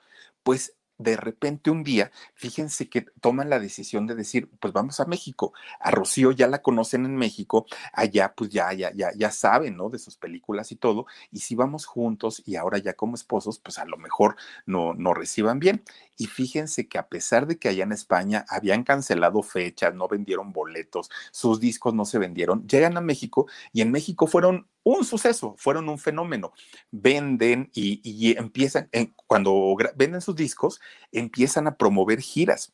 Pues 0.43 0.75
de 0.99 1.17
repente 1.17 1.71
un 1.71 1.85
día, 1.85 2.11
fíjense 2.35 2.89
que 2.89 3.03
toman 3.21 3.51
la 3.51 3.59
decisión 3.59 4.07
de 4.07 4.15
decir, 4.15 4.51
pues 4.61 4.73
vamos 4.73 5.01
a 5.01 5.07
México. 5.07 5.53
A 5.81 5.91
Rocío 5.91 6.33
ya 6.33 6.49
la 6.49 6.63
conocen 6.63 7.05
en 7.05 7.17
México, 7.17 7.67
allá 7.93 8.35
pues 8.37 8.51
ya, 8.51 8.73
ya, 8.73 8.93
ya, 8.95 9.11
ya 9.15 9.31
saben, 9.31 9.77
¿no? 9.77 9.91
De 9.91 9.99
sus 9.99 10.17
películas 10.17 10.73
y 10.73 10.77
todo. 10.77 11.07
Y 11.31 11.41
si 11.41 11.55
vamos 11.55 11.87
juntos 11.87 12.43
y 12.47 12.57
ahora 12.57 12.79
ya 12.79 12.95
como 12.95 13.15
esposos, 13.15 13.59
pues 13.59 13.79
a 13.79 13.85
lo 13.85 13.97
mejor 13.97 14.37
no, 14.67 14.95
no 14.95 15.15
reciban 15.15 15.59
bien. 15.59 15.83
Y 16.17 16.27
fíjense 16.27 16.89
que 16.89 16.99
a 16.99 17.09
pesar 17.09 17.47
de 17.47 17.59
que 17.59 17.69
allá 17.69 17.85
en 17.85 17.93
España 17.93 18.45
habían 18.49 18.85
cancelado 18.85 19.43
fechas, 19.43 19.95
no 19.95 20.09
vendieron 20.09 20.53
boletos, 20.53 21.11
sus 21.31 21.61
discos 21.61 21.95
no 21.95 22.05
se 22.05 22.19
vendieron, 22.19 22.67
llegan 22.67 22.97
a 22.97 23.01
México 23.01 23.47
y 23.73 23.83
en 23.83 23.91
México 23.91 24.27
fueron 24.27 24.67
un 24.87 25.05
suceso, 25.05 25.57
fueron 25.59 25.89
un 25.89 25.99
fenómeno. 25.99 26.53
Venden 26.93 27.71
y, 27.75 28.39
empiezan, 28.39 28.89
cuando 29.27 29.77
venden 29.97 30.21
sus 30.21 30.37
discos, 30.37 30.81
empiezan 31.11 31.67
a 31.67 31.77
promover 31.77 32.21
giras. 32.21 32.73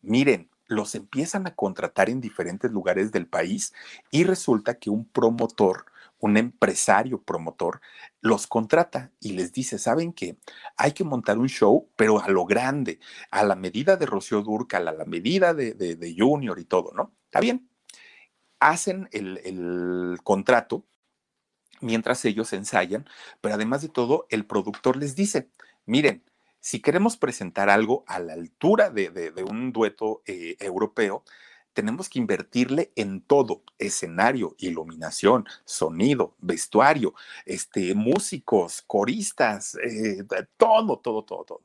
Miren, 0.00 0.50
los 0.66 0.96
empiezan 0.96 1.46
a 1.46 1.54
contratar 1.54 2.10
en 2.10 2.20
diferentes 2.20 2.72
lugares 2.72 3.12
del 3.12 3.28
país 3.28 3.72
y 4.10 4.24
resulta 4.24 4.74
que 4.74 4.90
un 4.90 5.04
promotor 5.04 5.86
un 6.18 6.36
empresario 6.36 7.20
promotor 7.20 7.80
los 8.20 8.46
contrata 8.46 9.10
y 9.18 9.32
les 9.32 9.52
dice, 9.52 9.76
¿saben 9.76 10.12
qué? 10.12 10.36
Hay 10.76 10.92
que 10.92 11.02
montar 11.02 11.36
un 11.36 11.48
show, 11.48 11.88
pero 11.96 12.20
a 12.20 12.28
lo 12.28 12.44
grande, 12.44 13.00
a 13.32 13.42
la 13.42 13.56
medida 13.56 13.96
de 13.96 14.06
Rocío 14.06 14.40
Durcal, 14.40 14.86
a 14.86 14.92
la 14.92 15.04
medida 15.04 15.52
de, 15.52 16.14
Junior 16.16 16.60
y 16.60 16.64
todo, 16.64 16.92
¿no? 16.94 17.12
Está 17.24 17.40
bien. 17.40 17.68
Hacen 18.60 19.08
el, 19.10 19.38
el 19.38 20.18
contrato 20.22 20.84
mientras 21.82 22.24
ellos 22.24 22.52
ensayan, 22.52 23.06
pero 23.40 23.54
además 23.54 23.82
de 23.82 23.88
todo, 23.88 24.26
el 24.30 24.46
productor 24.46 24.96
les 24.96 25.16
dice, 25.16 25.48
miren, 25.86 26.22
si 26.60 26.80
queremos 26.80 27.16
presentar 27.16 27.68
algo 27.68 28.04
a 28.06 28.20
la 28.20 28.34
altura 28.34 28.90
de, 28.90 29.32
un 29.48 29.72
dueto 29.72 30.22
eh, 30.26 30.56
europeo, 30.60 31.24
tenemos 31.72 32.08
que 32.08 32.18
invertirle 32.18 32.92
en 32.96 33.20
todo, 33.20 33.62
escenario, 33.78 34.54
iluminación, 34.58 35.46
sonido, 35.64 36.36
vestuario, 36.38 37.14
este, 37.46 37.94
músicos, 37.94 38.82
coristas, 38.86 39.76
eh, 39.76 40.24
todo, 40.56 40.98
todo, 40.98 41.24
todo, 41.24 41.44
todo. 41.44 41.62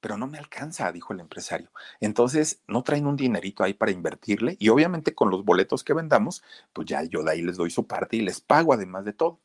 Pero 0.00 0.16
no 0.16 0.26
me 0.26 0.38
alcanza, 0.38 0.90
dijo 0.92 1.12
el 1.12 1.20
empresario. 1.20 1.70
Entonces, 2.00 2.62
no 2.66 2.82
traen 2.82 3.06
un 3.06 3.16
dinerito 3.16 3.62
ahí 3.62 3.74
para 3.74 3.92
invertirle 3.92 4.56
y 4.58 4.70
obviamente 4.70 5.14
con 5.14 5.30
los 5.30 5.44
boletos 5.44 5.84
que 5.84 5.92
vendamos, 5.92 6.42
pues 6.72 6.88
ya 6.88 7.02
yo 7.04 7.22
de 7.22 7.32
ahí 7.32 7.42
les 7.42 7.56
doy 7.56 7.70
su 7.70 7.86
parte 7.86 8.16
y 8.16 8.22
les 8.22 8.40
pago 8.40 8.72
además 8.72 9.04
de 9.04 9.12
todo. 9.12 9.40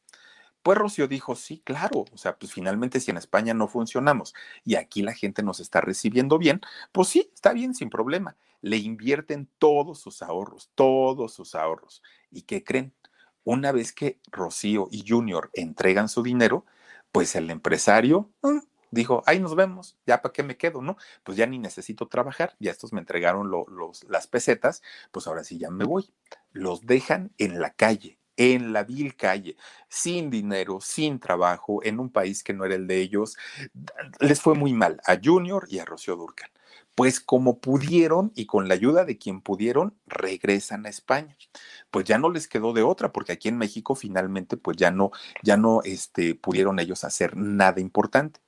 Pues 0.65 0.79
Rocío 0.79 1.07
dijo, 1.07 1.35
sí, 1.35 1.61
claro, 1.63 2.05
o 2.11 2.17
sea, 2.17 2.39
pues 2.39 2.51
finalmente 2.51 2.99
si 2.99 3.11
en 3.11 3.17
España 3.17 3.53
no 3.53 3.67
funcionamos 3.67 4.33
y 4.63 4.73
aquí 4.75 5.03
la 5.03 5.13
gente 5.13 5.43
nos 5.43 5.59
está 5.59 5.79
recibiendo 5.79 6.39
bien, 6.39 6.59
pues 6.91 7.09
sí, 7.09 7.29
está 7.35 7.53
bien, 7.53 7.75
sin 7.75 7.91
problema 7.91 8.35
le 8.65 8.77
invierten 8.77 9.47
todos 9.59 9.99
sus 9.99 10.23
ahorros, 10.23 10.71
todos 10.73 11.35
sus 11.35 11.53
ahorros. 11.53 12.01
¿Y 12.31 12.41
qué 12.41 12.63
creen? 12.63 12.95
Una 13.43 13.71
vez 13.71 13.93
que 13.93 14.19
Rocío 14.31 14.87
y 14.89 15.05
Junior 15.07 15.51
entregan 15.53 16.09
su 16.09 16.23
dinero, 16.23 16.65
pues 17.11 17.35
el 17.35 17.51
empresario 17.51 18.31
mm, 18.41 18.57
dijo, 18.89 19.21
ahí 19.27 19.39
nos 19.39 19.55
vemos, 19.55 19.99
ya 20.07 20.23
para 20.23 20.33
qué 20.33 20.41
me 20.41 20.57
quedo, 20.57 20.81
¿no? 20.81 20.97
Pues 21.23 21.37
ya 21.37 21.45
ni 21.45 21.59
necesito 21.59 22.07
trabajar, 22.07 22.55
ya 22.59 22.71
estos 22.71 22.91
me 22.91 23.01
entregaron 23.01 23.51
los, 23.51 24.03
las 24.05 24.25
pesetas, 24.25 24.81
pues 25.11 25.27
ahora 25.27 25.43
sí 25.43 25.59
ya 25.59 25.69
me 25.69 25.85
voy. 25.85 26.11
Los 26.51 26.87
dejan 26.87 27.33
en 27.37 27.59
la 27.59 27.69
calle, 27.69 28.17
en 28.37 28.73
la 28.73 28.83
vil 28.83 29.15
calle, 29.15 29.57
sin 29.89 30.29
dinero, 30.29 30.79
sin 30.81 31.19
trabajo, 31.19 31.83
en 31.83 31.99
un 31.99 32.09
país 32.09 32.43
que 32.43 32.53
no 32.53 32.65
era 32.65 32.75
el 32.75 32.87
de 32.87 32.99
ellos. 32.99 33.37
Les 34.19 34.41
fue 34.41 34.55
muy 34.55 34.73
mal 34.73 34.99
a 35.05 35.17
Junior 35.23 35.67
y 35.69 35.79
a 35.79 35.85
Rocío 35.85 36.15
Durcan 36.15 36.49
pues 36.95 37.19
como 37.19 37.59
pudieron 37.59 38.31
y 38.35 38.45
con 38.45 38.69
la 38.69 38.73
ayuda 38.73 39.03
de 39.03 39.17
quien 39.17 39.41
pudieron, 39.41 39.93
regresan 40.07 40.85
a 40.85 40.89
España. 40.89 41.37
Pues 41.91 42.05
ya 42.05 42.17
no 42.17 42.29
les 42.29 42.47
quedó 42.47 42.73
de 42.73 42.83
otra, 42.83 43.11
porque 43.11 43.33
aquí 43.33 43.49
en 43.49 43.57
México 43.57 43.95
finalmente 43.95 44.57
pues 44.57 44.77
ya 44.77 44.91
no, 44.91 45.11
ya 45.43 45.57
no 45.57 45.81
este, 45.83 46.35
pudieron 46.35 46.79
ellos 46.79 47.03
hacer 47.03 47.35
nada 47.35 47.81
importante. 47.81 48.39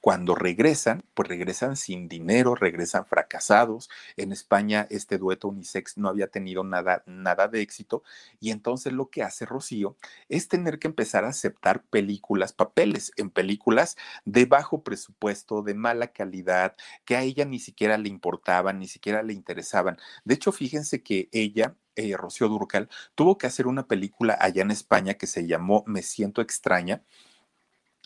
Cuando 0.00 0.34
regresan, 0.34 1.04
pues 1.14 1.28
regresan 1.28 1.76
sin 1.76 2.08
dinero, 2.08 2.54
regresan 2.54 3.06
fracasados. 3.06 3.90
En 4.16 4.32
España 4.32 4.86
este 4.90 5.18
dueto 5.18 5.48
unisex 5.48 5.98
no 5.98 6.08
había 6.08 6.28
tenido 6.28 6.64
nada, 6.64 7.02
nada 7.06 7.48
de 7.48 7.60
éxito 7.60 8.02
y 8.40 8.50
entonces 8.50 8.92
lo 8.92 9.10
que 9.10 9.22
hace 9.22 9.46
Rocío 9.46 9.96
es 10.28 10.48
tener 10.48 10.78
que 10.78 10.88
empezar 10.88 11.24
a 11.24 11.28
aceptar 11.28 11.84
películas, 11.84 12.52
papeles 12.52 13.12
en 13.16 13.30
películas 13.30 13.96
de 14.24 14.46
bajo 14.46 14.82
presupuesto, 14.82 15.62
de 15.62 15.74
mala 15.74 16.08
calidad, 16.08 16.76
que 17.04 17.16
a 17.16 17.22
ella 17.22 17.44
ni 17.44 17.58
siquiera 17.58 17.98
le 17.98 18.08
importaban, 18.08 18.78
ni 18.78 18.88
siquiera 18.88 19.22
le 19.22 19.32
interesaban. 19.32 19.98
De 20.24 20.34
hecho, 20.34 20.52
fíjense 20.52 21.02
que 21.02 21.28
ella 21.32 21.76
eh, 21.96 22.16
Rocío 22.16 22.48
Durcal, 22.48 22.88
tuvo 23.14 23.38
que 23.38 23.46
hacer 23.46 23.66
una 23.66 23.86
película 23.86 24.36
allá 24.40 24.62
en 24.62 24.72
España 24.72 25.14
que 25.14 25.26
se 25.28 25.46
llamó 25.46 25.84
Me 25.86 26.02
siento 26.02 26.42
extraña, 26.42 27.02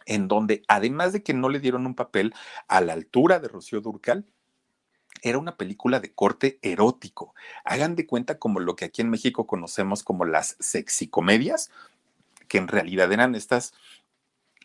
en 0.09 0.27
donde 0.27 0.63
además 0.67 1.13
de 1.13 1.23
que 1.23 1.35
no 1.35 1.49
le 1.49 1.61
dieron 1.61 1.87
un 1.87 1.95
papel 1.95 2.35
a 2.67 2.81
la 2.81 2.95
altura 2.95 3.39
de 3.39 3.49
Rocío 3.49 3.81
Durcal, 3.81 4.27
era 5.23 5.39
una 5.39 5.57
película 5.57 6.01
de 6.01 6.13
corte 6.13 6.59
erótico. 6.63 7.35
Hagan 7.65 7.95
de 7.95 8.07
cuenta 8.07 8.39
como 8.39 8.61
lo 8.61 8.75
que 8.75 8.87
aquí 8.87 9.03
en 9.03 9.11
México 9.11 9.47
conocemos 9.47 10.03
como 10.03 10.25
las 10.25 10.57
sexicomedias, 10.61 11.71
que 12.49 12.59
en 12.59 12.69
realidad 12.69 13.13
eran 13.13 13.35
estas 13.35 13.75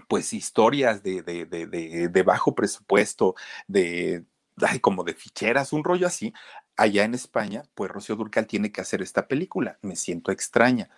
pues 0.07 0.33
historias 0.33 1.03
de, 1.03 1.21
de, 1.21 1.45
de, 1.45 2.07
de 2.07 2.23
bajo 2.23 2.55
presupuesto, 2.55 3.35
de 3.67 4.23
ay, 4.62 4.80
como 4.80 5.04
de 5.04 5.14
ficheras, 5.14 5.74
un 5.74 5.84
rollo 5.84 6.08
así. 6.08 6.34
Allá 6.76 7.04
en 7.04 7.14
España, 7.14 7.64
pues 7.76 7.91
Rocío 7.91 8.16
Durcal 8.16 8.47
tiene 8.47 8.72
que 8.72 8.82
hacer 8.82 9.01
esta 9.01 9.28
película. 9.28 9.78
Me 9.82 9.95
siento 9.95 10.32
extraña 10.32 10.89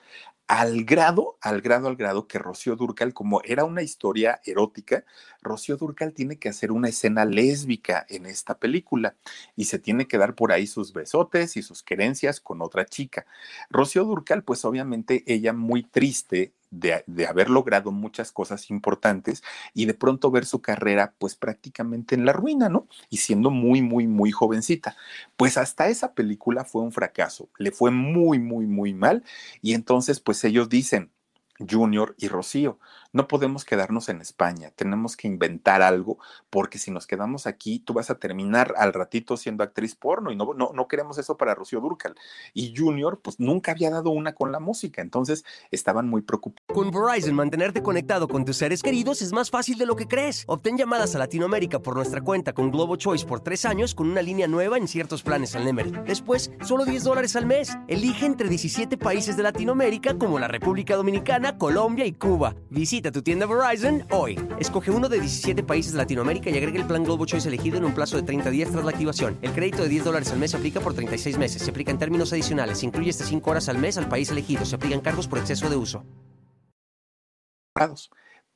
al 0.48 0.84
grado, 0.86 1.38
al 1.42 1.62
grado, 1.62 1.88
al 1.88 1.96
grado 1.96 2.28
que 2.28 2.38
Rocío 2.38 2.76
Durcal, 2.76 3.14
como 3.14 3.42
era 3.44 3.66
una 3.66 3.82
historia 3.82 4.42
erótica, 4.46 5.04
Rocío 5.42 5.76
Durcal 5.76 6.14
tiene 6.14 6.38
que 6.38 6.50
hacer 6.50 6.72
una 6.72 6.90
escena 6.90 7.26
lésbica 7.26 8.06
en 8.10 8.28
esta 8.28 8.60
película 8.60 9.16
y 9.56 9.66
se 9.66 9.80
tiene 9.80 10.08
que 10.08 10.18
dar 10.20 10.36
por 10.36 10.52
ahí 10.52 10.68
sus 10.68 10.94
besotes 10.94 11.58
y 11.58 11.64
sus 11.64 11.82
querencias 11.82 12.40
con 12.40 12.62
otra 12.62 12.86
chica. 12.86 13.26
Rocío 13.72 14.04
Durcal, 14.06 14.44
pues 14.44 14.66
obviamente 14.66 15.24
ella 15.26 15.54
muy 15.54 15.84
triste 15.84 16.54
de, 16.80 17.26
haber 17.28 17.50
logrado 17.50 17.92
muchas 17.92 18.32
cosas 18.32 18.70
importantes 18.70 19.44
y 19.74 19.86
de 19.86 19.94
pronto 19.94 20.32
ver 20.32 20.46
su 20.46 20.62
carrera 20.62 21.14
pues 21.18 21.36
prácticamente 21.36 22.16
en 22.16 22.26
la 22.26 22.34
ruina, 22.34 22.70
¿no? 22.70 22.88
Y 23.10 23.18
siendo 23.18 23.50
muy, 23.50 23.82
muy, 23.82 24.08
muy 24.08 24.32
jovencita. 24.32 24.96
Pues 25.38 25.58
hasta 25.58 25.88
esa 25.90 26.14
película 26.14 26.66
fue 26.66 26.82
un 26.82 26.92
fracaso, 26.92 27.50
le 27.58 27.72
fue 27.72 27.92
muy, 27.92 28.40
muy, 28.40 28.66
muy 28.68 28.94
mal 28.94 29.24
y 29.62 29.74
entonces 29.74 30.20
pues 30.20 30.44
ellos 30.44 30.70
dicen, 30.70 31.12
Junior 31.60 32.16
y 32.18 32.28
Rocío. 32.28 32.80
No 33.16 33.30
podemos 33.30 33.64
quedarnos 33.64 34.10
en 34.10 34.20
España, 34.20 34.74
tenemos 34.76 35.16
que 35.16 35.30
inventar 35.30 35.82
algo, 35.82 36.18
porque 36.50 36.78
si 36.78 36.92
nos 36.92 37.08
quedamos 37.08 37.48
aquí, 37.48 37.80
tú 37.80 37.94
vas 37.94 38.10
a 38.10 38.20
terminar 38.20 38.74
al 38.76 38.92
ratito 38.92 39.38
siendo 39.38 39.64
actriz 39.64 39.96
porno 39.96 40.34
y 40.34 40.36
no, 40.36 40.54
no, 40.54 40.72
no 40.74 40.88
queremos 40.90 41.18
eso 41.18 41.38
para 41.38 41.56
Rocío 41.56 41.80
Durcal. 41.80 42.14
Y 42.54 42.74
Junior, 42.76 43.22
pues 43.22 43.40
nunca 43.40 43.72
había 43.72 43.90
dado 43.90 44.10
una 44.10 44.34
con 44.34 44.52
la 44.52 44.60
música, 44.60 45.02
entonces 45.02 45.46
estaban 45.72 46.10
muy 46.10 46.24
preocupados. 46.24 46.66
Con 46.68 46.92
Verizon, 46.92 47.34
mantenerte 47.36 47.82
conectado 47.82 48.28
con 48.28 48.44
tus 48.44 48.58
seres 48.58 48.84
queridos 48.84 49.22
es 49.22 49.32
más 49.32 49.50
fácil 49.50 49.78
de 49.78 49.86
lo 49.86 49.96
que 49.96 50.10
crees. 50.10 50.44
Obtén 50.48 50.78
llamadas 50.78 51.16
a 51.16 51.20
Latinoamérica 51.20 51.80
por 51.80 51.96
nuestra 51.96 52.20
cuenta 52.20 52.52
con 52.52 52.70
Globo 52.70 52.98
Choice 52.98 53.26
por 53.26 53.40
tres 53.40 53.64
años 53.64 53.96
con 53.96 54.10
una 54.10 54.22
línea 54.22 54.50
nueva 54.50 54.78
en 54.78 54.90
ciertos 54.90 55.24
planes 55.24 55.56
al 55.56 55.64
Nemer. 55.64 56.04
Después, 56.04 56.52
solo 56.66 56.84
10 56.84 57.06
dólares 57.06 57.38
al 57.38 57.46
mes. 57.46 57.78
Elige 57.88 58.26
entre 58.26 58.50
17 58.50 58.98
países 58.98 59.38
de 59.38 59.44
Latinoamérica 59.44 60.18
como 60.18 60.38
la 60.38 60.50
República 60.50 60.98
Dominicana, 60.98 61.58
Colombia 61.58 62.06
y 62.06 62.12
Cuba. 62.12 62.56
Visita 62.70 63.05
tu 63.12 63.22
tienda 63.22 63.46
Verizon 63.46 64.06
hoy. 64.12 64.40
Escoge 64.60 64.92
uno 64.92 65.10
de 65.10 65.20
17 65.20 65.64
países 65.64 65.92
de 65.92 65.98
Latinoamérica 65.98 66.50
y 66.50 66.58
agrega 66.58 66.80
el 66.80 66.88
plan 66.88 67.04
Globo 67.04 67.26
Choice 67.26 67.48
elegido 67.48 67.78
en 67.78 67.86
un 67.86 67.94
plazo 67.94 68.18
de 68.18 68.24
30 68.24 68.50
días 68.50 68.72
tras 68.72 68.84
la 68.84 68.92
activación. 68.92 69.38
El 69.42 69.52
crédito 69.52 69.84
de 69.84 69.90
10 69.90 70.06
dólares 70.06 70.32
al 70.32 70.40
mes 70.40 70.52
se 70.52 70.58
aplica 70.58 70.80
por 70.80 70.94
36 70.94 71.38
meses. 71.38 71.62
Se 71.62 71.72
aplica 71.72 71.92
en 71.92 72.00
términos 72.00 72.34
adicionales. 72.34 72.80
Se 72.80 72.86
incluye 72.86 73.10
hasta 73.10 73.26
5 73.26 73.50
horas 73.50 73.70
al 73.70 73.78
mes 73.78 73.98
al 73.98 74.10
país 74.10 74.30
elegido. 74.32 74.66
Se 74.66 74.76
aplican 74.76 75.02
cargos 75.02 75.28
por 75.28 75.40
exceso 75.40 75.70
de 75.70 75.76
uso. 75.76 76.06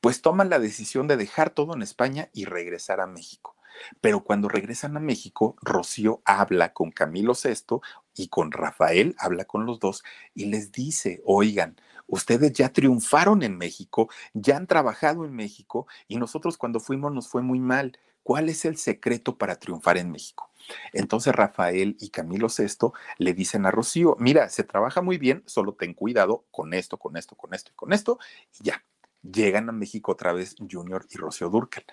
Pues 0.01 0.21
toman 0.21 0.49
la 0.49 0.59
decisión 0.59 1.07
de 1.07 1.17
dejar 1.17 1.49
todo 1.49 1.73
en 1.73 1.81
España 1.81 2.29
y 2.33 2.45
regresar 2.45 3.01
a 3.01 3.07
México. 3.07 3.55
Pero 4.01 4.23
cuando 4.23 4.49
regresan 4.49 4.95
a 4.97 4.99
México, 4.99 5.55
Rocío 5.61 6.21
habla 6.25 6.73
con 6.73 6.91
Camilo 6.91 7.33
VI 7.33 7.79
y 8.15 8.27
con 8.27 8.51
Rafael, 8.51 9.15
habla 9.17 9.45
con 9.45 9.65
los 9.65 9.79
dos 9.79 10.03
y 10.33 10.45
les 10.45 10.71
dice, 10.71 11.21
oigan, 11.25 11.75
ustedes 12.09 12.53
ya 12.53 12.69
triunfaron 12.69 13.43
en 13.43 13.57
México, 13.57 14.09
ya 14.33 14.57
han 14.57 14.67
trabajado 14.67 15.25
en 15.25 15.33
México 15.33 15.87
y 16.07 16.17
nosotros 16.17 16.57
cuando 16.57 16.79
fuimos 16.79 17.13
nos 17.13 17.29
fue 17.29 17.41
muy 17.41 17.59
mal. 17.59 17.97
¿Cuál 18.23 18.49
es 18.49 18.65
el 18.65 18.77
secreto 18.77 19.37
para 19.37 19.55
triunfar 19.55 19.97
en 19.97 20.11
México? 20.11 20.51
Entonces 20.93 21.33
Rafael 21.33 21.95
y 21.99 22.09
Camilo 22.09 22.47
VI 22.47 22.91
le 23.17 23.33
dicen 23.33 23.65
a 23.65 23.71
Rocío, 23.71 24.15
mira, 24.19 24.49
se 24.49 24.63
trabaja 24.63 25.01
muy 25.01 25.17
bien, 25.17 25.41
solo 25.47 25.73
ten 25.73 25.93
cuidado 25.93 26.45
con 26.51 26.73
esto, 26.73 26.97
con 26.97 27.17
esto, 27.17 27.35
con 27.35 27.53
esto 27.53 27.71
y 27.71 27.75
con 27.75 27.93
esto, 27.93 28.19
y 28.59 28.65
ya. 28.65 28.83
Llegan 29.21 29.69
a 29.69 29.73
México 29.73 30.11
otra 30.11 30.33
vez 30.33 30.55
Junior 30.69 31.05
y 31.09 31.17
Rocío 31.17 31.49
Durcal. 31.49 31.83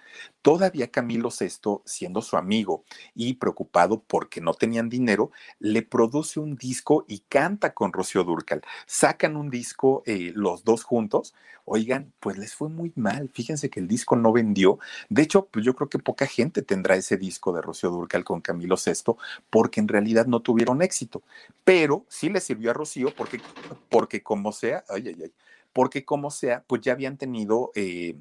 Todavía 0.42 0.90
Camilo 0.90 1.30
VI, 1.30 1.80
siendo 1.84 2.22
su 2.22 2.36
amigo 2.36 2.84
y 3.14 3.34
preocupado 3.34 4.02
porque 4.02 4.40
no 4.40 4.54
tenían 4.54 4.88
dinero, 4.88 5.30
le 5.58 5.82
produce 5.82 6.40
un 6.40 6.56
disco 6.56 7.04
y 7.08 7.20
canta 7.28 7.74
con 7.74 7.92
Rocío 7.92 8.24
Durcal. 8.24 8.62
Sacan 8.86 9.36
un 9.36 9.50
disco 9.50 10.02
eh, 10.06 10.32
los 10.34 10.64
dos 10.64 10.84
juntos. 10.84 11.34
Oigan, 11.64 12.12
pues 12.20 12.38
les 12.38 12.54
fue 12.54 12.68
muy 12.68 12.92
mal. 12.94 13.28
Fíjense 13.34 13.70
que 13.70 13.80
el 13.80 13.88
disco 13.88 14.14
no 14.14 14.32
vendió. 14.32 14.78
De 15.08 15.22
hecho, 15.22 15.46
pues 15.46 15.64
yo 15.64 15.74
creo 15.74 15.88
que 15.88 15.98
poca 15.98 16.26
gente 16.26 16.62
tendrá 16.62 16.94
ese 16.94 17.16
disco 17.16 17.52
de 17.52 17.60
Rocío 17.60 17.90
Durcal 17.90 18.22
con 18.24 18.40
Camilo 18.40 18.76
VI 18.76 19.16
porque 19.50 19.80
en 19.80 19.88
realidad 19.88 20.26
no 20.26 20.40
tuvieron 20.40 20.80
éxito. 20.80 21.22
Pero 21.64 22.04
sí 22.08 22.28
le 22.28 22.40
sirvió 22.40 22.70
a 22.70 22.74
Rocío 22.74 23.12
porque, 23.16 23.40
porque 23.88 24.22
como 24.22 24.52
sea, 24.52 24.84
ay, 24.88 25.08
ay, 25.08 25.16
ay 25.24 25.32
porque 25.76 26.06
como 26.06 26.30
sea, 26.30 26.64
pues 26.66 26.80
ya 26.80 26.92
habían 26.92 27.18
tenido, 27.18 27.70
eh, 27.74 28.16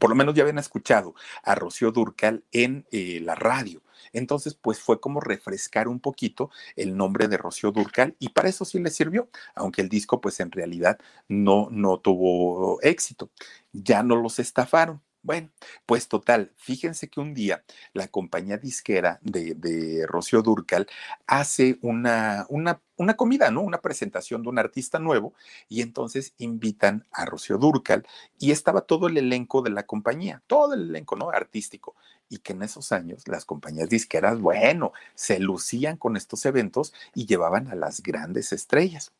por 0.00 0.08
lo 0.08 0.16
menos 0.16 0.34
ya 0.34 0.40
habían 0.40 0.56
escuchado 0.56 1.14
a 1.42 1.54
Rocío 1.54 1.92
Durcal 1.92 2.44
en 2.50 2.86
eh, 2.92 3.20
la 3.20 3.34
radio. 3.34 3.82
Entonces, 4.14 4.54
pues 4.54 4.80
fue 4.80 5.00
como 5.00 5.20
refrescar 5.20 5.86
un 5.86 6.00
poquito 6.00 6.48
el 6.76 6.96
nombre 6.96 7.28
de 7.28 7.36
Rocío 7.36 7.72
Durcal 7.72 8.16
y 8.18 8.30
para 8.30 8.48
eso 8.48 8.64
sí 8.64 8.78
le 8.78 8.88
sirvió, 8.88 9.28
aunque 9.54 9.82
el 9.82 9.90
disco 9.90 10.22
pues 10.22 10.40
en 10.40 10.50
realidad 10.50 10.98
no, 11.28 11.68
no 11.70 11.98
tuvo 11.98 12.80
éxito. 12.80 13.28
Ya 13.74 14.02
no 14.02 14.16
los 14.16 14.38
estafaron. 14.38 15.02
Bueno, 15.24 15.48
pues 15.86 16.06
total, 16.06 16.52
fíjense 16.58 17.08
que 17.08 17.18
un 17.18 17.32
día 17.32 17.64
la 17.94 18.08
compañía 18.08 18.58
disquera 18.58 19.20
de, 19.22 19.54
de 19.54 20.06
Rocío 20.06 20.42
Durcal 20.42 20.86
hace 21.26 21.78
una, 21.80 22.44
una, 22.50 22.82
una, 22.98 23.16
comida, 23.16 23.50
¿no? 23.50 23.62
Una 23.62 23.80
presentación 23.80 24.42
de 24.42 24.50
un 24.50 24.58
artista 24.58 24.98
nuevo 24.98 25.32
y 25.66 25.80
entonces 25.80 26.34
invitan 26.36 27.06
a 27.10 27.24
Rocío 27.24 27.56
Durcal 27.56 28.06
y 28.38 28.50
estaba 28.50 28.82
todo 28.82 29.06
el 29.08 29.16
elenco 29.16 29.62
de 29.62 29.70
la 29.70 29.84
compañía, 29.84 30.42
todo 30.46 30.74
el 30.74 30.90
elenco, 30.90 31.16
¿no? 31.16 31.30
Artístico. 31.30 31.96
Y 32.28 32.40
que 32.40 32.52
en 32.52 32.62
esos 32.62 32.92
años 32.92 33.26
las 33.26 33.46
compañías 33.46 33.88
disqueras, 33.88 34.38
bueno, 34.40 34.92
se 35.14 35.38
lucían 35.38 35.96
con 35.96 36.18
estos 36.18 36.44
eventos 36.44 36.92
y 37.14 37.24
llevaban 37.24 37.68
a 37.68 37.74
las 37.74 38.02
grandes 38.02 38.52
estrellas. 38.52 39.12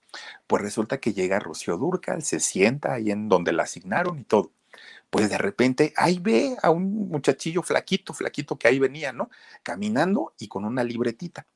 Pues 0.47 0.63
resulta 0.63 0.99
que 1.01 1.15
llega 1.15 1.41
Rocío 1.41 1.79
Durcal, 1.79 2.23
se 2.23 2.41
sienta 2.41 2.93
ahí 2.93 3.11
en 3.11 3.31
donde 3.31 3.55
la 3.55 3.63
asignaron 3.63 4.19
y 4.19 4.25
todo 4.25 4.51
pues 5.15 5.31
de 5.31 5.39
repente 5.39 5.95
ahí 5.97 6.19
ve 6.19 6.57
a 6.61 6.71
un 6.71 7.09
muchachillo 7.09 7.63
flaquito, 7.63 8.13
flaquito 8.13 8.59
que 8.59 8.67
ahí 8.67 8.81
venía, 8.81 9.13
¿no? 9.13 9.31
Caminando 9.63 10.35
y 10.41 10.49
con 10.49 10.65
una 10.65 10.83
libretita. 10.83 11.47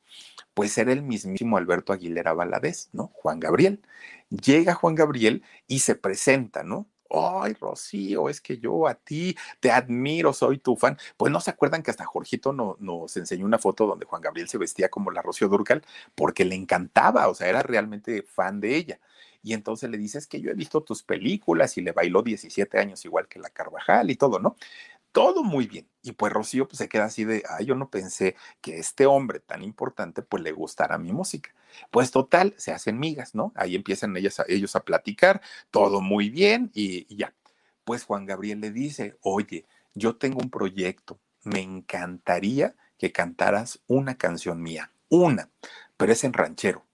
Pues 0.54 0.78
era 0.78 0.92
el 0.92 1.02
mismísimo 1.02 1.56
Alberto 1.56 1.92
Aguilera 1.92 2.34
Valadez, 2.34 2.88
¿no? 2.92 3.08
Juan 3.14 3.40
Gabriel. 3.40 3.82
Llega 4.30 4.74
Juan 4.74 4.94
Gabriel 4.94 5.42
y 5.66 5.80
se 5.80 5.96
presenta, 5.96 6.62
¿no? 6.62 6.88
Ay, 7.10 7.54
Rocío, 7.54 8.28
es 8.28 8.40
que 8.40 8.58
yo 8.58 8.86
a 8.86 8.94
ti 8.94 9.36
te 9.58 9.72
admiro, 9.72 10.32
soy 10.32 10.58
tu 10.58 10.76
fan. 10.76 10.96
Pues 11.16 11.32
no 11.32 11.40
se 11.40 11.50
acuerdan 11.50 11.82
que 11.82 11.90
hasta 11.90 12.04
Jorgito 12.04 12.52
no, 12.52 12.76
nos 12.78 13.16
enseñó 13.16 13.44
una 13.44 13.58
foto 13.58 13.88
donde 13.88 14.06
Juan 14.06 14.22
Gabriel 14.22 14.48
se 14.48 14.58
vestía 14.58 14.88
como 14.88 15.10
la 15.10 15.20
Rocío 15.20 15.48
Durcal 15.48 15.84
porque 16.14 16.44
le 16.44 16.54
encantaba, 16.54 17.26
o 17.26 17.34
sea, 17.34 17.48
era 17.48 17.64
realmente 17.64 18.22
fan 18.22 18.60
de 18.60 18.76
ella 18.76 19.00
y 19.48 19.54
entonces 19.54 19.88
le 19.88 19.96
dices 19.96 20.26
que 20.26 20.42
yo 20.42 20.50
he 20.50 20.54
visto 20.54 20.82
tus 20.82 21.02
películas 21.02 21.78
y 21.78 21.80
le 21.80 21.92
bailó 21.92 22.20
17 22.20 22.78
años 22.78 23.02
igual 23.06 23.28
que 23.28 23.38
la 23.38 23.48
Carvajal 23.48 24.10
y 24.10 24.16
todo, 24.16 24.38
¿no? 24.38 24.56
Todo 25.10 25.42
muy 25.42 25.66
bien. 25.66 25.88
Y 26.02 26.12
pues 26.12 26.34
Rocío 26.34 26.68
pues, 26.68 26.76
se 26.76 26.88
queda 26.90 27.06
así 27.06 27.24
de, 27.24 27.42
ay, 27.48 27.64
yo 27.64 27.74
no 27.74 27.88
pensé 27.88 28.36
que 28.60 28.76
este 28.76 29.06
hombre 29.06 29.40
tan 29.40 29.62
importante 29.62 30.20
pues 30.20 30.42
le 30.42 30.52
gustara 30.52 30.98
mi 30.98 31.14
música. 31.14 31.54
Pues 31.90 32.10
total, 32.10 32.52
se 32.58 32.72
hacen 32.72 32.98
migas, 32.98 33.34
¿no? 33.34 33.54
Ahí 33.54 33.74
empiezan 33.74 34.14
ellas 34.18 34.42
ellos 34.48 34.76
a 34.76 34.84
platicar, 34.84 35.40
todo 35.70 36.02
muy 36.02 36.28
bien 36.28 36.70
y, 36.74 37.06
y 37.08 37.16
ya. 37.16 37.32
Pues 37.84 38.04
Juan 38.04 38.26
Gabriel 38.26 38.60
le 38.60 38.70
dice, 38.70 39.16
oye, 39.22 39.64
yo 39.94 40.16
tengo 40.16 40.40
un 40.42 40.50
proyecto, 40.50 41.18
me 41.42 41.60
encantaría 41.60 42.76
que 42.98 43.12
cantaras 43.12 43.80
una 43.86 44.18
canción 44.18 44.60
mía, 44.60 44.92
una, 45.08 45.48
pero 45.96 46.12
es 46.12 46.22
en 46.24 46.34
ranchero. 46.34 46.84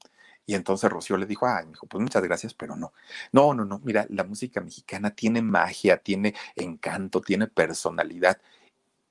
Y 0.47 0.55
entonces 0.55 0.91
Rocío 0.91 1.17
le 1.17 1.27
dijo, 1.27 1.47
ay, 1.47 1.67
hijo, 1.73 1.87
pues 1.87 2.03
muchas 2.03 2.23
gracias, 2.23 2.55
pero 2.55 2.77
no. 2.77 2.93
No, 3.33 3.55
no, 3.55 3.65
no, 3.65 3.81
mira, 3.85 4.07
la 4.11 4.25
música 4.25 4.61
mexicana 4.61 5.11
tiene 5.11 5.43
magia, 5.43 5.97
tiene 5.99 6.35
encanto, 6.57 7.21
tiene 7.21 7.47
personalidad 7.47 8.39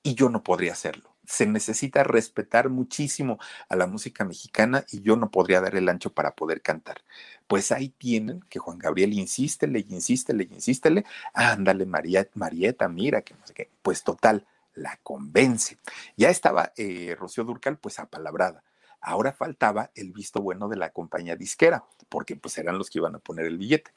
y 0.04 0.16
yo 0.16 0.30
no 0.30 0.44
podría 0.44 0.74
hacerlo. 0.74 1.16
Se 1.26 1.46
necesita 1.48 2.04
respetar 2.04 2.70
muchísimo 2.70 3.40
a 3.70 3.76
la 3.78 3.88
música 3.88 4.26
mexicana 4.26 4.86
y 4.92 5.02
yo 5.02 5.16
no 5.16 5.32
podría 5.32 5.62
dar 5.62 5.76
el 5.76 5.88
ancho 5.90 6.14
para 6.14 6.36
poder 6.36 6.62
cantar. 6.62 7.02
Pues 7.48 7.72
ahí 7.72 7.90
tienen 7.90 8.42
que 8.50 8.60
Juan 8.60 8.78
Gabriel 8.78 9.14
insístele, 9.14 9.86
insístele, 9.88 10.50
insístele. 10.52 11.06
Ándale, 11.34 11.86
María, 11.86 12.28
Marieta, 12.34 12.90
mira, 12.90 13.22
que 13.22 13.36
no 13.36 13.48
sé 13.48 13.54
qué. 13.54 13.72
Pues 13.82 14.04
total, 14.04 14.46
la 14.76 15.00
convence. 15.02 15.78
Ya 16.18 16.30
estaba 16.30 16.74
eh, 16.76 17.16
Rocío 17.18 17.46
Durcal, 17.46 17.78
pues 17.78 18.00
apalabrada 18.00 18.64
Ahora 19.06 19.34
faltaba 19.34 19.92
el 19.96 20.14
visto 20.14 20.42
bueno 20.42 20.70
de 20.70 20.78
la 20.78 20.92
compañía 20.92 21.36
disquera, 21.36 21.84
porque 22.08 22.38
pues 22.38 22.58
eran 22.58 22.78
los 22.78 22.90
que 22.90 23.00
iban 23.00 23.16
a 23.16 23.20
poner 23.20 23.46
el 23.46 23.58
billete. 23.58 23.92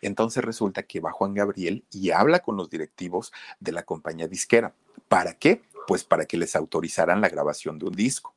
Entonces 0.00 0.44
resulta 0.44 0.84
que 0.84 1.00
va 1.00 1.10
Juan 1.10 1.34
Gabriel 1.34 1.84
y 1.90 2.12
habla 2.12 2.38
con 2.38 2.56
los 2.56 2.70
directivos 2.70 3.32
de 3.58 3.72
la 3.72 3.82
compañía 3.82 4.28
disquera. 4.28 4.72
¿Para 5.08 5.34
qué? 5.34 5.62
Pues 5.88 6.04
para 6.04 6.26
que 6.26 6.36
les 6.36 6.54
autorizaran 6.54 7.20
la 7.20 7.28
grabación 7.28 7.80
de 7.80 7.86
un 7.86 7.92
disco. 7.92 8.36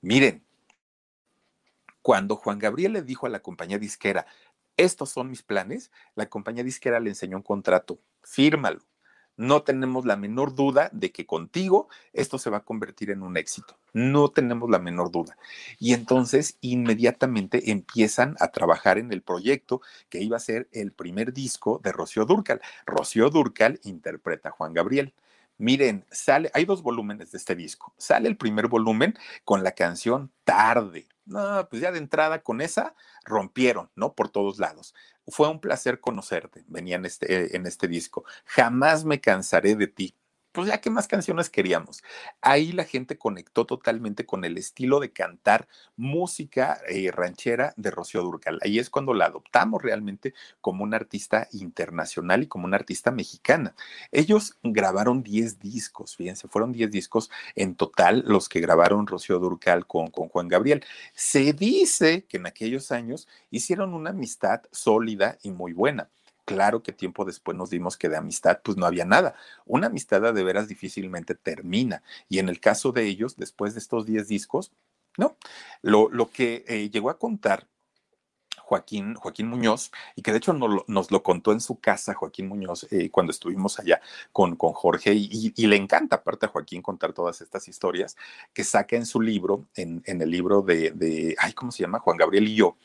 Miren, 0.00 0.44
cuando 2.02 2.34
Juan 2.34 2.58
Gabriel 2.58 2.94
le 2.94 3.02
dijo 3.02 3.26
a 3.26 3.30
la 3.30 3.40
compañía 3.40 3.78
disquera, 3.78 4.26
estos 4.76 5.10
son 5.10 5.30
mis 5.30 5.44
planes, 5.44 5.92
la 6.16 6.26
compañía 6.28 6.64
disquera 6.64 6.98
le 6.98 7.10
enseñó 7.10 7.36
un 7.36 7.44
contrato, 7.44 8.00
fírmalo 8.24 8.82
no 9.42 9.62
tenemos 9.64 10.06
la 10.06 10.16
menor 10.16 10.54
duda 10.54 10.88
de 10.92 11.10
que 11.10 11.26
contigo 11.26 11.88
esto 12.12 12.38
se 12.38 12.48
va 12.48 12.58
a 12.58 12.64
convertir 12.64 13.10
en 13.10 13.22
un 13.22 13.36
éxito. 13.36 13.76
No 13.92 14.28
tenemos 14.28 14.70
la 14.70 14.78
menor 14.78 15.10
duda. 15.10 15.36
Y 15.80 15.94
entonces 15.94 16.58
inmediatamente 16.60 17.72
empiezan 17.72 18.36
a 18.38 18.52
trabajar 18.52 18.98
en 18.98 19.12
el 19.12 19.20
proyecto 19.20 19.82
que 20.08 20.22
iba 20.22 20.36
a 20.36 20.40
ser 20.40 20.68
el 20.70 20.92
primer 20.92 21.32
disco 21.32 21.80
de 21.82 21.90
Rocío 21.90 22.24
Durcal. 22.24 22.60
Rocío 22.86 23.30
Durcal 23.30 23.80
interpreta 23.82 24.50
a 24.50 24.52
Juan 24.52 24.74
Gabriel. 24.74 25.12
Miren, 25.58 26.06
sale, 26.12 26.50
hay 26.54 26.64
dos 26.64 26.80
volúmenes 26.80 27.32
de 27.32 27.38
este 27.38 27.56
disco. 27.56 27.92
Sale 27.98 28.28
el 28.28 28.36
primer 28.36 28.68
volumen 28.68 29.14
con 29.44 29.64
la 29.64 29.72
canción 29.72 30.30
Tarde. 30.44 31.08
No, 31.24 31.68
pues 31.70 31.80
ya 31.82 31.92
de 31.92 31.98
entrada 31.98 32.42
con 32.42 32.60
esa 32.60 32.94
rompieron, 33.24 33.90
¿no? 33.94 34.14
Por 34.14 34.28
todos 34.30 34.58
lados. 34.58 34.94
Fue 35.28 35.48
un 35.48 35.60
placer 35.60 36.00
conocerte, 36.00 36.64
venía 36.66 36.96
en 36.96 37.04
este, 37.04 37.56
en 37.56 37.66
este 37.66 37.86
disco. 37.86 38.24
Jamás 38.44 39.04
me 39.04 39.20
cansaré 39.20 39.76
de 39.76 39.86
ti 39.86 40.16
pues 40.52 40.68
ya 40.68 40.80
qué 40.80 40.90
más 40.90 41.08
canciones 41.08 41.50
queríamos. 41.50 42.02
Ahí 42.40 42.72
la 42.72 42.84
gente 42.84 43.18
conectó 43.18 43.66
totalmente 43.66 44.26
con 44.26 44.44
el 44.44 44.58
estilo 44.58 45.00
de 45.00 45.12
cantar 45.12 45.66
música 45.96 46.80
eh, 46.88 47.10
ranchera 47.10 47.72
de 47.76 47.90
Rocío 47.90 48.22
Durcal. 48.22 48.58
Ahí 48.62 48.78
es 48.78 48.90
cuando 48.90 49.14
la 49.14 49.26
adoptamos 49.26 49.82
realmente 49.82 50.34
como 50.60 50.84
una 50.84 50.96
artista 50.96 51.48
internacional 51.52 52.42
y 52.42 52.46
como 52.46 52.66
una 52.66 52.76
artista 52.76 53.10
mexicana. 53.10 53.74
Ellos 54.10 54.58
grabaron 54.62 55.22
10 55.22 55.58
discos, 55.58 56.16
fíjense, 56.16 56.48
fueron 56.48 56.72
10 56.72 56.90
discos 56.90 57.30
en 57.54 57.74
total 57.74 58.22
los 58.26 58.48
que 58.48 58.60
grabaron 58.60 59.06
Rocío 59.06 59.38
Durcal 59.38 59.86
con, 59.86 60.08
con 60.10 60.28
Juan 60.28 60.48
Gabriel. 60.48 60.84
Se 61.14 61.52
dice 61.52 62.24
que 62.24 62.36
en 62.36 62.46
aquellos 62.46 62.92
años 62.92 63.26
hicieron 63.50 63.94
una 63.94 64.10
amistad 64.10 64.62
sólida 64.70 65.38
y 65.42 65.50
muy 65.50 65.72
buena. 65.72 66.10
Claro 66.44 66.82
que 66.82 66.92
tiempo 66.92 67.24
después 67.24 67.56
nos 67.56 67.70
dimos 67.70 67.96
que 67.96 68.08
de 68.08 68.16
amistad 68.16 68.60
pues 68.64 68.76
no 68.76 68.86
había 68.86 69.04
nada. 69.04 69.34
Una 69.64 69.86
amistad 69.86 70.20
de 70.34 70.44
veras 70.44 70.68
difícilmente 70.68 71.34
termina. 71.34 72.02
Y 72.28 72.38
en 72.38 72.48
el 72.48 72.60
caso 72.60 72.92
de 72.92 73.04
ellos, 73.06 73.36
después 73.36 73.74
de 73.74 73.80
estos 73.80 74.06
10 74.06 74.28
discos, 74.28 74.72
no. 75.18 75.36
Lo, 75.82 76.08
lo 76.10 76.30
que 76.30 76.64
eh, 76.66 76.90
llegó 76.90 77.10
a 77.10 77.18
contar 77.18 77.68
Joaquín, 78.72 79.14
Joaquín 79.14 79.48
Muñoz, 79.48 79.90
y 80.16 80.22
que 80.22 80.30
de 80.30 80.38
hecho 80.38 80.54
nos, 80.54 81.10
lo 81.10 81.22
contó 81.22 81.52
en 81.52 81.60
su 81.60 81.78
casa 81.78 82.14
Joaquín 82.14 82.48
Muñoz 82.48 82.86
eh, 82.90 83.10
cuando 83.10 83.30
estuvimos 83.30 83.78
allá 83.78 84.00
con, 84.32 84.56
con 84.56 84.72
Jorge, 84.72 85.12
y, 85.14 85.66
le 85.66 85.76
encanta 85.76 86.16
aparte 86.16 86.46
a 86.46 86.48
Joaquín 86.48 86.80
contar 86.80 87.12
todas 87.12 87.42
estas 87.42 87.68
historias 87.68 88.16
que 88.54 88.64
saca 88.64 88.96
en 88.96 89.04
su 89.04 89.20
libro, 89.20 89.66
en, 89.74 90.02
en 90.06 90.22
el 90.22 90.30
libro 90.30 90.62
de, 90.62 90.90
de, 90.92 91.36
ay, 91.38 91.52
¿cómo 91.52 91.70
se 91.70 91.82
llama? 91.82 91.98
Juan 91.98 92.16
Gabriel 92.16 92.48
y 92.48 92.54
yo, 92.54 92.78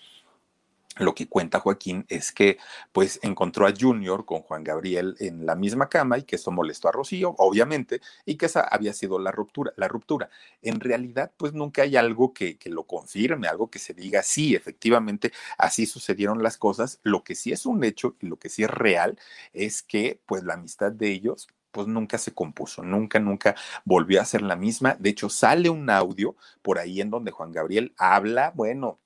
lo 1.00 1.16
que 1.16 1.28
cuenta 1.28 1.60
Joaquín 1.60 2.06
es 2.10 2.32
que 2.32 2.58
pues 2.91 3.20
encontró 3.24 3.68
a 3.68 3.74
Junior 3.78 4.26
con 4.26 4.41
Juan 4.41 4.64
Gabriel 4.64 5.16
en 5.20 5.45
la 5.45 5.56
misma 5.56 5.89
cama 5.89 6.18
y 6.18 6.24
que 6.24 6.36
eso 6.38 6.52
molestó 6.52 6.89
a 6.89 6.91
Rocío, 6.91 7.36
obviamente, 7.38 8.02
y 8.26 8.36
que 8.36 8.48
esa 8.48 8.62
había 8.62 8.93
sido 8.93 9.20
la 9.20 9.32
ruptura. 9.32 9.74
La 9.76 9.88
ruptura. 9.88 10.30
En 10.62 10.80
realidad, 10.80 11.32
pues 11.38 11.54
nunca 11.54 11.84
hay 11.84 11.95
algo 11.95 12.34
que, 12.34 12.58
que 12.58 12.70
lo 12.70 12.84
confirme, 12.86 13.48
algo 13.48 13.70
que 13.70 13.80
se 13.80 13.93
diga, 13.93 14.24
sí, 14.24 14.56
efectivamente, 14.56 15.32
así 15.58 15.86
sucedieron 15.86 16.43
las 16.43 16.58
cosas. 16.58 17.00
Lo 17.04 17.24
que 17.24 17.36
sí 17.36 17.52
es 17.52 17.66
un 17.66 17.84
hecho 17.84 18.16
y 18.20 18.28
lo 18.28 18.38
que 18.38 18.50
sí 18.50 18.64
es 18.64 18.70
real 18.70 19.18
es 19.54 19.84
que 19.84 20.22
pues 20.26 20.43
la 20.43 20.56
amistad 20.56 20.91
de 20.91 21.10
ellos 21.12 21.48
pues 21.72 21.88
nunca 21.88 22.18
se 22.18 22.34
compuso, 22.34 22.82
nunca, 22.84 23.20
nunca 23.20 23.56
volvió 23.86 24.22
a 24.22 24.26
ser 24.26 24.41
la 24.41 24.56
misma. 24.56 24.95
De 25.00 25.10
hecho, 25.10 25.30
sale 25.30 25.70
un 25.70 25.89
audio 25.89 26.36
por 26.64 26.80
ahí 26.80 27.02
en 27.02 27.12
donde 27.12 27.32
Juan 27.32 27.52
Gabriel 27.52 27.93
habla, 27.98 28.52
bueno, 28.56 29.00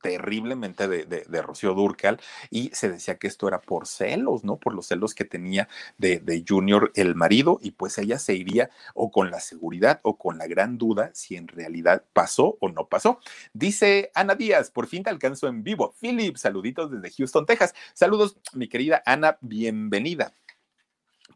terriblemente 0.00 0.88
de, 0.88 1.04
de, 1.04 1.42
Rocío 1.42 1.74
Durcal 1.74 2.20
y 2.50 2.70
se 2.72 2.88
decía 2.88 3.18
que 3.18 3.26
esto 3.26 3.48
era 3.48 3.60
por 3.60 3.86
celos, 3.86 4.44
¿no? 4.44 4.56
Por 4.56 4.74
los 4.74 4.86
celos 4.86 5.14
que 5.14 5.24
tenía 5.24 5.68
de, 5.96 6.20
de, 6.20 6.44
Junior 6.46 6.92
el 6.94 7.14
marido 7.14 7.58
y 7.62 7.72
pues 7.72 7.98
ella 7.98 8.18
se 8.18 8.34
iría 8.34 8.70
o 8.94 9.10
con 9.10 9.30
la 9.30 9.40
seguridad 9.40 10.00
o 10.02 10.16
con 10.16 10.38
la 10.38 10.46
gran 10.46 10.78
duda 10.78 11.10
si 11.14 11.36
en 11.36 11.48
realidad 11.48 12.04
pasó 12.12 12.56
o 12.60 12.68
no 12.68 12.86
pasó. 12.86 13.20
Dice 13.52 14.10
Ana 14.14 14.34
Díaz, 14.34 14.70
por 14.70 14.86
fin 14.86 15.02
te 15.02 15.10
alcanzo 15.10 15.48
en 15.48 15.62
vivo. 15.62 15.94
Philip, 16.00 16.36
saluditos 16.36 16.90
desde 16.90 17.14
Houston, 17.16 17.46
Texas. 17.46 17.74
Saludos, 17.94 18.36
mi 18.54 18.68
querida 18.68 19.02
Ana, 19.04 19.38
bienvenida. 19.40 20.32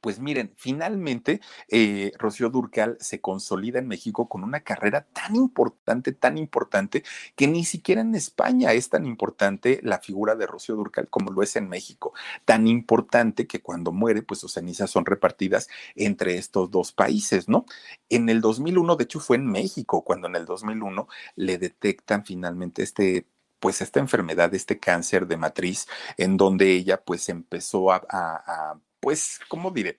Pues 0.02 0.18
miren, 0.18 0.52
finalmente 0.56 1.40
eh, 1.68 2.10
Rocío 2.18 2.50
Durcal 2.50 2.96
se 2.98 3.20
consolida 3.20 3.78
en 3.78 3.86
México 3.86 4.28
con 4.28 4.42
una 4.42 4.58
carrera 4.64 5.06
tan 5.12 5.36
importante, 5.36 6.10
tan 6.10 6.38
importante, 6.38 7.04
que 7.36 7.46
ni 7.46 7.64
siquiera 7.64 8.00
en 8.00 8.16
España 8.16 8.72
es 8.72 8.88
tan 8.88 9.06
importante 9.06 9.78
la 9.84 10.00
figura 10.00 10.34
de 10.34 10.48
Rocío 10.48 10.74
Durcal 10.74 11.08
como 11.08 11.30
lo 11.30 11.40
es 11.40 11.54
en 11.54 11.68
México. 11.68 12.14
Tan 12.44 12.66
importante 12.66 13.46
que 13.46 13.62
cuando 13.62 13.92
muere, 13.92 14.22
pues 14.22 14.40
sus 14.40 14.54
cenizas 14.54 14.90
son 14.90 15.06
repartidas 15.06 15.68
entre 15.94 16.36
estos 16.36 16.68
dos 16.72 16.90
países, 16.92 17.48
¿no? 17.48 17.64
En 18.08 18.28
el 18.28 18.40
2001, 18.40 18.96
de 18.96 19.04
hecho, 19.04 19.20
fue 19.20 19.36
en 19.36 19.46
México 19.46 20.02
cuando 20.02 20.26
en 20.26 20.34
el 20.34 20.46
2001 20.46 21.06
le 21.36 21.58
detectan 21.58 22.24
finalmente 22.24 22.82
este 22.82 23.28
pues 23.60 23.80
esta 23.80 24.00
enfermedad, 24.00 24.52
este 24.54 24.80
cáncer 24.80 25.28
de 25.28 25.36
matriz, 25.36 25.86
en 26.16 26.36
donde 26.36 26.72
ella 26.72 27.00
pues 27.04 27.28
empezó 27.28 27.92
a, 27.92 28.02
a 28.10 28.80
pues, 29.02 29.40
¿cómo 29.48 29.72
diré? 29.72 29.98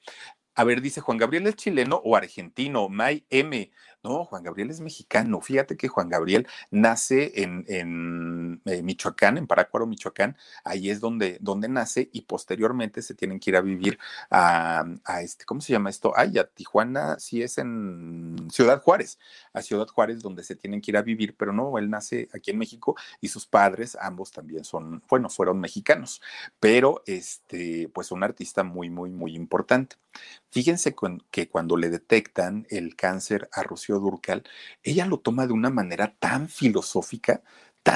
A 0.55 0.63
ver, 0.63 0.81
dice 0.81 1.01
Juan 1.01 1.17
Gabriel 1.17 1.45
es 1.47 1.55
chileno 1.57 2.01
o 2.03 2.15
argentino, 2.15 2.87
May 2.87 3.25
M. 3.29 3.69
No, 4.03 4.25
Juan 4.25 4.43
Gabriel 4.43 4.69
es 4.69 4.81
mexicano. 4.81 5.39
Fíjate 5.39 5.77
que 5.77 5.87
Juan 5.87 6.09
Gabriel 6.09 6.45
nace 6.71 7.41
en, 7.41 7.63
en 7.69 8.61
eh, 8.65 8.81
Michoacán, 8.83 9.37
en 9.37 9.47
Parácuaro, 9.47 9.87
Michoacán. 9.87 10.35
Ahí 10.65 10.89
es 10.89 10.99
donde, 10.99 11.37
donde 11.39 11.69
nace 11.69 12.09
y 12.11 12.23
posteriormente 12.23 13.01
se 13.01 13.15
tienen 13.15 13.39
que 13.39 13.51
ir 13.51 13.55
a 13.55 13.61
vivir 13.61 13.97
a, 14.29 14.83
a, 15.05 15.21
este, 15.21 15.45
¿cómo 15.45 15.61
se 15.61 15.71
llama 15.71 15.89
esto? 15.89 16.11
Ay, 16.17 16.37
a 16.37 16.45
Tijuana, 16.45 17.17
sí 17.17 17.41
es 17.41 17.57
en 17.57 18.35
Ciudad 18.51 18.81
Juárez, 18.81 19.19
a 19.53 19.61
Ciudad 19.61 19.87
Juárez 19.87 20.21
donde 20.21 20.43
se 20.43 20.57
tienen 20.57 20.81
que 20.81 20.91
ir 20.91 20.97
a 20.97 21.01
vivir, 21.01 21.37
pero 21.37 21.53
no, 21.53 21.77
él 21.77 21.89
nace 21.89 22.27
aquí 22.33 22.51
en 22.51 22.57
México 22.57 22.97
y 23.21 23.29
sus 23.29 23.45
padres, 23.45 23.97
ambos 24.01 24.33
también 24.33 24.65
son, 24.65 25.01
bueno, 25.09 25.29
fueron 25.29 25.61
mexicanos, 25.61 26.21
pero 26.59 27.03
este, 27.05 27.89
pues 27.93 28.11
un 28.11 28.23
artista 28.23 28.63
muy, 28.63 28.89
muy, 28.89 29.11
muy 29.11 29.33
importante. 29.33 29.95
Fíjense 30.53 30.93
que 31.31 31.49
cuando 31.49 31.77
le 31.77 31.89
detectan 31.89 32.67
el 32.69 32.95
cáncer 32.95 33.49
a 33.51 33.63
Rocío 33.63 33.97
Durcal, 33.97 34.43
ella 34.83 35.07
lo 35.07 35.17
toma 35.19 35.47
de 35.47 35.53
una 35.53 35.71
manera 35.71 36.15
tan 36.19 36.47
filosófica, 36.47 37.41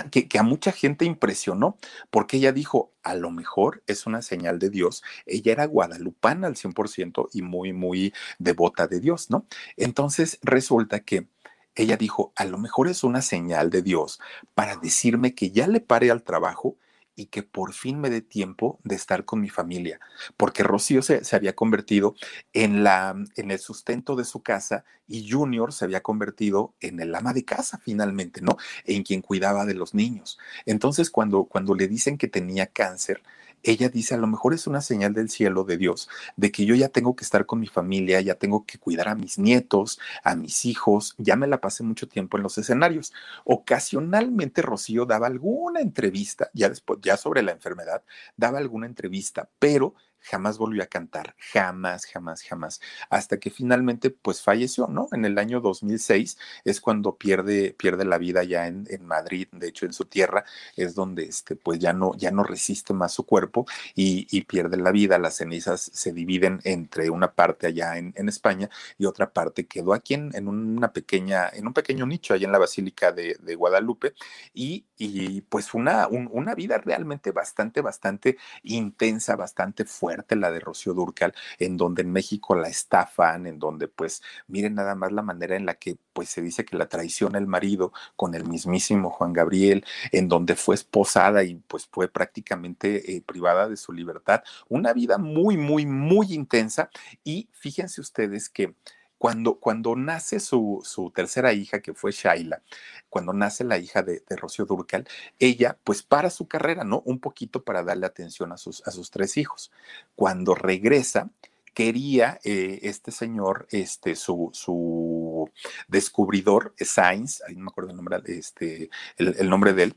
que, 0.09 0.27
que, 0.27 0.39
a 0.39 0.43
mucha 0.43 0.71
gente 0.71 1.05
impresionó, 1.05 1.77
porque 2.09 2.37
ella 2.37 2.51
dijo, 2.51 2.91
a 3.03 3.13
lo 3.13 3.29
mejor 3.29 3.83
es 3.85 4.07
una 4.07 4.23
señal 4.23 4.57
de 4.57 4.71
Dios. 4.71 5.03
Ella 5.27 5.51
era 5.51 5.65
guadalupana 5.65 6.47
al 6.47 6.55
100% 6.55 7.29
y 7.31 7.43
muy, 7.43 7.73
muy 7.73 8.11
devota 8.39 8.87
de 8.87 9.01
Dios, 9.01 9.29
¿no? 9.29 9.45
Entonces 9.75 10.39
resulta 10.41 11.01
que 11.01 11.27
ella 11.75 11.95
dijo, 11.95 12.33
a 12.35 12.45
lo 12.45 12.57
mejor 12.57 12.87
es 12.87 13.03
una 13.03 13.21
señal 13.21 13.69
de 13.69 13.83
Dios 13.83 14.19
para 14.55 14.77
decirme 14.77 15.35
que 15.35 15.51
ya 15.51 15.67
le 15.67 15.79
pare 15.79 16.09
al 16.09 16.23
trabajo 16.23 16.75
y 17.17 17.25
que 17.25 17.43
por 17.43 17.73
fin 17.73 17.99
me 17.99 18.09
dé 18.09 18.21
tiempo 18.21 18.79
de 18.83 18.95
estar 18.95 19.25
con 19.25 19.41
mi 19.41 19.49
familia, 19.49 19.99
porque 20.37 20.63
Rocío 20.63 21.01
se, 21.01 21.25
se, 21.25 21.35
había 21.35 21.55
convertido 21.55 22.15
en, 22.53 22.83
la, 22.83 23.15
en 23.35 23.51
el 23.51 23.59
sustento 23.59 24.15
de 24.15 24.23
su 24.23 24.43
casa 24.43 24.85
y 25.07 25.29
Junior 25.29 25.73
se 25.73 25.83
había 25.83 26.01
convertido 26.01 26.75
en 26.79 26.99
el 26.99 27.13
ama 27.15 27.33
de 27.33 27.43
casa 27.43 27.79
finalmente, 27.83 28.41
¿no? 28.41 28.57
En 28.85 29.03
quien 29.03 29.21
cuidaba 29.21 29.65
de 29.65 29.73
los 29.73 29.95
niños. 29.95 30.37
Entonces, 30.65 31.09
cuando, 31.09 31.45
cuando 31.45 31.73
le 31.73 31.87
dicen 31.87 32.17
que 32.17 32.27
tenía 32.27 32.67
cáncer, 32.67 33.23
ella 33.63 33.89
dice, 33.89 34.15
a 34.15 34.17
lo 34.17 34.27
mejor 34.27 34.53
es 34.53 34.67
una 34.67 34.81
señal 34.81 35.13
del 35.13 35.29
cielo 35.29 35.63
de 35.63 35.77
Dios, 35.77 36.09
de 36.35 36.51
que 36.51 36.65
yo 36.65 36.75
ya 36.75 36.89
tengo 36.89 37.15
que 37.15 37.23
estar 37.23 37.45
con 37.45 37.59
mi 37.59 37.67
familia, 37.67 38.21
ya 38.21 38.35
tengo 38.35 38.65
que 38.65 38.77
cuidar 38.77 39.09
a 39.09 39.15
mis 39.15 39.37
nietos, 39.37 39.99
a 40.23 40.35
mis 40.35 40.65
hijos, 40.65 41.15
ya 41.17 41.35
me 41.35 41.47
la 41.47 41.59
pasé 41.59 41.83
mucho 41.83 42.07
tiempo 42.07 42.37
en 42.37 42.43
los 42.43 42.57
escenarios. 42.57 43.13
Ocasionalmente 43.43 44.61
Rocío 44.61 45.05
daba 45.05 45.27
alguna 45.27 45.81
entrevista, 45.81 46.49
ya 46.53 46.69
después, 46.69 46.99
ya 47.07 47.17
sobre 47.17 47.41
la 47.41 47.53
enfermedad, 47.53 48.03
daba 48.35 48.57
alguna 48.59 48.85
entrevista, 48.85 49.49
pero 49.59 49.95
jamás 50.21 50.57
volvió 50.57 50.83
a 50.83 50.87
cantar, 50.87 51.35
jamás, 51.51 52.05
jamás, 52.05 52.43
jamás, 52.43 52.81
hasta 53.09 53.39
que 53.39 53.49
finalmente 53.49 54.09
pues 54.09 54.41
falleció, 54.41 54.87
¿no? 54.87 55.07
En 55.11 55.25
el 55.25 55.37
año 55.37 55.61
2006 55.61 56.37
es 56.65 56.81
cuando 56.81 57.15
pierde, 57.17 57.73
pierde 57.77 58.05
la 58.05 58.17
vida 58.17 58.43
ya 58.43 58.67
en, 58.67 58.85
en 58.89 59.05
Madrid, 59.05 59.47
de 59.51 59.67
hecho 59.69 59.85
en 59.85 59.93
su 59.93 60.05
tierra 60.05 60.43
es 60.75 60.95
donde 60.95 61.23
este, 61.23 61.55
pues 61.55 61.79
ya 61.79 61.93
no, 61.93 62.13
ya 62.15 62.31
no 62.31 62.43
resiste 62.43 62.93
más 62.93 63.13
su 63.13 63.25
cuerpo 63.25 63.65
y, 63.95 64.27
y 64.29 64.41
pierde 64.41 64.77
la 64.77 64.91
vida, 64.91 65.17
las 65.17 65.35
cenizas 65.37 65.81
se 65.93 66.11
dividen 66.13 66.59
entre 66.63 67.09
una 67.09 67.33
parte 67.33 67.67
allá 67.67 67.97
en, 67.97 68.13
en 68.15 68.29
España 68.29 68.69
y 68.97 69.05
otra 69.05 69.31
parte 69.31 69.67
quedó 69.67 69.93
aquí 69.93 70.13
en, 70.15 70.31
en, 70.35 70.47
una 70.47 70.91
pequeña, 70.91 71.49
en 71.49 71.67
un 71.67 71.73
pequeño 71.73 72.05
nicho 72.05 72.33
allá 72.33 72.45
en 72.45 72.51
la 72.51 72.59
Basílica 72.59 73.11
de, 73.11 73.37
de 73.39 73.55
Guadalupe 73.55 74.13
y, 74.53 74.85
y 74.97 75.41
pues 75.41 75.73
una, 75.73 76.07
un, 76.07 76.29
una 76.31 76.55
vida 76.55 76.77
realmente 76.77 77.31
bastante, 77.31 77.81
bastante 77.81 78.37
intensa, 78.63 79.35
bastante 79.35 79.85
fuerte 79.85 80.06
la 80.29 80.51
de 80.51 80.59
Rocío 80.59 80.93
Durcal, 80.93 81.33
en 81.59 81.77
donde 81.77 82.01
en 82.01 82.11
México 82.11 82.55
la 82.55 82.67
estafan, 82.67 83.47
en 83.47 83.59
donde 83.59 83.87
pues 83.87 84.21
miren 84.47 84.75
nada 84.75 84.95
más 84.95 85.11
la 85.11 85.21
manera 85.21 85.55
en 85.55 85.65
la 85.65 85.75
que 85.75 85.97
pues 86.13 86.29
se 86.29 86.41
dice 86.41 86.65
que 86.65 86.77
la 86.77 86.89
traiciona 86.89 87.37
el 87.37 87.47
marido 87.47 87.93
con 88.15 88.33
el 88.35 88.45
mismísimo 88.45 89.09
Juan 89.11 89.33
Gabriel, 89.33 89.85
en 90.11 90.27
donde 90.27 90.55
fue 90.55 90.75
esposada 90.75 91.43
y 91.43 91.55
pues 91.55 91.87
fue 91.91 92.07
prácticamente 92.07 93.15
eh, 93.15 93.21
privada 93.21 93.67
de 93.69 93.77
su 93.77 93.93
libertad. 93.93 94.43
Una 94.67 94.93
vida 94.93 95.17
muy, 95.17 95.57
muy, 95.57 95.85
muy 95.85 96.33
intensa 96.33 96.89
y 97.23 97.49
fíjense 97.53 98.01
ustedes 98.01 98.49
que 98.49 98.75
cuando, 99.17 99.59
cuando 99.59 99.95
nace 99.95 100.39
su, 100.39 100.81
su, 100.83 101.11
tercera 101.11 101.53
hija, 101.53 101.81
que 101.81 101.93
fue 101.93 102.11
Shaila, 102.11 102.61
cuando 103.09 103.33
nace 103.33 103.63
la 103.63 103.77
hija 103.77 104.03
de, 104.03 104.23
de, 104.27 104.35
Rocío 104.35 104.65
Durcal, 104.65 105.07
ella 105.39 105.77
pues 105.83 106.03
para 106.03 106.29
su 106.29 106.47
carrera, 106.47 106.83
¿no? 106.83 107.01
Un 107.05 107.19
poquito 107.19 107.63
para 107.63 107.83
darle 107.83 108.05
atención 108.05 108.51
a 108.51 108.57
sus, 108.57 108.85
a 108.87 108.91
sus 108.91 109.11
tres 109.11 109.37
hijos. 109.37 109.71
Cuando 110.15 110.55
regresa, 110.55 111.29
quería 111.77 112.39
eh, 112.43 112.79
este 112.81 113.11
señor, 113.11 113.67
este, 113.69 114.15
su, 114.15 114.49
su 114.51 115.47
descubridor, 115.87 116.73
Sainz, 116.79 117.43
ahí 117.47 117.55
no 117.55 117.65
me 117.65 117.69
acuerdo 117.69 117.91
el 117.91 117.97
nombre, 117.97 118.19
este, 118.25 118.89
el, 119.17 119.47
nombre 119.47 119.73
de 119.73 119.83
él, 119.83 119.95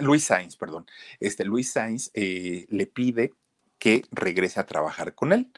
Luis 0.00 0.24
Sainz, 0.24 0.56
perdón, 0.56 0.84
este 1.20 1.46
Luis 1.46 1.72
Sainz 1.72 2.10
eh, 2.12 2.66
le 2.68 2.86
pide 2.86 3.32
que 3.82 4.04
regrese 4.12 4.60
a 4.60 4.66
trabajar 4.66 5.16
con 5.16 5.32
él. 5.32 5.50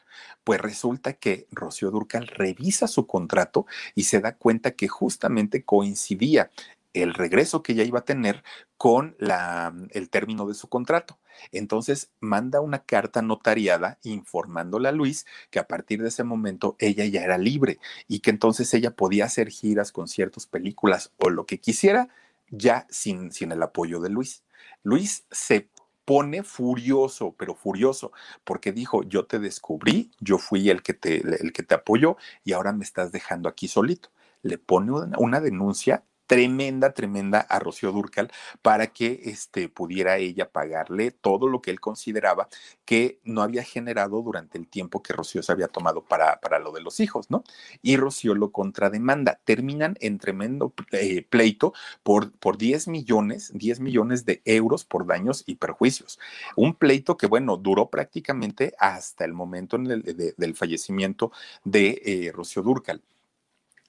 Pues 0.43 0.59
resulta 0.59 1.13
que 1.13 1.45
Rocío 1.51 1.91
Durcal 1.91 2.25
revisa 2.25 2.87
su 2.87 3.05
contrato 3.05 3.67
y 3.93 4.05
se 4.05 4.19
da 4.19 4.35
cuenta 4.35 4.71
que 4.71 4.87
justamente 4.87 5.63
coincidía 5.63 6.49
el 6.93 7.13
regreso 7.13 7.61
que 7.61 7.73
ella 7.73 7.83
iba 7.83 7.99
a 7.99 8.05
tener 8.05 8.43
con 8.77 9.15
la, 9.19 9.75
el 9.91 10.09
término 10.09 10.47
de 10.47 10.55
su 10.55 10.69
contrato. 10.69 11.19
Entonces 11.51 12.09
manda 12.19 12.61
una 12.61 12.79
carta 12.79 13.21
notariada 13.21 13.99
informándole 14.01 14.89
a 14.89 14.91
Luis 14.91 15.27
que 15.51 15.59
a 15.59 15.67
partir 15.67 16.01
de 16.01 16.07
ese 16.07 16.23
momento 16.23 16.75
ella 16.79 17.05
ya 17.05 17.21
era 17.21 17.37
libre 17.37 17.77
y 18.07 18.21
que 18.21 18.31
entonces 18.31 18.73
ella 18.73 18.95
podía 18.95 19.25
hacer 19.25 19.49
giras, 19.49 19.91
conciertos, 19.91 20.47
películas 20.47 21.11
o 21.17 21.29
lo 21.29 21.45
que 21.45 21.59
quisiera 21.59 22.09
ya 22.49 22.87
sin, 22.89 23.31
sin 23.31 23.51
el 23.51 23.61
apoyo 23.61 23.99
de 23.99 24.09
Luis. 24.09 24.41
Luis 24.81 25.25
se 25.29 25.69
pone 26.05 26.43
furioso, 26.43 27.35
pero 27.37 27.55
furioso, 27.55 28.11
porque 28.43 28.71
dijo, 28.71 29.03
yo 29.03 29.25
te 29.25 29.39
descubrí, 29.39 30.11
yo 30.19 30.37
fui 30.37 30.69
el 30.69 30.83
que 30.83 30.93
te, 30.93 31.17
el 31.17 31.51
que 31.51 31.63
te 31.63 31.75
apoyó 31.75 32.17
y 32.43 32.53
ahora 32.53 32.71
me 32.73 32.83
estás 32.83 33.11
dejando 33.11 33.49
aquí 33.49 33.67
solito. 33.67 34.09
Le 34.43 34.57
pone 34.57 34.91
una, 34.91 35.17
una 35.17 35.41
denuncia 35.41 36.03
tremenda, 36.27 36.93
tremenda 36.93 37.39
a 37.39 37.59
Rocío 37.59 37.91
Durcal 37.91 38.31
para 38.61 38.87
que 38.87 39.21
este, 39.25 39.69
pudiera 39.69 40.17
ella 40.17 40.49
pagarle 40.49 41.11
todo 41.11 41.47
lo 41.47 41.61
que 41.61 41.71
él 41.71 41.79
consideraba 41.79 42.47
que 42.85 43.19
no 43.23 43.41
había 43.41 43.63
generado 43.63 44.21
durante 44.21 44.57
el 44.57 44.67
tiempo 44.67 45.01
que 45.01 45.13
Rocío 45.13 45.43
se 45.43 45.51
había 45.51 45.67
tomado 45.67 46.03
para, 46.03 46.39
para 46.39 46.59
lo 46.59 46.71
de 46.71 46.81
los 46.81 46.99
hijos, 46.99 47.29
¿no? 47.29 47.43
Y 47.81 47.97
Rocío 47.97 48.35
lo 48.35 48.51
contrademanda. 48.51 49.39
Terminan 49.43 49.95
en 50.01 50.17
tremendo 50.17 50.73
eh, 50.91 51.25
pleito 51.27 51.73
por, 52.03 52.31
por 52.33 52.57
10 52.57 52.87
millones, 52.87 53.51
10 53.53 53.79
millones 53.79 54.25
de 54.25 54.41
euros 54.45 54.85
por 54.85 55.05
daños 55.05 55.43
y 55.45 55.55
perjuicios. 55.55 56.19
Un 56.55 56.75
pleito 56.75 57.17
que, 57.17 57.27
bueno, 57.27 57.57
duró 57.57 57.89
prácticamente 57.89 58.73
hasta 58.79 59.25
el 59.25 59.33
momento 59.33 59.75
el, 59.77 60.01
de, 60.03 60.33
del 60.37 60.55
fallecimiento 60.55 61.31
de 61.63 62.01
eh, 62.05 62.31
Rocío 62.33 62.61
Durcal 62.61 63.01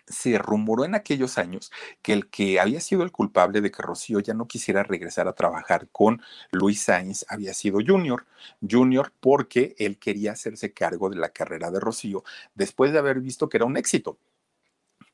se 0.06 0.38
rumoró 0.38 0.84
en 0.84 0.94
aquellos 0.94 1.38
años 1.38 1.72
que 2.02 2.12
el 2.12 2.28
que 2.28 2.60
había 2.60 2.80
sido 2.80 3.02
el 3.02 3.12
culpable 3.12 3.60
de 3.60 3.70
que 3.70 3.82
Rocío 3.82 4.20
ya 4.20 4.34
no 4.34 4.46
quisiera 4.46 4.82
regresar 4.82 5.28
a 5.28 5.34
trabajar 5.34 5.88
con 5.90 6.22
Luis 6.50 6.82
Sainz 6.82 7.24
había 7.28 7.54
sido 7.54 7.78
Junior. 7.86 8.26
Junior 8.68 9.12
porque 9.20 9.74
él 9.78 9.98
quería 9.98 10.32
hacerse 10.32 10.72
cargo 10.72 11.10
de 11.10 11.16
la 11.16 11.30
carrera 11.30 11.70
de 11.70 11.80
Rocío 11.80 12.24
después 12.54 12.92
de 12.92 12.98
haber 12.98 13.20
visto 13.20 13.48
que 13.48 13.58
era 13.58 13.66
un 13.66 13.76
éxito 13.76 14.18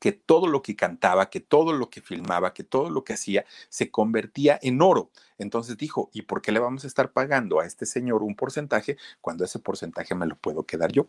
que 0.03 0.11
todo 0.11 0.47
lo 0.47 0.61
que 0.61 0.75
cantaba, 0.75 1.29
que 1.29 1.39
todo 1.39 1.71
lo 1.71 1.89
que 1.89 2.01
filmaba, 2.01 2.53
que 2.53 2.65
todo 2.65 2.89
lo 2.89 3.05
que 3.05 3.13
hacía 3.13 3.45
se 3.69 3.89
convertía 3.89 4.59
en 4.61 4.81
oro. 4.81 5.09
Entonces 5.37 5.77
dijo, 5.77 6.09
¿y 6.11 6.23
por 6.23 6.41
qué 6.41 6.51
le 6.51 6.59
vamos 6.59 6.83
a 6.83 6.87
estar 6.87 7.13
pagando 7.13 7.61
a 7.61 7.65
este 7.65 7.85
señor 7.85 8.21
un 8.21 8.35
porcentaje 8.35 8.97
cuando 9.21 9.45
ese 9.45 9.59
porcentaje 9.59 10.13
me 10.13 10.27
lo 10.27 10.35
puedo 10.35 10.63
quedar 10.63 10.91
yo? 10.91 11.07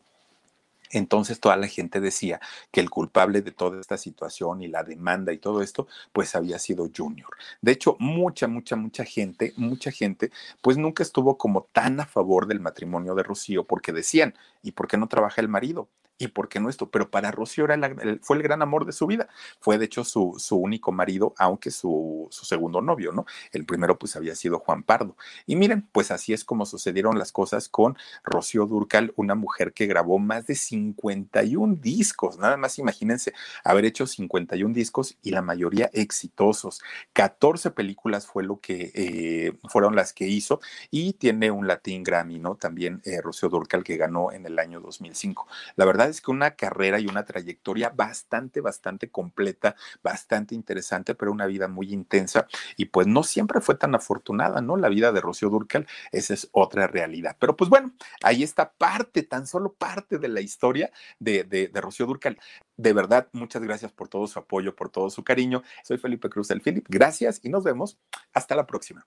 Entonces 0.90 1.40
toda 1.40 1.56
la 1.56 1.66
gente 1.66 2.00
decía 2.00 2.40
que 2.70 2.80
el 2.80 2.90
culpable 2.90 3.42
de 3.42 3.50
toda 3.52 3.80
esta 3.80 3.96
situación 3.96 4.62
y 4.62 4.68
la 4.68 4.84
demanda 4.84 5.32
y 5.32 5.38
todo 5.38 5.62
esto, 5.62 5.88
pues 6.12 6.34
había 6.34 6.58
sido 6.58 6.88
Junior. 6.94 7.30
De 7.60 7.72
hecho, 7.72 7.96
mucha, 7.98 8.46
mucha, 8.48 8.76
mucha 8.76 9.04
gente, 9.04 9.52
mucha 9.56 9.90
gente, 9.90 10.30
pues 10.62 10.76
nunca 10.76 11.02
estuvo 11.02 11.36
como 11.36 11.64
tan 11.72 12.00
a 12.00 12.06
favor 12.06 12.46
del 12.46 12.60
matrimonio 12.60 13.14
de 13.14 13.22
Rocío 13.22 13.64
porque 13.64 13.92
decían, 13.92 14.34
¿y 14.62 14.72
por 14.72 14.88
qué 14.88 14.96
no 14.96 15.08
trabaja 15.08 15.40
el 15.40 15.48
marido? 15.48 15.88
¿Y 16.16 16.28
por 16.28 16.48
qué 16.48 16.60
no 16.60 16.68
esto? 16.68 16.90
Pero 16.90 17.10
para 17.10 17.32
Rocío 17.32 17.64
era 17.64 17.74
fue 18.22 18.36
el 18.36 18.42
gran 18.42 18.62
amor 18.62 18.86
de 18.86 18.92
su 18.92 19.06
vida. 19.06 19.28
Fue 19.58 19.78
de 19.78 19.86
hecho 19.86 20.04
su, 20.04 20.36
su 20.38 20.56
único 20.56 20.92
marido, 20.92 21.34
aunque 21.38 21.72
su, 21.72 22.28
su, 22.30 22.44
segundo 22.44 22.80
novio, 22.80 23.10
¿no? 23.10 23.26
El 23.50 23.66
primero 23.66 23.98
pues 23.98 24.14
había 24.14 24.36
sido 24.36 24.60
Juan 24.60 24.84
Pardo. 24.84 25.16
Y 25.44 25.56
miren, 25.56 25.88
pues 25.90 26.12
así 26.12 26.32
es 26.32 26.44
como 26.44 26.66
sucedieron 26.66 27.18
las 27.18 27.32
cosas 27.32 27.68
con 27.68 27.96
Rocío 28.22 28.66
Durcal, 28.66 29.12
una 29.16 29.34
mujer 29.34 29.72
que 29.72 29.86
grabó 29.86 30.20
más 30.20 30.46
de 30.46 30.54
51 30.54 31.76
discos. 31.80 32.38
Nada 32.38 32.56
más 32.56 32.78
imagínense 32.78 33.32
haber 33.64 33.84
hecho 33.84 34.06
51 34.06 34.72
discos 34.72 35.16
y 35.20 35.30
la 35.30 35.42
mayoría 35.42 35.90
exitosos. 35.92 36.80
14 37.12 37.72
películas 37.72 38.26
fue 38.26 38.44
lo 38.44 38.60
que 38.60 38.92
eh, 38.94 39.58
fueron 39.68 39.96
las 39.96 40.12
que 40.12 40.28
hizo 40.28 40.60
y 40.90 41.14
tiene 41.14 41.50
un 41.50 41.66
Latin 41.66 42.04
Grammy, 42.04 42.38
¿no? 42.38 42.54
También 42.54 43.00
eh, 43.04 43.20
Rocío 43.20 43.48
Durcal 43.48 43.82
que 43.82 43.96
ganó 43.96 44.30
en 44.30 44.46
el 44.46 44.58
año 44.60 44.80
2005. 44.80 45.46
La 45.76 45.84
verdad 45.84 46.03
es 46.08 46.20
que 46.20 46.30
una 46.30 46.52
carrera 46.52 47.00
y 47.00 47.06
una 47.06 47.24
trayectoria 47.24 47.90
bastante, 47.90 48.60
bastante 48.60 49.10
completa, 49.10 49.76
bastante 50.02 50.54
interesante, 50.54 51.14
pero 51.14 51.32
una 51.32 51.46
vida 51.46 51.68
muy 51.68 51.92
intensa 51.92 52.46
y 52.76 52.86
pues 52.86 53.06
no 53.06 53.22
siempre 53.22 53.60
fue 53.60 53.74
tan 53.76 53.94
afortunada, 53.94 54.60
¿no? 54.60 54.76
La 54.76 54.88
vida 54.88 55.12
de 55.12 55.20
Rocío 55.20 55.50
Durcal, 55.50 55.86
esa 56.12 56.34
es 56.34 56.48
otra 56.52 56.86
realidad. 56.86 57.36
Pero 57.38 57.56
pues 57.56 57.70
bueno, 57.70 57.92
ahí 58.22 58.42
está 58.42 58.72
parte, 58.72 59.22
tan 59.22 59.46
solo 59.46 59.72
parte 59.72 60.18
de 60.18 60.28
la 60.28 60.40
historia 60.40 60.90
de, 61.18 61.44
de, 61.44 61.68
de 61.68 61.80
Rocío 61.80 62.06
Durcal. 62.06 62.38
De 62.76 62.92
verdad, 62.92 63.28
muchas 63.32 63.62
gracias 63.62 63.92
por 63.92 64.08
todo 64.08 64.26
su 64.26 64.38
apoyo, 64.38 64.74
por 64.74 64.88
todo 64.88 65.10
su 65.10 65.24
cariño. 65.24 65.62
Soy 65.82 65.98
Felipe 65.98 66.28
Cruz 66.28 66.48
del 66.48 66.60
Philip. 66.60 66.86
Gracias 66.88 67.40
y 67.42 67.48
nos 67.48 67.64
vemos. 67.64 67.98
Hasta 68.32 68.54
la 68.56 68.66
próxima. 68.66 69.06